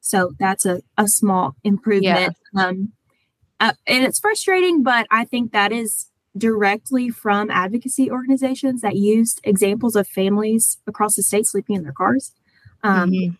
So 0.01 0.33
that's 0.39 0.65
a, 0.65 0.81
a 0.97 1.07
small 1.07 1.55
improvement. 1.63 2.35
Yeah. 2.53 2.65
Um, 2.65 2.93
uh, 3.59 3.73
and 3.85 4.03
it's 4.03 4.19
frustrating, 4.19 4.81
but 4.81 5.07
I 5.11 5.25
think 5.25 5.51
that 5.51 5.71
is 5.71 6.09
directly 6.37 7.09
from 7.09 7.49
advocacy 7.49 8.11
organizations 8.11 8.81
that 8.81 8.95
used 8.95 9.39
examples 9.43 9.95
of 9.95 10.07
families 10.07 10.77
across 10.87 11.15
the 11.15 11.23
state 11.23 11.47
sleeping 11.47 11.75
in 11.75 11.83
their 11.83 11.93
cars. 11.93 12.33
Um, 12.83 13.11
mm-hmm. 13.11 13.35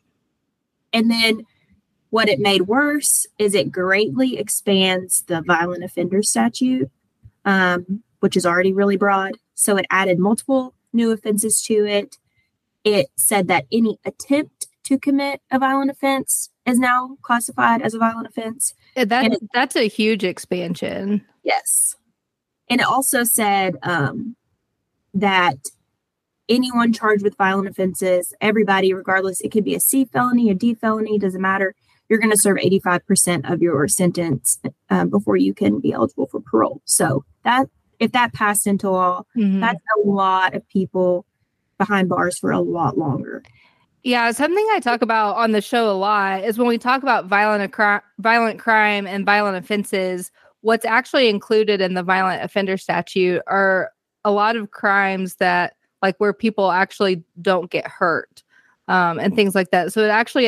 And 0.94 1.12
then 1.12 1.46
what 2.10 2.30
it 2.30 2.40
made 2.40 2.64
worse 2.64 3.28
is 3.38 3.54
it 3.54 3.72
greatly 3.72 4.38
expands 4.38 5.24
the 5.24 5.42
violent 5.42 5.84
offender 5.84 6.24
statute, 6.24 6.90
um, 7.44 8.04
which 8.22 8.38
is 8.38 8.46
already 8.46 8.72
really 8.72 8.96
broad. 8.96 9.38
So 9.56 9.76
it 9.76 9.86
added 9.90 10.18
multiple 10.18 10.74
new 10.94 11.12
offenses 11.12 11.62
to 11.64 11.86
it. 11.86 12.18
It 12.86 13.08
said 13.18 13.48
that 13.50 13.66
any 13.72 14.00
attempt 14.06 14.68
to 14.86 14.98
commit 14.98 15.42
a 15.52 15.60
violent 15.60 15.92
offense 15.92 16.52
is 16.66 16.80
now 16.80 17.18
classified 17.22 17.82
as 17.82 17.94
a 17.94 18.00
violent 18.00 18.28
offense. 18.28 18.74
That, 18.96 19.34
it, 19.34 19.40
that's 19.54 19.76
a 19.76 19.88
huge 19.88 20.24
expansion. 20.24 21.26
Yes. 21.44 21.96
And 22.70 22.82
it 22.82 22.88
also 22.88 23.24
said 23.24 23.78
um, 23.84 24.36
that 25.14 25.58
anyone 26.50 26.94
charged 26.94 27.24
with 27.24 27.38
violent 27.38 27.68
offenses, 27.68 28.34
everybody, 28.42 28.94
regardless, 28.94 29.42
it 29.42 29.52
could 29.52 29.64
be 29.64 29.76
a 29.76 29.80
C 29.80 30.06
felony, 30.06 30.50
a 30.50 30.54
D 30.54 30.74
felony, 30.74 31.18
doesn't 31.18 31.42
matter. 31.42 31.76
You're 32.10 32.20
going 32.20 32.32
to 32.32 32.38
serve 32.38 32.58
85% 32.58 33.52
of 33.52 33.62
your 33.62 33.88
sentence 33.88 34.60
um, 34.90 35.10
before 35.10 35.38
you 35.38 35.54
can 35.54 35.80
be 35.80 35.92
eligible 35.92 36.28
for 36.28 36.40
parole. 36.40 36.82
So 36.86 37.26
that 37.44 37.68
if 38.00 38.12
that 38.12 38.34
passed 38.34 38.68
into 38.68 38.90
law, 38.90 39.24
mm-hmm. 39.36 39.60
that's 39.60 39.82
a 39.98 40.08
lot 40.08 40.54
of 40.54 40.68
people 40.70 41.26
behind 41.78 42.10
bars 42.10 42.38
for 42.38 42.52
a 42.52 42.60
lot 42.60 42.98
longer. 42.98 43.44
Yeah, 44.04 44.30
something 44.32 44.68
I 44.72 44.80
talk 44.80 45.02
about 45.02 45.36
on 45.36 45.52
the 45.52 45.62
show 45.62 45.90
a 45.90 45.94
lot 45.94 46.44
is 46.44 46.60
when 46.60 46.68
we 46.68 46.78
talk 46.78 47.02
about 47.02 47.26
violent 47.26 47.72
cri- 47.74 48.02
violent 48.20 48.60
crime 48.60 49.08
and 49.08 49.26
violent 49.26 49.58
offenses, 49.58 50.32
what's 50.66 50.84
actually 50.84 51.30
included 51.30 51.80
in 51.80 51.94
the 51.94 52.02
violent 52.02 52.44
offender 52.44 52.76
statute 52.76 53.40
are 53.46 53.92
a 54.24 54.32
lot 54.32 54.56
of 54.56 54.72
crimes 54.72 55.36
that 55.36 55.76
like 56.02 56.16
where 56.18 56.34
people 56.34 56.72
actually 56.72 57.24
don't 57.40 57.70
get 57.70 57.86
hurt 57.88 58.42
um, 58.88 59.20
and 59.20 59.36
things 59.36 59.54
like 59.54 59.70
that. 59.70 59.94
So 59.94 60.04
it 60.04 60.10
actually 60.10 60.48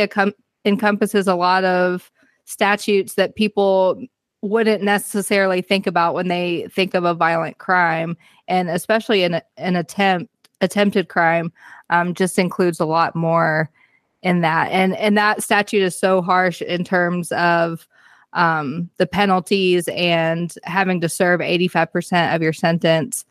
encompasses 0.66 1.28
a 1.28 1.36
lot 1.36 1.64
of 1.66 2.12
statutes 2.46 3.14
that 3.14 3.36
people 3.36 4.02
wouldn't 4.42 4.82
necessarily 4.82 5.62
think 5.62 5.86
about 5.86 6.16
when 6.16 6.30
they 6.30 6.68
think 6.72 6.96
of 6.96 7.04
a 7.04 7.14
violent 7.14 7.60
crime, 7.60 8.18
and 8.48 8.70
especially 8.70 9.22
an 9.22 9.40
an 9.58 9.76
attempt 9.76 10.32
attempted 10.62 11.10
crime 11.10 11.54
um, 11.92 12.16
just 12.16 12.40
includes 12.40 12.80
a 12.80 12.86
lot 12.86 13.16
more 13.16 13.70
in 14.24 14.42
that. 14.42 14.72
And 14.72 14.96
and 14.98 15.16
that 15.16 15.44
statute 15.44 15.84
is 15.84 15.96
so 15.96 16.24
harsh 16.24 16.64
in 16.64 16.84
terms 16.84 17.32
of 17.34 17.88
um, 18.38 18.90
the 18.98 19.08
penalties 19.08 19.90
and 19.90 20.54
having 20.64 21.02
to 21.02 21.10
serve 21.10 21.42
85% 21.42 22.36
of 22.36 22.42
your 22.42 22.54
sentence. 22.54 23.26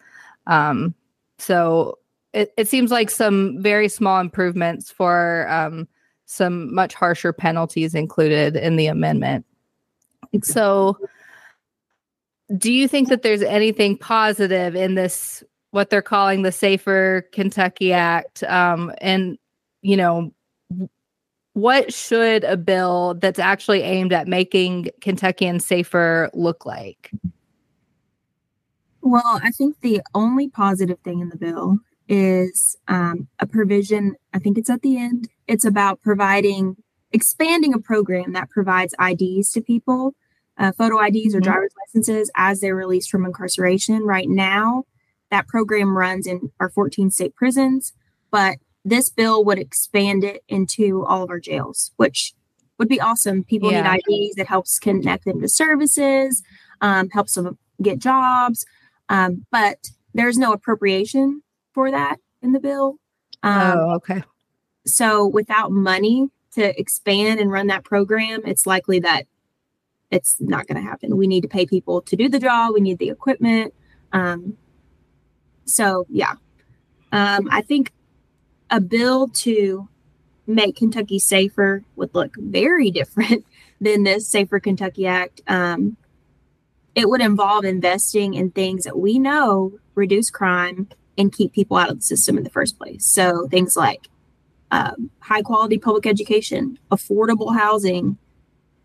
Um, 0.49 0.95
so 1.39 1.99
it, 2.33 2.53
it 2.57 2.69
seems 2.69 2.91
like 2.91 3.09
some 3.09 3.63
very 3.63 3.89
small 3.89 4.21
improvements 4.21 4.91
for 4.91 5.49
um, 5.49 5.89
some 6.27 6.75
much 6.75 6.93
harsher 6.93 7.33
penalties 7.33 7.95
included 7.95 8.57
in 8.57 8.77
the 8.77 8.89
amendment. 8.89 9.47
So, 10.43 10.99
do 12.59 12.73
you 12.73 12.89
think 12.89 13.09
that 13.09 13.23
there's 13.23 13.43
anything 13.43 13.97
positive 13.97 14.75
in 14.77 14.97
this, 14.97 15.43
what 15.71 15.89
they're 15.89 16.03
calling 16.03 16.43
the 16.43 16.53
Safer 16.53 17.27
Kentucky 17.33 17.93
Act? 17.93 18.43
Um, 18.45 18.93
and, 19.01 19.39
you 19.83 19.97
know, 19.97 20.33
what 21.57 21.91
should 21.91 22.45
a 22.45 22.55
bill 22.55 23.15
that's 23.15 23.39
actually 23.39 23.81
aimed 23.81 24.13
at 24.13 24.29
making 24.29 24.91
Kentuckians 25.01 25.65
safer 25.65 26.29
look 26.35 26.67
like? 26.67 27.11
Well, 29.01 29.41
I 29.43 29.51
think 29.53 29.81
the 29.81 30.03
only 30.15 30.51
positive 30.51 30.99
thing 30.99 31.21
in 31.21 31.31
the 31.31 31.37
bill 31.39 31.79
is 32.11 32.77
um, 32.89 33.29
a 33.39 33.47
provision, 33.47 34.17
I 34.35 34.39
think 34.39 34.59
it's 34.59 34.69
at 34.69 34.83
the 34.83 34.99
end. 34.99 35.31
It's 35.47 35.65
about 35.65 36.03
providing, 36.03 36.77
expanding 37.13 37.73
a 37.73 37.79
program 37.79 38.35
that 38.35 38.51
provides 38.51 38.95
IDs 39.01 39.51
to 39.53 39.63
people, 39.63 40.15
uh, 40.59 40.73
photo 40.73 41.03
IDs 41.03 41.35
or 41.35 41.39
mm-hmm. 41.39 41.53
driver's 41.53 41.73
licenses 41.87 42.31
as 42.37 42.61
they're 42.61 42.77
released 42.77 43.11
from 43.11 43.25
incarceration. 43.25 44.03
Right 44.03 44.29
now, 44.29 44.85
that 45.31 45.49
program 45.49 45.97
runs 45.97 46.27
in 46.27 46.53
our 46.61 46.69
14 46.69 47.11
state 47.11 47.35
prisons, 47.35 47.95
but 48.31 48.59
this 48.87 49.11
bill 49.11 49.45
would 49.45 49.59
expand 49.59 50.23
it 50.23 50.45
into 50.49 51.05
all 51.05 51.25
of 51.25 51.31
our 51.31 51.41
jails, 51.41 51.91
which 51.97 52.35
would 52.79 52.89
be 52.89 53.01
awesome. 53.01 53.43
People 53.43 53.73
yeah. 53.73 53.97
need 54.09 54.29
IDs 54.29 54.39
It 54.39 54.47
helps 54.47 54.79
connect 54.79 55.25
them 55.25 55.41
to 55.41 55.49
services, 55.49 56.43
um, 56.81 57.11
helps 57.11 57.35
them 57.35 57.59
get 57.83 57.99
jobs. 57.99 58.65
Um, 59.09 59.45
but 59.51 59.89
there's 60.15 60.39
no 60.39 60.53
appropriation 60.53 61.43
for 61.75 61.91
that 61.91 62.19
in 62.43 62.53
the 62.53 62.61
bill. 62.61 62.99
Um, 63.43 63.77
oh, 63.77 63.95
okay. 63.97 64.23
So 64.87 65.27
without 65.27 65.73
money 65.73 66.29
to 66.53 66.79
expand 66.79 67.41
and 67.41 67.51
run 67.51 67.67
that 67.67 67.83
program, 67.83 68.43
it's 68.45 68.67
likely 68.67 69.01
that 69.01 69.25
it's 70.13 70.37
not 70.39 70.69
going 70.69 70.81
to 70.81 70.89
happen. 70.89 71.17
We 71.17 71.27
need 71.27 71.41
to 71.41 71.49
pay 71.49 71.67
people 71.67 72.03
to 72.03 72.15
do 72.15 72.29
the 72.29 72.39
job. 72.39 72.73
We 72.73 72.81
need 72.81 72.99
the 72.99 73.11
equipment. 73.11 73.75
Um, 74.13 74.57
so 75.65 76.07
yeah, 76.09 76.35
um, 77.11 77.49
I 77.51 77.63
think 77.63 77.93
a 78.71 78.81
bill 78.81 79.29
to 79.29 79.89
make 80.47 80.77
Kentucky 80.77 81.19
safer 81.19 81.83
would 81.97 82.15
look 82.15 82.35
very 82.37 82.91
different 82.93 83.45
than 83.81 84.05
this 84.05 84.29
Safer 84.29 84.61
Kentucky 84.61 85.07
Act. 85.07 85.41
Um, 85.47 85.97
it 86.95 87.09
would 87.09 87.21
involve 87.21 87.65
investing 87.65 88.35
in 88.35 88.51
things 88.51 88.85
that 88.85 88.99
we 88.99 89.19
know 89.19 89.79
reduce 89.95 90.31
crime 90.31 90.89
and 91.19 91.33
keep 91.33 91.53
people 91.53 91.77
out 91.77 91.91
of 91.91 91.97
the 91.97 92.03
system 92.03 92.39
in 92.39 92.45
the 92.45 92.51
first 92.51 92.79
place. 92.79 93.05
So 93.05 93.49
things 93.49 93.77
like 93.77 94.09
um, 94.71 95.11
high 95.21 95.43
quality 95.43 95.79
public 95.79 96.07
education, 96.07 96.79
affordable 96.91 97.57
housing, 97.57 98.19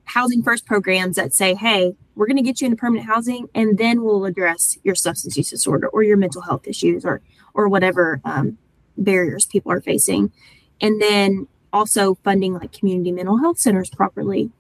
housing 0.06 0.44
first 0.44 0.66
programs 0.66 1.16
that 1.16 1.34
say, 1.34 1.56
hey, 1.56 1.96
we're 2.16 2.28
going 2.28 2.38
to 2.38 2.44
get 2.44 2.62
you 2.62 2.66
into 2.66 2.78
permanent 2.78 3.08
housing 3.08 3.48
and 3.56 3.78
then 3.78 4.04
we'll 4.04 4.26
address 4.26 4.78
your 4.84 4.96
substance 4.96 5.38
use 5.38 5.50
disorder 5.50 5.88
or 5.88 6.04
your 6.04 6.18
mental 6.18 6.42
health 6.42 6.68
issues 6.68 7.06
or 7.06 7.22
or 7.54 7.68
whatever 7.68 8.22
um, 8.26 8.58
barriers 9.04 9.46
people 9.46 9.72
are 9.72 9.82
facing. 9.82 10.32
And 10.80 11.02
then 11.02 11.48
also 11.74 12.16
funding 12.24 12.54
like 12.54 12.72
community 12.72 13.12
mental 13.12 13.38
health 13.38 13.60
centers 13.60 13.90
properly. 13.90 14.52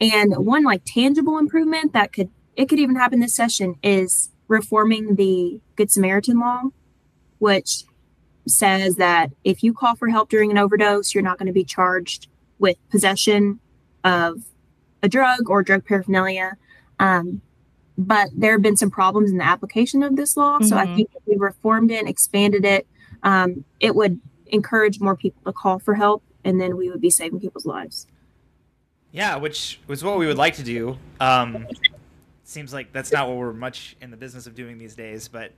And 0.00 0.34
one 0.36 0.64
like 0.64 0.82
tangible 0.84 1.38
improvement 1.38 1.92
that 1.92 2.12
could 2.12 2.30
it 2.56 2.68
could 2.68 2.78
even 2.78 2.96
happen 2.96 3.20
this 3.20 3.34
session 3.34 3.76
is 3.82 4.30
reforming 4.48 5.14
the 5.14 5.60
Good 5.76 5.90
Samaritan 5.90 6.40
law, 6.40 6.62
which 7.38 7.84
says 8.46 8.96
that 8.96 9.30
if 9.44 9.62
you 9.62 9.72
call 9.72 9.94
for 9.96 10.08
help 10.08 10.28
during 10.28 10.50
an 10.50 10.58
overdose, 10.58 11.14
you're 11.14 11.22
not 11.22 11.38
going 11.38 11.46
to 11.46 11.52
be 11.52 11.64
charged 11.64 12.28
with 12.58 12.76
possession 12.90 13.60
of 14.04 14.42
a 15.02 15.08
drug 15.08 15.48
or 15.48 15.62
drug 15.62 15.84
paraphernalia. 15.86 16.56
Um, 16.98 17.40
but 17.96 18.30
there 18.34 18.52
have 18.52 18.62
been 18.62 18.76
some 18.76 18.90
problems 18.90 19.30
in 19.30 19.38
the 19.38 19.46
application 19.46 20.02
of 20.02 20.16
this 20.16 20.36
law. 20.36 20.58
Mm-hmm. 20.58 20.66
So 20.66 20.76
I 20.76 20.86
mm-hmm. 20.86 20.96
think 20.96 21.10
if 21.14 21.22
we 21.26 21.36
reformed 21.36 21.90
it, 21.90 22.08
expanded 22.08 22.64
it, 22.64 22.86
um, 23.22 23.64
it 23.80 23.94
would 23.94 24.20
encourage 24.46 25.00
more 25.00 25.16
people 25.16 25.42
to 25.44 25.52
call 25.52 25.78
for 25.78 25.94
help, 25.94 26.22
and 26.44 26.60
then 26.60 26.76
we 26.76 26.90
would 26.90 27.00
be 27.00 27.10
saving 27.10 27.40
people's 27.40 27.66
lives. 27.66 28.06
Yeah, 29.12 29.36
which 29.36 29.80
was 29.86 30.04
what 30.04 30.18
we 30.18 30.26
would 30.26 30.38
like 30.38 30.54
to 30.56 30.62
do. 30.62 30.96
Um, 31.18 31.66
seems 32.44 32.72
like 32.72 32.92
that's 32.92 33.12
not 33.12 33.28
what 33.28 33.36
we're 33.36 33.52
much 33.52 33.96
in 34.00 34.10
the 34.10 34.16
business 34.16 34.46
of 34.46 34.54
doing 34.54 34.78
these 34.78 34.94
days. 34.94 35.28
But 35.28 35.52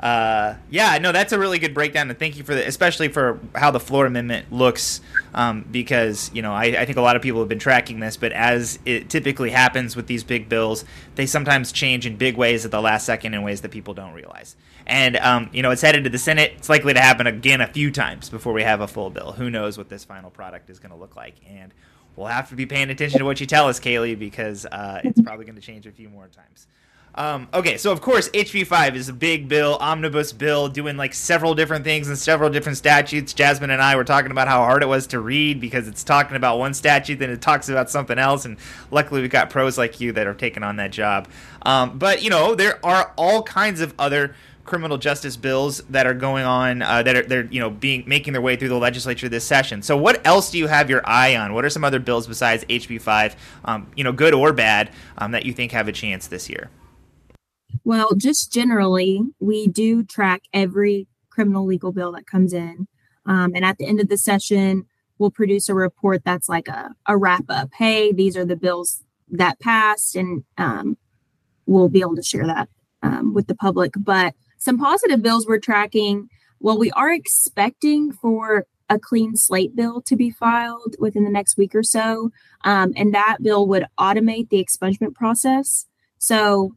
uh, 0.00 0.54
yeah, 0.70 0.98
no, 0.98 1.12
that's 1.12 1.32
a 1.32 1.38
really 1.38 1.58
good 1.58 1.72
breakdown, 1.72 2.10
and 2.10 2.18
thank 2.18 2.36
you 2.36 2.44
for 2.44 2.54
the, 2.54 2.66
especially 2.66 3.08
for 3.08 3.38
how 3.54 3.70
the 3.70 3.80
floor 3.80 4.06
amendment 4.06 4.52
looks, 4.52 5.00
um, 5.34 5.64
because 5.70 6.30
you 6.34 6.42
know 6.42 6.52
I, 6.52 6.64
I, 6.64 6.84
think 6.84 6.98
a 6.98 7.00
lot 7.00 7.16
of 7.16 7.22
people 7.22 7.40
have 7.40 7.48
been 7.48 7.58
tracking 7.58 8.00
this, 8.00 8.16
but 8.16 8.32
as 8.32 8.78
it 8.84 9.08
typically 9.08 9.50
happens 9.50 9.94
with 9.96 10.06
these 10.06 10.24
big 10.24 10.48
bills, 10.48 10.84
they 11.14 11.26
sometimes 11.26 11.72
change 11.72 12.06
in 12.06 12.16
big 12.16 12.36
ways 12.36 12.64
at 12.64 12.70
the 12.70 12.80
last 12.80 13.06
second 13.06 13.34
in 13.34 13.42
ways 13.42 13.60
that 13.60 13.70
people 13.70 13.94
don't 13.94 14.12
realize. 14.12 14.56
And 14.86 15.16
um, 15.16 15.48
you 15.52 15.62
know, 15.62 15.70
it's 15.70 15.82
headed 15.82 16.04
to 16.04 16.10
the 16.10 16.18
Senate. 16.18 16.52
It's 16.56 16.68
likely 16.68 16.92
to 16.92 17.00
happen 17.00 17.26
again 17.26 17.60
a 17.60 17.66
few 17.66 17.90
times 17.90 18.28
before 18.28 18.52
we 18.52 18.62
have 18.62 18.80
a 18.80 18.88
full 18.88 19.10
bill. 19.10 19.32
Who 19.32 19.48
knows 19.48 19.78
what 19.78 19.88
this 19.88 20.04
final 20.04 20.30
product 20.30 20.70
is 20.70 20.80
going 20.80 20.92
to 20.92 20.98
look 20.98 21.16
like? 21.16 21.36
And 21.48 21.72
we'll 22.16 22.26
have 22.26 22.48
to 22.50 22.56
be 22.56 22.66
paying 22.66 22.90
attention 22.90 23.20
to 23.20 23.24
what 23.24 23.40
you 23.40 23.46
tell 23.46 23.68
us, 23.68 23.80
Kaylee, 23.80 24.18
because 24.18 24.66
uh, 24.66 25.00
it's 25.04 25.20
probably 25.22 25.44
going 25.44 25.56
to 25.56 25.62
change 25.62 25.86
a 25.86 25.92
few 25.92 26.08
more 26.08 26.28
times. 26.28 26.66
Um, 27.16 27.46
okay, 27.54 27.76
so 27.76 27.92
of 27.92 28.00
course, 28.00 28.28
HB5 28.30 28.96
is 28.96 29.08
a 29.08 29.12
big 29.12 29.48
bill, 29.48 29.76
omnibus 29.80 30.32
bill, 30.32 30.68
doing 30.68 30.96
like 30.96 31.14
several 31.14 31.54
different 31.54 31.84
things 31.84 32.08
and 32.08 32.18
several 32.18 32.50
different 32.50 32.76
statutes. 32.76 33.32
Jazmin 33.32 33.70
and 33.70 33.80
I 33.80 33.94
were 33.94 34.04
talking 34.04 34.32
about 34.32 34.48
how 34.48 34.58
hard 34.64 34.82
it 34.82 34.86
was 34.86 35.06
to 35.08 35.20
read 35.20 35.60
because 35.60 35.86
it's 35.86 36.02
talking 36.02 36.36
about 36.36 36.58
one 36.58 36.74
statute, 36.74 37.20
then 37.20 37.30
it 37.30 37.40
talks 37.40 37.68
about 37.68 37.88
something 37.88 38.18
else, 38.18 38.44
and 38.44 38.56
luckily 38.90 39.20
we've 39.20 39.30
got 39.30 39.48
pros 39.48 39.78
like 39.78 40.00
you 40.00 40.10
that 40.12 40.26
are 40.26 40.34
taking 40.34 40.64
on 40.64 40.76
that 40.76 40.90
job. 40.90 41.28
Um, 41.62 41.98
but 41.98 42.22
you 42.22 42.30
know, 42.30 42.56
there 42.56 42.84
are 42.84 43.12
all 43.16 43.44
kinds 43.44 43.80
of 43.80 43.94
other 43.96 44.34
criminal 44.64 44.98
justice 44.98 45.36
bills 45.36 45.82
that 45.90 46.06
are 46.06 46.14
going 46.14 46.44
on 46.44 46.82
uh, 46.82 47.02
that 47.02 47.14
are 47.14 47.22
they're 47.22 47.44
you 47.44 47.60
know 47.60 47.70
being 47.70 48.02
making 48.06 48.32
their 48.32 48.42
way 48.42 48.56
through 48.56 48.70
the 48.70 48.78
legislature 48.78 49.28
this 49.28 49.44
session. 49.44 49.82
So 49.82 49.96
what 49.96 50.26
else 50.26 50.50
do 50.50 50.58
you 50.58 50.66
have 50.66 50.90
your 50.90 51.02
eye 51.04 51.36
on? 51.36 51.54
What 51.54 51.64
are 51.64 51.70
some 51.70 51.84
other 51.84 52.00
bills 52.00 52.26
besides 52.26 52.64
HB 52.64 53.00
five, 53.02 53.36
um, 53.64 53.86
you 53.94 54.02
know, 54.02 54.12
good 54.12 54.34
or 54.34 54.52
bad, 54.52 54.90
um, 55.18 55.30
that 55.30 55.46
you 55.46 55.52
think 55.52 55.70
have 55.70 55.86
a 55.86 55.92
chance 55.92 56.26
this 56.26 56.50
year? 56.50 56.70
Well, 57.82 58.14
just 58.16 58.52
generally, 58.52 59.22
we 59.40 59.66
do 59.66 60.04
track 60.04 60.42
every 60.52 61.08
criminal 61.30 61.66
legal 61.66 61.92
bill 61.92 62.12
that 62.12 62.26
comes 62.26 62.52
in, 62.52 62.86
um, 63.26 63.52
and 63.54 63.64
at 63.64 63.78
the 63.78 63.86
end 63.86 64.00
of 64.00 64.08
the 64.08 64.18
session, 64.18 64.86
we'll 65.18 65.30
produce 65.30 65.68
a 65.68 65.74
report 65.74 66.22
that's 66.24 66.48
like 66.48 66.68
a, 66.68 66.94
a 67.06 67.16
wrap 67.16 67.44
up. 67.48 67.70
Hey, 67.74 68.12
these 68.12 68.36
are 68.36 68.44
the 68.44 68.56
bills 68.56 69.02
that 69.30 69.60
passed, 69.60 70.14
and 70.16 70.44
um, 70.58 70.96
we'll 71.66 71.88
be 71.88 72.00
able 72.00 72.16
to 72.16 72.22
share 72.22 72.46
that 72.46 72.68
um, 73.02 73.34
with 73.34 73.46
the 73.46 73.54
public. 73.54 73.92
But 73.96 74.34
some 74.58 74.78
positive 74.78 75.22
bills 75.22 75.46
we're 75.46 75.58
tracking. 75.58 76.28
Well, 76.60 76.78
we 76.78 76.90
are 76.92 77.12
expecting 77.12 78.12
for 78.12 78.66
a 78.88 78.98
clean 78.98 79.36
slate 79.36 79.74
bill 79.74 80.02
to 80.02 80.16
be 80.16 80.30
filed 80.30 80.96
within 80.98 81.24
the 81.24 81.30
next 81.30 81.56
week 81.56 81.74
or 81.74 81.82
so. 81.82 82.30
Um, 82.64 82.92
and 82.96 83.14
that 83.14 83.38
bill 83.42 83.66
would 83.68 83.86
automate 83.98 84.48
the 84.48 84.64
expungement 84.64 85.14
process. 85.14 85.86
So 86.18 86.74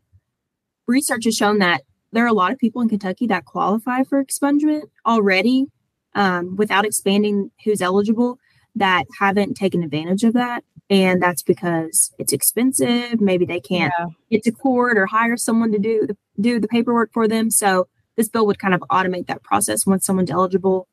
research 0.88 1.26
has 1.26 1.36
shown 1.36 1.60
that 1.60 1.84
there 2.12 2.24
are 2.24 2.30
a 2.30 2.34
lot 2.34 2.52
of 2.52 2.58
people 2.58 2.82
in 2.82 2.90
Kentucky 2.90 3.28
that 3.28 3.46
qualify 3.46 4.04
for 4.04 4.24
expungement 4.24 4.84
already 5.06 5.68
um, 6.16 6.56
without 6.56 6.86
expanding 6.86 7.52
who's 7.64 7.82
eligible 7.82 8.40
that 8.76 9.06
haven't 9.20 9.56
taken 9.56 9.84
advantage 9.84 10.24
of 10.24 10.34
that. 10.34 10.64
And 10.90 11.22
that's 11.22 11.44
because 11.44 12.14
it's 12.18 12.32
expensive. 12.32 13.20
Maybe 13.20 13.46
they 13.46 13.60
can't 13.60 13.94
yeah. 14.00 14.06
get 14.32 14.44
to 14.44 14.52
court 14.52 14.98
or 14.98 15.06
hire 15.06 15.36
someone 15.36 15.72
to 15.74 15.80
do 15.80 16.08
the, 16.08 16.18
do 16.40 16.60
the 16.60 16.68
paperwork 16.68 17.12
for 17.12 17.28
them. 17.28 17.52
So 17.52 17.88
this 18.16 18.30
bill 18.30 18.46
would 18.48 18.60
kind 18.60 18.74
of 18.74 18.82
automate 18.90 19.28
that 19.28 19.44
process 19.44 19.86
once 19.86 20.06
someone's 20.06 20.32
eligible. 20.32 20.88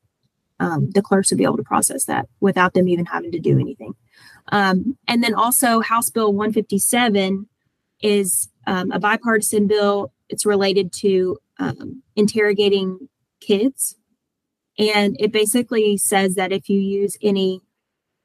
Um, 0.59 0.89
the 0.91 1.01
clerks 1.01 1.31
would 1.31 1.37
be 1.37 1.43
able 1.43 1.57
to 1.57 1.63
process 1.63 2.05
that 2.05 2.27
without 2.39 2.73
them 2.73 2.87
even 2.87 3.05
having 3.05 3.31
to 3.31 3.39
do 3.39 3.59
anything. 3.59 3.93
Um, 4.51 4.97
and 5.07 5.23
then 5.23 5.33
also 5.33 5.79
House 5.79 6.09
Bill 6.09 6.31
157 6.31 7.47
is 8.01 8.49
um, 8.67 8.91
a 8.91 8.99
bipartisan 8.99 9.67
bill. 9.67 10.11
It's 10.29 10.45
related 10.45 10.91
to 11.01 11.37
um, 11.59 12.01
interrogating 12.15 13.09
kids. 13.39 13.95
And 14.77 15.15
it 15.19 15.31
basically 15.31 15.97
says 15.97 16.35
that 16.35 16.51
if 16.51 16.69
you 16.69 16.79
use 16.79 17.17
any 17.21 17.61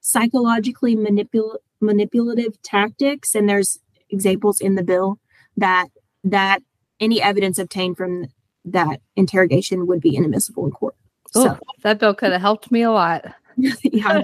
psychologically 0.00 0.96
manipul- 0.96 1.58
manipulative 1.80 2.60
tactics, 2.62 3.34
and 3.34 3.48
there's 3.48 3.78
examples 4.08 4.60
in 4.60 4.74
the 4.74 4.82
bill 4.82 5.18
that 5.56 5.88
that 6.24 6.62
any 6.98 7.22
evidence 7.22 7.58
obtained 7.58 7.96
from 7.96 8.26
that 8.64 9.00
interrogation 9.16 9.86
would 9.86 10.00
be 10.00 10.16
inadmissible 10.16 10.64
in 10.64 10.70
court. 10.70 10.94
So 11.32 11.56
that 11.82 12.00
bill 12.00 12.14
could 12.14 12.32
have 12.32 12.40
helped 12.40 12.70
me 12.70 12.82
a 12.82 12.90
lot. 12.90 13.24
yeah. 13.82 14.22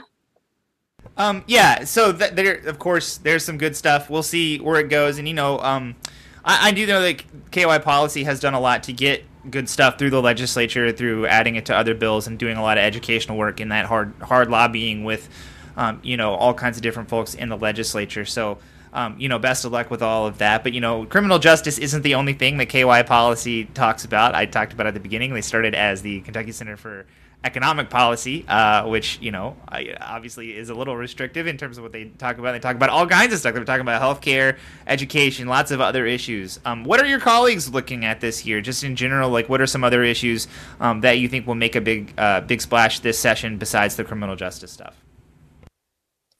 Um, 1.18 1.42
yeah, 1.48 1.82
so 1.82 2.12
th- 2.12 2.32
there, 2.32 2.54
of 2.66 2.78
course, 2.78 3.18
there's 3.18 3.44
some 3.44 3.58
good 3.58 3.74
stuff. 3.74 4.08
We'll 4.08 4.22
see 4.22 4.58
where 4.58 4.78
it 4.78 4.88
goes, 4.88 5.18
and 5.18 5.26
you 5.26 5.34
know, 5.34 5.58
um, 5.58 5.96
I, 6.44 6.68
I, 6.68 6.70
do 6.70 6.86
know 6.86 7.02
that 7.02 7.24
KY 7.50 7.80
policy 7.80 8.22
has 8.22 8.38
done 8.38 8.54
a 8.54 8.60
lot 8.60 8.84
to 8.84 8.92
get 8.92 9.24
good 9.50 9.68
stuff 9.68 9.98
through 9.98 10.10
the 10.10 10.22
legislature, 10.22 10.92
through 10.92 11.26
adding 11.26 11.56
it 11.56 11.66
to 11.66 11.76
other 11.76 11.94
bills, 11.94 12.28
and 12.28 12.38
doing 12.38 12.56
a 12.56 12.62
lot 12.62 12.78
of 12.78 12.84
educational 12.84 13.36
work 13.36 13.60
in 13.60 13.70
that 13.70 13.86
hard, 13.86 14.14
hard 14.22 14.48
lobbying 14.48 15.02
with, 15.02 15.28
um, 15.76 15.98
you 16.04 16.16
know, 16.16 16.34
all 16.34 16.54
kinds 16.54 16.76
of 16.76 16.84
different 16.84 17.08
folks 17.08 17.34
in 17.34 17.48
the 17.50 17.58
legislature. 17.58 18.24
So. 18.24 18.58
Um, 18.90 19.16
you 19.18 19.28
know, 19.28 19.38
best 19.38 19.66
of 19.66 19.72
luck 19.72 19.90
with 19.90 20.00
all 20.00 20.26
of 20.26 20.38
that. 20.38 20.62
But 20.62 20.72
you 20.72 20.80
know, 20.80 21.04
criminal 21.04 21.38
justice 21.38 21.76
isn't 21.76 22.00
the 22.00 22.14
only 22.14 22.32
thing 22.32 22.56
that 22.56 22.70
KY 22.70 23.02
policy 23.02 23.66
talks 23.66 24.06
about. 24.06 24.34
I 24.34 24.46
talked 24.46 24.72
about 24.72 24.86
at 24.86 24.94
the 24.94 24.98
beginning. 24.98 25.34
They 25.34 25.42
started 25.42 25.74
as 25.74 26.00
the 26.00 26.22
Kentucky 26.22 26.52
Center 26.52 26.78
for 26.78 27.04
economic 27.44 27.88
policy, 27.88 28.44
uh, 28.48 28.86
which 28.88 29.18
you 29.20 29.30
know 29.30 29.56
obviously 30.00 30.56
is 30.56 30.70
a 30.70 30.74
little 30.74 30.96
restrictive 30.96 31.46
in 31.46 31.56
terms 31.56 31.78
of 31.78 31.82
what 31.82 31.92
they 31.92 32.06
talk 32.18 32.38
about. 32.38 32.52
They 32.52 32.58
talk 32.58 32.76
about 32.76 32.90
all 32.90 33.06
kinds 33.06 33.32
of 33.32 33.38
stuff. 33.38 33.54
They're 33.54 33.64
talking 33.64 33.82
about 33.82 34.02
healthcare, 34.02 34.58
education, 34.86 35.46
lots 35.46 35.70
of 35.70 35.80
other 35.80 36.06
issues. 36.06 36.58
Um, 36.64 36.84
what 36.84 37.00
are 37.00 37.06
your 37.06 37.20
colleagues 37.20 37.70
looking 37.70 38.04
at 38.04 38.20
this 38.20 38.44
year, 38.44 38.60
just 38.60 38.82
in 38.82 38.96
general? 38.96 39.30
Like, 39.30 39.48
what 39.48 39.60
are 39.60 39.66
some 39.66 39.84
other 39.84 40.02
issues 40.02 40.48
um, 40.80 41.00
that 41.02 41.18
you 41.18 41.28
think 41.28 41.46
will 41.46 41.54
make 41.54 41.76
a 41.76 41.80
big 41.80 42.12
uh, 42.18 42.40
big 42.40 42.60
splash 42.60 43.00
this 43.00 43.18
session 43.18 43.56
besides 43.56 43.96
the 43.96 44.04
criminal 44.04 44.34
justice 44.34 44.72
stuff? 44.72 44.96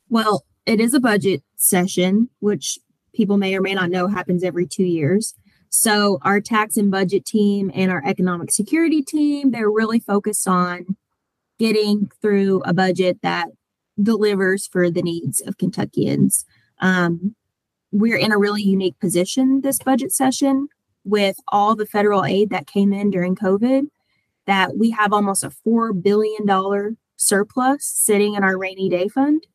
Well, 0.08 0.44
it 0.66 0.80
is 0.80 0.94
a 0.94 1.00
budget 1.00 1.42
session, 1.56 2.30
which 2.40 2.78
people 3.14 3.36
may 3.36 3.54
or 3.56 3.60
may 3.60 3.74
not 3.74 3.90
know 3.90 4.08
happens 4.08 4.42
every 4.42 4.66
two 4.66 4.84
years. 4.84 5.34
So 5.70 6.18
our 6.22 6.40
tax 6.40 6.76
and 6.76 6.90
budget 6.90 7.24
team 7.24 7.70
and 7.74 7.90
our 7.90 8.02
economic 8.04 8.50
security 8.50 9.02
team, 9.02 9.50
they're 9.50 9.70
really 9.70 10.00
focused 10.00 10.48
on 10.48 10.96
getting 11.58 12.10
through 12.22 12.62
a 12.64 12.72
budget 12.72 13.18
that 13.22 13.48
delivers 14.00 14.66
for 14.66 14.90
the 14.90 15.02
needs 15.02 15.40
of 15.40 15.58
Kentuckians. 15.58 16.44
Um, 16.80 17.34
we're 17.90 18.16
in 18.16 18.32
a 18.32 18.38
really 18.38 18.62
unique 18.62 18.98
position 19.00 19.62
this 19.62 19.78
budget 19.78 20.12
session 20.12 20.68
with 21.04 21.36
all 21.48 21.74
the 21.74 21.86
federal 21.86 22.24
aid 22.24 22.50
that 22.50 22.66
came 22.66 22.92
in 22.92 23.10
during 23.10 23.34
COVID, 23.34 23.86
that 24.46 24.76
we 24.76 24.90
have 24.90 25.12
almost 25.12 25.42
a 25.42 25.52
$4 25.66 26.00
billion 26.02 26.96
surplus 27.16 27.84
sitting 27.84 28.34
in 28.34 28.44
our 28.44 28.58
rainy 28.58 28.88
day 28.88 29.08
fund. 29.08 29.46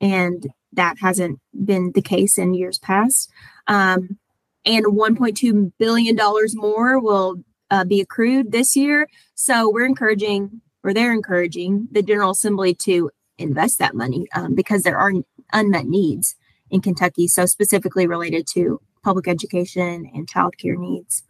And 0.00 0.48
that 0.72 0.98
hasn't 1.00 1.40
been 1.64 1.92
the 1.94 2.02
case 2.02 2.38
in 2.38 2.54
years 2.54 2.78
past. 2.78 3.30
Um, 3.66 4.18
and 4.64 4.86
1.2 4.86 5.72
billion 5.78 6.16
dollars 6.16 6.54
more 6.54 7.00
will 7.00 7.36
uh, 7.70 7.84
be 7.84 8.00
accrued 8.00 8.52
this 8.52 8.76
year. 8.76 9.06
So 9.34 9.70
we're 9.70 9.86
encouraging, 9.86 10.60
or 10.82 10.92
they're 10.92 11.12
encouraging, 11.12 11.88
the 11.90 12.02
General 12.02 12.32
Assembly 12.32 12.74
to 12.84 13.10
invest 13.38 13.78
that 13.78 13.94
money 13.94 14.26
um, 14.34 14.54
because 14.54 14.82
there 14.82 14.98
are 14.98 15.12
unmet 15.52 15.86
needs 15.86 16.34
in 16.70 16.80
Kentucky. 16.80 17.26
So 17.26 17.46
specifically 17.46 18.06
related 18.06 18.46
to 18.54 18.80
public 19.02 19.26
education 19.28 20.10
and 20.12 20.28
childcare 20.28 20.76
needs. 20.76 21.22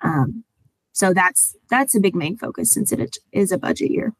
Um, 0.00 0.44
so 0.92 1.12
that's 1.12 1.56
that's 1.70 1.94
a 1.94 2.00
big 2.00 2.14
main 2.14 2.36
focus 2.36 2.72
since 2.72 2.90
it 2.92 3.18
is 3.32 3.52
a 3.52 3.58
budget 3.58 3.90
year. 3.90 4.14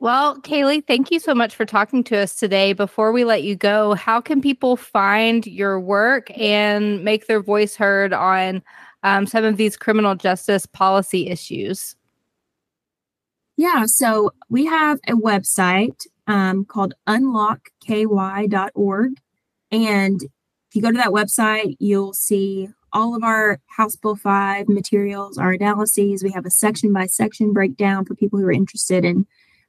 Well, 0.00 0.40
Kaylee, 0.40 0.86
thank 0.86 1.10
you 1.10 1.18
so 1.18 1.34
much 1.34 1.54
for 1.54 1.64
talking 1.64 2.04
to 2.04 2.18
us 2.18 2.34
today. 2.34 2.72
Before 2.72 3.12
we 3.12 3.24
let 3.24 3.42
you 3.42 3.56
go, 3.56 3.94
how 3.94 4.20
can 4.20 4.42
people 4.42 4.76
find 4.76 5.46
your 5.46 5.80
work 5.80 6.30
and 6.36 7.02
make 7.04 7.26
their 7.26 7.40
voice 7.40 7.76
heard 7.76 8.12
on 8.12 8.62
um, 9.02 9.26
some 9.26 9.44
of 9.44 9.56
these 9.56 9.76
criminal 9.76 10.14
justice 10.14 10.66
policy 10.66 11.28
issues? 11.28 11.96
Yeah, 13.56 13.84
so 13.86 14.32
we 14.48 14.66
have 14.66 14.98
a 15.06 15.12
website 15.12 16.06
um, 16.26 16.64
called 16.64 16.94
unlockky.org. 17.06 19.20
And 19.70 20.22
if 20.22 20.74
you 20.74 20.82
go 20.82 20.90
to 20.90 20.98
that 20.98 21.08
website, 21.08 21.76
you'll 21.78 22.14
see 22.14 22.68
all 22.92 23.14
of 23.14 23.22
our 23.22 23.60
House 23.66 23.96
Bill 23.96 24.16
5 24.16 24.68
materials, 24.68 25.38
our 25.38 25.52
analyses. 25.52 26.24
We 26.24 26.32
have 26.32 26.46
a 26.46 26.50
section 26.50 26.92
by 26.92 27.06
section 27.06 27.52
breakdown 27.52 28.04
for 28.04 28.14
people 28.14 28.38
who 28.38 28.46
are 28.46 28.52
interested 28.52 29.04
in 29.04 29.26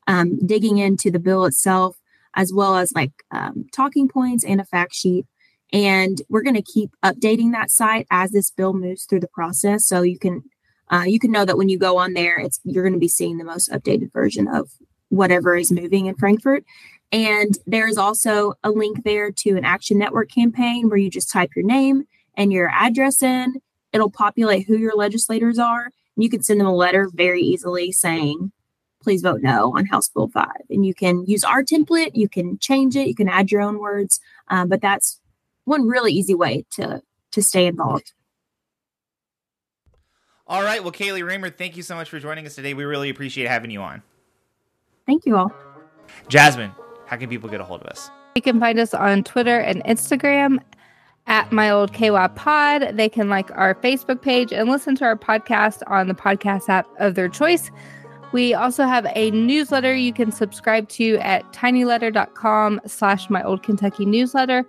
um, 0.08 0.38
digging 0.46 0.78
into 0.78 1.12
the 1.12 1.20
bill 1.20 1.46
itself, 1.46 1.98
as 2.36 2.54
well 2.54 2.76
as 2.76 2.94
like 2.94 3.12
um, 3.32 3.66
talking 3.72 4.08
points 4.08 4.44
and 4.44 4.62
a 4.62 4.66
fact 4.66 4.94
sheet. 4.94 5.26
And 5.74 6.22
we're 6.30 6.44
going 6.44 6.56
to 6.56 6.62
keep 6.62 6.92
updating 7.04 7.52
that 7.52 7.72
site 7.72 8.08
as 8.12 8.32
this 8.32 8.52
bill 8.52 8.74
moves 8.74 9.06
through 9.06 9.22
the 9.22 9.28
process. 9.28 9.86
So 9.86 10.02
you 10.02 10.20
can 10.20 10.44
uh, 10.92 11.04
you 11.08 11.20
can 11.20 11.32
know 11.32 11.46
that 11.46 11.58
when 11.58 11.70
you 11.70 11.80
go 11.80 11.98
on 11.98 12.14
there, 12.14 12.38
it's 12.38 12.60
you're 12.64 12.84
going 12.84 12.94
to 12.94 13.00
be 13.00 13.08
seeing 13.08 13.38
the 13.38 13.44
most 13.44 13.72
updated 13.72 14.14
version 14.14 14.48
of 14.48 14.70
whatever 15.10 15.56
is 15.56 15.72
moving 15.72 16.06
in 16.06 16.16
Frankfort. 16.16 16.64
And 17.12 17.58
there's 17.66 17.98
also 17.98 18.54
a 18.64 18.72
link 18.72 19.04
there 19.04 19.32
to 19.32 19.52
an 19.52 19.66
Action 19.66 19.98
Network 19.98 20.30
campaign 20.30 20.90
where 20.90 20.98
you 20.98 21.10
just 21.10 21.32
type 21.32 21.52
your 21.56 21.66
name 21.66 22.04
and 22.36 22.52
your 22.52 22.70
address 22.70 23.22
in. 23.22 23.56
It'll 23.94 24.10
populate 24.10 24.68
who 24.68 24.78
your 24.78 24.96
legislators 24.96 25.58
are. 25.58 25.86
And 25.86 26.24
you 26.24 26.30
can 26.30 26.44
send 26.44 26.60
them 26.60 26.68
a 26.68 26.76
letter 26.76 27.10
very 27.14 27.42
easily 27.42 27.92
saying, 27.92 28.52
please 29.06 29.22
vote 29.22 29.42
no 29.42 29.72
on 29.78 29.86
House 29.86 30.10
Bill 30.10 30.28
5. 30.28 30.48
And 30.72 30.84
you 30.84 30.96
can 30.96 31.26
use 31.28 31.44
our 31.44 31.64
template, 31.64 32.12
you 32.16 32.28
can 32.28 32.58
change 32.58 32.96
it, 32.96 33.08
you 33.08 33.14
can 33.14 33.30
add 33.30 33.52
your 33.52 33.62
own 33.62 33.78
words, 33.80 34.20
um, 34.48 34.68
but 34.68 34.82
that's 34.82 35.22
one 35.66 35.88
really 35.88 36.12
easy 36.12 36.34
way 36.34 36.66
to 36.72 37.02
to 37.32 37.42
stay 37.44 37.68
involved. 37.68 38.14
All 40.48 40.64
right. 40.64 40.82
Well, 40.82 40.92
Kaylee 40.92 41.26
Raymer, 41.26 41.52
thank 41.52 41.78
you 41.78 41.84
so 41.84 41.96
much 41.96 42.10
for 42.10 42.20
joining 42.20 42.48
us 42.48 42.56
today. 42.56 42.74
We 42.74 42.84
really 42.84 43.10
appreciate 43.10 43.48
having 43.48 43.70
you 43.70 43.82
on. 43.82 44.02
Thank 45.06 45.26
you 45.26 45.38
all. 45.38 45.52
Jazmin, 46.28 46.74
how 47.06 47.18
can 47.18 47.30
people 47.30 47.50
get 47.50 47.62
a 47.62 47.64
hold 47.64 47.82
of 47.82 47.88
us? 47.88 48.10
You 48.36 48.42
can 48.42 48.60
find 48.60 48.80
us 48.80 48.94
on 48.94 49.24
Twitter 49.24 49.60
and 49.60 49.84
Instagram 49.84 50.60
at 51.28 51.52
my 51.52 51.70
old 51.70 51.94
KY 51.94 52.28
pod. 52.36 52.96
They 52.98 53.10
can 53.10 53.30
like 53.30 53.52
our 53.52 53.76
Facebook 53.76 54.22
page 54.22 54.52
and 54.52 54.70
listen 54.70 54.96
to 54.96 55.06
our 55.06 55.16
podcast 55.16 55.82
on 55.88 56.08
the 56.08 56.16
podcast 56.16 56.70
app 56.70 56.88
of 57.00 57.14
their 57.16 57.30
choice. 57.30 57.70
We 58.36 58.54
also 58.54 58.84
have 58.84 59.08
a 59.16 59.32
newsletter 59.32 59.96
you 59.96 60.12
can 60.12 60.30
subscribe 60.30 60.90
to 60.90 61.16
at 61.20 61.50
tinyletter.com 61.54 62.82
slash 62.86 63.30
my 63.30 63.42
old 63.42 63.64
Kentucky 63.64 64.06
newsletter. 64.06 64.66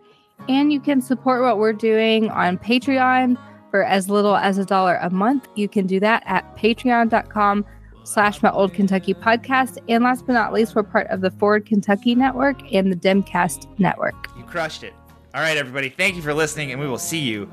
And 0.49 0.73
you 0.73 0.79
can 0.79 1.01
support 1.01 1.43
what 1.43 1.59
we're 1.59 1.73
doing 1.73 2.31
on 2.31 2.59
Patreon 2.59 3.37
for 3.73 3.83
as 3.83 4.09
little 4.09 4.37
as 4.37 4.59
a 4.59 4.65
dollar 4.65 5.01
a 5.03 5.11
month. 5.11 5.49
You 5.57 5.69
can 5.69 5.89
do 5.89 5.99
that 5.99 6.23
at 6.27 6.57
patreon.com 6.57 7.67
slash 8.05 8.41
my 8.41 8.53
old 8.53 8.73
Kentucky 8.73 9.15
podcast. 9.15 9.79
And 9.89 10.05
last 10.05 10.29
but 10.29 10.35
not 10.35 10.53
least, 10.53 10.77
we're 10.77 10.85
part 10.85 11.09
of 11.09 11.21
the 11.21 11.33
Forward 11.33 11.67
Kentucky 11.67 12.15
Network 12.15 12.73
and 12.73 12.93
the 12.93 12.97
Demcast 12.97 13.81
Network. 13.81 14.29
You 14.39 14.45
crushed 14.45 14.85
it. 14.85 14.95
All 15.35 15.41
right, 15.41 15.57
everybody. 15.57 15.89
Thank 15.89 16.15
you 16.15 16.23
for 16.23 16.33
listening, 16.33 16.71
and 16.71 16.81
we 16.81 16.87
will 16.87 16.99
see 16.99 17.19
you 17.19 17.51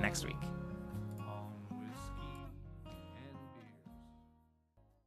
next 0.00 0.24
week. 0.24 0.41